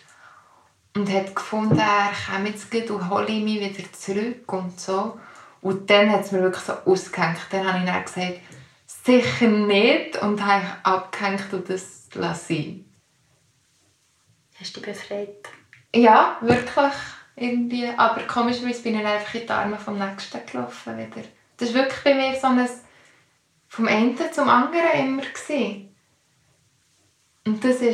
und 0.94 1.10
hat 1.10 1.34
gefunden, 1.34 1.78
er 1.78 2.12
komme 2.30 2.50
jetzt 2.50 2.70
gut 2.70 2.90
und 2.90 3.08
hole 3.08 3.40
mich 3.40 3.60
wieder 3.60 3.92
zurück 3.92 4.52
und 4.52 4.78
so. 4.78 5.18
Und 5.62 5.88
dann 5.88 6.10
hat 6.12 6.26
es 6.26 6.32
mir 6.32 6.42
wirklich 6.42 6.64
so 6.64 6.74
ausgehängt. 6.84 7.38
Dann 7.50 7.66
habe 7.66 7.78
ich 7.78 7.90
dann 7.90 8.04
gesagt, 8.04 8.40
sicher 8.86 9.48
nicht 9.48 10.20
und 10.20 10.44
habe 10.44 10.66
abgehängt 10.82 11.52
und 11.52 11.70
das 11.70 12.08
lassen. 12.12 12.84
Hast 14.60 14.76
du 14.76 14.80
dich 14.80 14.92
befreit? 14.92 15.48
Ja, 15.94 16.36
wirklich. 16.42 16.92
Irgendwie. 17.36 17.88
Aber 17.96 18.20
komischerweise 18.22 18.82
bin 18.82 18.98
ich 18.98 19.06
einfach 19.06 19.34
in 19.34 19.46
die 19.46 19.50
Arme 19.50 19.78
vom 19.78 19.98
Nächsten 19.98 20.44
gelaufen 20.44 20.98
wieder. 20.98 21.26
Das 21.58 21.74
war 21.74 21.82
wirklich 21.82 22.04
bei 22.04 22.14
mir 22.14 22.34
so 22.40 22.46
ein 22.46 22.68
vom 23.68 23.86
einen 23.86 24.16
zum 24.32 24.48
anderen 24.48 24.98
immer. 24.98 25.22
Gewesen. 25.22 25.94
Und 27.44 27.62
das 27.62 27.80
war 27.80 27.88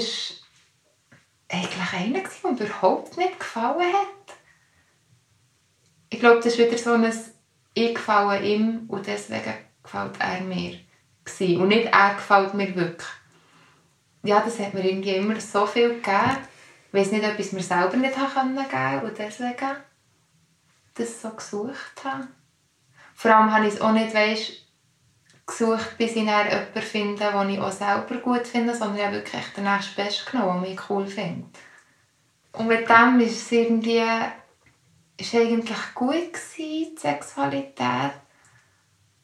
eigentlich 1.49 1.95
einer, 1.95 2.21
der 2.21 2.53
mir 2.53 2.67
überhaupt 2.67 3.17
nicht 3.17 3.39
gefallen 3.39 3.93
hat. 3.93 4.37
Ich 6.11 6.21
glaube, 6.21 6.37
das 6.37 6.47
ist 6.47 6.59
wieder 6.59 6.79
so 6.79 6.93
ein 6.93 7.13
«Ich 7.75 7.95
gefalle 7.95 8.41
ihm 8.41 8.85
und 8.89 9.07
deswegen 9.07 9.55
gefällt 9.83 10.15
er 10.21 10.41
mir». 10.43 10.79
Gewesen. 11.25 11.61
Und 11.61 11.69
nicht 11.69 11.87
«Er 11.93 12.15
gefällt 12.15 12.55
mir 12.55 12.75
wirklich». 12.77 13.09
Ja, 14.23 14.41
das 14.41 14.59
hat 14.59 14.75
mir 14.75 14.85
irgendwie 14.85 15.17
immer 15.17 15.41
so 15.41 15.67
viel 15.67 15.95
gegeben. 15.95 16.39
Ich 16.89 17.01
weiß 17.01 17.13
nicht, 17.13 17.25
ob 17.25 17.39
ich 17.39 17.47
es 17.47 17.53
mir 17.53 17.63
selber 17.63 17.97
nicht 17.97 18.15
geben 18.15 18.57
konnte 18.57 19.07
und 19.07 19.19
deswegen 19.19 19.77
das 20.95 21.21
so 21.21 21.31
gesucht 21.31 22.05
habe. 22.05 22.29
Vor 23.15 23.35
allem 23.35 23.53
habe 23.53 23.67
ich 23.67 23.75
es 23.75 23.81
auch 23.81 23.93
nicht 23.93 24.15
weißt, 24.15 24.53
gesucht, 25.47 25.99
bis 25.99 26.17
ich 26.17 26.25
dann 26.25 26.49
jemanden 26.49 26.83
finde, 26.83 27.31
den 27.33 27.51
ich 27.51 27.61
auch 27.61 27.73
selber 27.73 28.17
gut 28.17 28.47
finde, 28.47 28.75
sondern 28.75 28.97
ich 28.97 29.05
habe 29.05 29.17
wirklich 29.17 29.45
den 29.57 29.65
nächsten 29.65 29.95
Best 29.95 30.31
genommen, 30.31 30.63
den 30.63 30.73
ich 30.73 30.91
cool 30.91 31.07
finde. 31.07 31.47
Und 32.53 32.67
mit 32.67 32.89
dem 32.89 33.21
ist 33.21 33.43
es 33.43 33.53
irgendwie 33.53 34.03
ist 35.17 35.35
eigentlich 35.35 35.95
gut 35.95 36.33
gewesen, 36.33 36.95
die 36.95 36.97
Sexualität. 36.99 38.13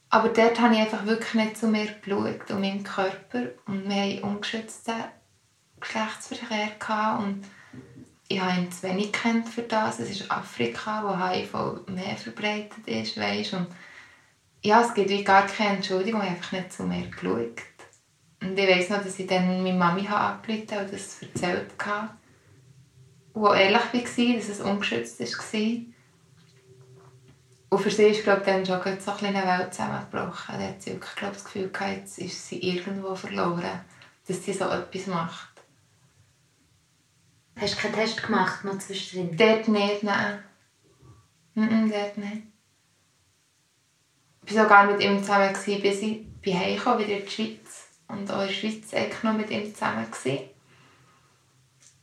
Aber 0.09 0.28
dort 0.28 0.61
habe 0.61 0.74
ich 0.74 0.80
einfach 0.80 1.07
wirklich 1.07 1.34
nicht 1.34 1.57
zu 1.57 1.68
mir 1.68 1.86
geschaut 1.86 2.51
und 2.51 2.61
meinem 2.61 2.82
Körper. 2.82 3.51
Und 3.66 3.88
wir 3.88 4.03
hatten 4.03 4.24
ungeschützten 4.24 5.05
Geschlechtsverkehr. 5.78 6.72
Gehabt. 6.78 7.22
Und 7.22 7.45
ich 8.30 8.40
habe 8.40 8.60
ihn 8.60 8.70
zu 8.70 8.84
wenig 8.84 9.12
kennt 9.12 9.48
für 9.48 9.62
das. 9.62 9.98
Es 9.98 10.08
ist 10.08 10.30
Afrika, 10.30 11.02
wo 11.02 11.18
HIV 11.18 11.84
mehr 11.88 12.16
verbreitet 12.16 12.86
ist, 12.86 13.16
weißt? 13.16 13.54
Und 13.54 13.66
ja, 14.62 14.82
es 14.82 14.94
gibt 14.94 15.10
wie 15.10 15.24
gar 15.24 15.46
keine 15.46 15.76
Entschuldigung, 15.76 16.20
ich 16.20 16.28
habe 16.28 16.36
einfach 16.36 16.52
nicht 16.52 16.72
zu 16.72 16.84
mir 16.84 17.08
geschaut. 17.08 17.60
Und 18.40 18.56
ich 18.56 18.68
weiss 18.68 18.88
noch, 18.88 19.02
dass 19.02 19.18
ich 19.18 19.26
dann 19.26 19.64
meine 19.64 19.76
Mami 19.76 20.06
angerufen 20.06 20.78
und 20.78 20.92
das 20.92 21.20
erzählt 21.20 21.72
habe. 21.84 22.10
Und 23.32 23.56
ehrlich 23.56 23.82
war, 23.92 24.36
dass 24.36 24.48
es 24.48 24.60
ungeschützt 24.60 25.18
war. 25.20 25.60
Und 27.70 27.78
für 27.80 27.90
sie 27.90 28.04
ist 28.04 28.22
glaube 28.22 28.40
ich, 28.40 28.46
dann 28.46 28.64
schon 28.64 29.00
so 29.00 29.26
eine 29.26 29.44
Welt 29.44 29.74
zusammengebrochen. 29.74 30.54
Da 30.56 30.68
hat 30.68 30.80
sie 30.80 30.92
wirklich 30.92 31.16
glaub, 31.16 31.32
das 31.32 31.44
Gefühl 31.44 31.68
gehabt, 31.68 31.96
jetzt 31.96 32.18
ist 32.18 32.48
sie 32.48 32.60
irgendwo 32.60 33.16
verloren, 33.16 33.80
dass 34.28 34.44
sie 34.44 34.52
so 34.52 34.66
etwas 34.66 35.06
macht. 35.08 35.49
Hast 37.57 37.74
du 37.74 37.78
keinen 37.80 37.94
Test 37.94 38.22
gemacht 38.22 38.64
noch 38.64 38.78
zwischendrin? 38.78 39.36
Dort 39.36 39.68
nicht, 39.68 40.03
nein. 40.03 40.42
Nein, 41.55 41.90
dort 41.90 42.16
nicht. 42.18 42.42
Ich 44.46 44.57
war 44.57 44.64
sogar 44.64 44.90
mit 44.90 45.03
ihm 45.03 45.18
zusammen, 45.18 45.53
bis 45.53 46.03
ich 46.03 46.26
heimkam, 46.46 46.98
wieder 46.98 47.18
in 47.18 47.24
die 47.24 47.30
Schweiz. 47.30 47.88
Und 48.09 48.30
auch 48.30 48.42
in 48.42 48.48
der 48.48 48.55
Schweiz 48.55 48.92
war 48.92 49.32
noch 49.32 49.38
mit 49.38 49.51
ihm 49.51 49.74
zusammen. 49.74 50.07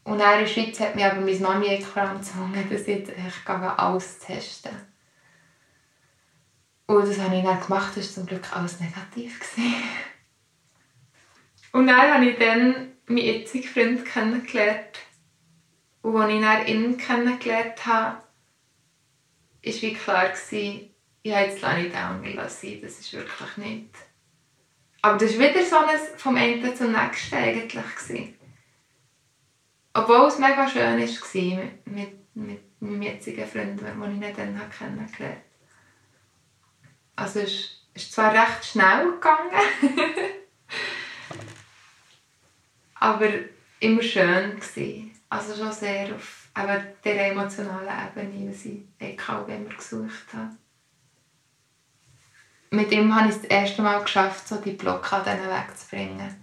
Und 0.04 0.14
in 0.14 0.20
der 0.20 0.48
Schweiz 0.48 0.80
hat 0.80 0.96
mich 0.96 1.04
aber 1.04 1.20
meine 1.20 1.40
Mami 1.40 1.78
gezwungen, 1.78 2.70
dass 2.70 2.88
ich, 2.88 3.10
alles 3.78 4.20
testen 4.20 4.72
Und 6.86 7.08
das 7.08 7.20
habe 7.20 7.36
ich 7.36 7.44
dann 7.44 7.60
gemacht, 7.60 7.98
das 7.98 8.08
war 8.08 8.14
zum 8.14 8.26
Glück 8.26 8.56
alles 8.56 8.80
negativ. 8.80 9.42
Und 11.74 11.88
dann 11.88 12.14
habe 12.14 12.26
ich 12.26 12.40
dann 12.40 12.94
meinen 13.08 13.18
jetzigen 13.18 13.68
Freund 13.68 14.06
kennengelernt. 14.06 15.00
Und 16.08 16.16
als 16.16 16.34
ich 16.34 16.40
dann 16.40 16.68
ihn 16.68 16.98
kennengelernt 16.98 17.86
habe, 17.86 18.16
war 18.16 19.74
wie 19.82 19.94
klar, 19.94 20.30
gewesen, 20.30 20.90
ja, 21.22 21.42
jetzt 21.42 21.62
lasse 21.62 21.82
ich 21.82 21.92
sein, 21.92 22.82
das 22.82 23.00
ist 23.00 23.12
wirklich 23.12 23.58
nicht. 23.58 23.90
Aber 25.02 25.18
das 25.18 25.38
war 25.38 25.50
wieder 25.50 25.66
so 25.66 25.76
ein 25.80 26.00
vom 26.16 26.38
einen 26.38 26.74
zum 26.74 26.94
nächsten 26.94 27.36
eigentlich. 27.36 28.34
Obwohl 29.94 30.28
es 30.28 30.40
mega 30.40 30.70
schön 30.70 30.98
war 30.98 31.56
mit, 31.58 31.86
mit, 31.86 32.36
mit 32.36 32.82
meinem 32.82 33.02
jetzigen 33.02 33.46
Freund, 33.46 33.82
den 33.82 34.24
ich 34.24 34.34
dann 34.34 34.72
kennengelernt 34.72 35.20
habe. 35.20 35.42
Also 37.18 37.42
es 37.42 37.82
ist 37.94 38.14
zwar 38.14 38.32
recht 38.32 38.64
schnell 38.64 39.12
gegangen, 39.12 39.52
aber 42.96 43.30
immer 43.82 44.02
schön 44.02 44.56
gewesen. 44.58 45.07
Also 45.30 45.56
schon 45.56 45.72
sehr 45.72 46.16
auf 46.16 46.50
eben 46.58 46.84
der 47.04 47.32
emotionalen 47.32 47.90
Ebene, 48.16 48.50
was 48.50 48.66
ich 48.66 49.30
auch 49.30 49.48
immer 49.48 49.76
gesucht 49.76 50.34
habe. 50.34 50.56
Mit 52.70 52.92
ihm 52.92 53.14
habe 53.16 53.30
ich 53.30 53.36
es 53.36 53.42
das 53.42 53.50
erste 53.50 53.82
Mal 53.82 54.02
geschafft, 54.02 54.48
so 54.48 54.58
die 54.58 54.72
Blockaden 54.72 55.40
wegzubringen. 55.40 56.36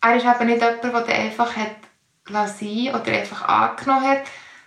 Er 0.00 0.16
ist 0.16 0.24
eben 0.24 0.46
nicht 0.46 0.62
jemand, 0.62 1.08
der 1.08 1.14
einfach 1.14 1.56
hat 1.56 1.76
sein 2.28 2.88
oder 2.88 3.12
einfach 3.12 3.42
angenommen 3.42 4.06
hat, 4.08 4.22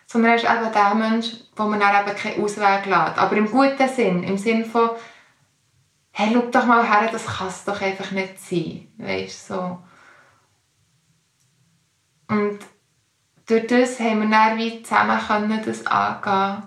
sondern 0.06 0.32
er 0.32 0.38
ist 0.38 0.46
eben 0.46 0.74
der 0.74 0.96
Mensch, 0.96 1.28
wo 1.56 1.64
man 1.64 1.80
dann 1.80 2.08
eben 2.08 2.16
keinen 2.16 2.44
Ausweg 2.44 2.86
lässt. 2.86 3.18
Aber 3.18 3.36
im 3.36 3.50
guten 3.50 3.90
Sinn, 3.90 4.24
im 4.24 4.38
Sinn 4.38 4.66
von 4.66 4.92
hey, 6.12 6.32
schau 6.34 6.42
doch 6.52 6.66
mal 6.66 6.86
her, 6.86 7.10
das 7.12 7.26
kann 7.26 7.48
es 7.48 7.64
doch 7.64 7.82
einfach 7.82 8.12
nicht 8.12 8.40
sein. 8.40 8.92
Weißt, 8.98 9.48
so. 9.48 9.80
Und 12.28 12.60
durch 13.50 13.68
das 13.68 14.00
haben 14.00 14.22
wir 14.22 14.30
dann 14.30 14.58
wie 14.58 14.84
zusammen 14.84 15.20
können, 15.20 15.62
das 15.66 15.86
angehen 15.88 16.64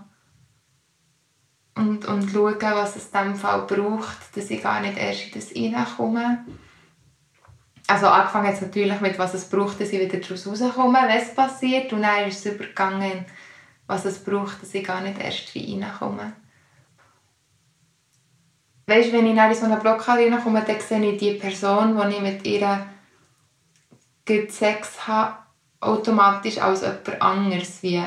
und, 1.74 2.04
und 2.06 2.30
schauen, 2.30 2.56
was 2.60 2.96
es 2.96 3.06
in 3.06 3.10
diesem 3.12 3.36
Fall 3.36 3.62
braucht, 3.62 4.36
dass 4.36 4.50
ich 4.50 4.62
gar 4.62 4.80
nicht 4.80 4.98
erst 4.98 5.52
in 5.54 5.72
das 5.72 5.80
reinkomme. 5.80 6.44
Also 7.86 8.06
angefangen 8.08 8.52
es 8.52 8.60
natürlich 8.60 9.00
mit, 9.00 9.18
was 9.18 9.34
es 9.34 9.48
braucht, 9.48 9.80
dass 9.80 9.90
ich 9.90 10.00
wieder 10.00 10.18
daraus 10.18 10.46
rauskomme, 10.46 11.16
es 11.16 11.34
passiert. 11.34 11.92
Und 11.92 12.02
dann 12.02 12.28
ist 12.28 12.44
es 12.44 12.52
übergegangen, 12.52 13.24
was 13.86 14.04
es 14.04 14.22
braucht, 14.22 14.62
dass 14.62 14.74
ich 14.74 14.84
gar 14.84 15.00
nicht 15.00 15.18
erst 15.18 15.54
reinkomme 15.54 16.32
weißt, 18.86 19.12
wenn 19.12 19.26
ich 19.26 19.36
in 19.36 19.54
so 19.54 19.64
eine 19.64 19.76
Blockade 19.76 20.22
reinkomme, 20.22 20.62
dann 20.66 20.80
sehe 20.80 21.12
ich 21.12 21.18
die 21.18 21.34
Person, 21.34 21.96
die 21.96 22.16
ich 22.16 22.20
mit 22.20 22.46
ihr 22.46 22.86
Sex 24.50 25.06
habe, 25.06 25.36
automatisch 25.82 26.58
als 26.58 26.80
jemand 26.80 27.22
anderes. 27.22 27.82
Wie. 27.82 28.02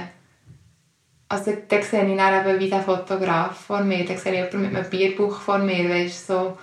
Also 1.27 1.57
dann 1.67 1.83
sehe 1.83 2.09
ich 2.09 2.17
dann 2.17 2.47
eben 2.47 2.59
wie 2.59 2.69
der 2.69 2.81
Fotograf 2.81 3.57
vor 3.57 3.83
mir, 3.83 4.05
dann 4.05 4.17
sehe 4.17 4.33
ich 4.33 4.37
jemanden 4.37 4.61
mit 4.61 4.75
einem 4.75 4.89
Bierbuch 4.89 5.39
vor 5.39 5.57
mir, 5.57 5.89
weißt, 5.89 6.27
so. 6.27 6.57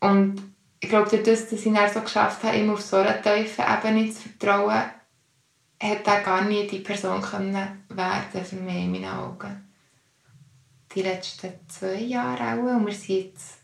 Und 0.00 0.42
ich 0.80 0.88
glaube, 0.88 1.08
dadurch, 1.10 1.40
dass 1.40 1.52
ich 1.52 1.66
es 1.66 1.94
so 1.94 2.00
geschafft 2.00 2.42
habe, 2.44 2.56
ihm 2.56 2.70
auf 2.70 2.80
so 2.80 2.96
einer 2.96 3.22
tiefen 3.22 3.64
Ebene 3.64 4.10
zu 4.10 4.28
vertrauen, 4.28 4.82
hätte 5.78 6.10
er 6.10 6.20
gar 6.22 6.42
nie 6.42 6.66
die 6.66 6.80
Person 6.80 7.20
können 7.22 7.84
werden 7.88 8.44
für 8.44 8.56
mich 8.56 8.74
in 8.74 8.92
meinen 8.92 9.04
Augen 9.06 9.64
die 10.94 11.02
letzten 11.02 11.52
zwei 11.68 11.96
Jahre 11.96 12.54
auch, 12.54 12.76
und 12.76 12.86
wir 12.86 12.94
sind 12.94 13.24
jetzt 13.24 13.58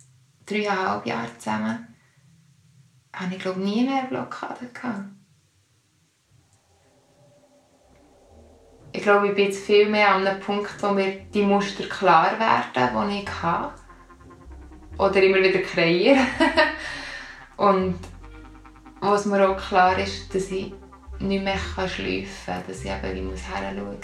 dreieinhalb 0.47 1.07
Jahre 1.07 1.39
zusammen, 1.39 1.87
habe 3.13 3.35
ich 3.35 3.41
glaube 3.41 3.61
nie 3.61 3.85
mehr 3.85 4.05
Blockaden 4.05 4.73
gehabt. 4.73 5.05
Ich 8.93 9.03
glaube, 9.03 9.29
ich 9.29 9.35
bin 9.35 9.47
jetzt 9.47 9.65
viel 9.65 9.89
mehr 9.89 10.15
an 10.15 10.27
einem 10.27 10.41
Punkt, 10.41 10.71
wo 10.83 10.89
mir 10.89 11.27
die 11.33 11.43
Muster 11.43 11.85
klar 11.85 12.33
werden, 12.39 13.11
die 13.11 13.23
ich 13.23 13.43
habe. 13.43 13.73
Oder 14.99 15.23
immer 15.23 15.39
wieder 15.39 15.61
kreiere. 15.61 16.19
und 17.57 17.99
wo 19.01 19.15
es 19.15 19.25
mir 19.25 19.49
auch 19.49 19.57
klar 19.57 19.99
ist, 19.99 20.35
dass 20.35 20.51
ich 20.51 20.73
nicht 21.21 21.45
mehr 21.45 21.59
schleifen 21.59 22.27
kann, 22.47 22.63
dass 22.67 22.85
ich 22.85 22.91
eben 22.91 23.31
muss 23.31 23.41
hinschauen 23.41 23.87
muss 23.87 23.97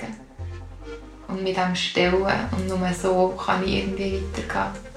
und 1.28 1.42
mit 1.42 1.56
dem 1.56 1.74
stellen 1.74 2.48
und 2.52 2.68
nur 2.68 2.92
so 2.92 3.34
kann 3.36 3.64
ich 3.64 3.78
irgendwie 3.78 4.22
weitergehen. 4.34 4.95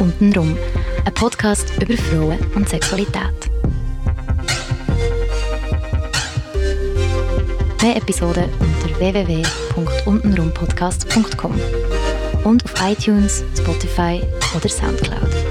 Untenrum, 0.00 0.56
ein 1.04 1.14
Podcast 1.14 1.72
über 1.80 1.96
Frauen 1.96 2.40
und 2.54 2.68
Sexualität. 2.68 3.48
Mehr 7.82 7.96
Episoden 7.96 8.44
unter 8.58 8.98
www.untenrumpodcast.com 8.98 11.54
und 12.44 12.64
auf 12.64 12.74
iTunes, 12.82 13.44
Spotify 13.56 14.20
oder 14.56 14.68
Soundcloud. 14.68 15.49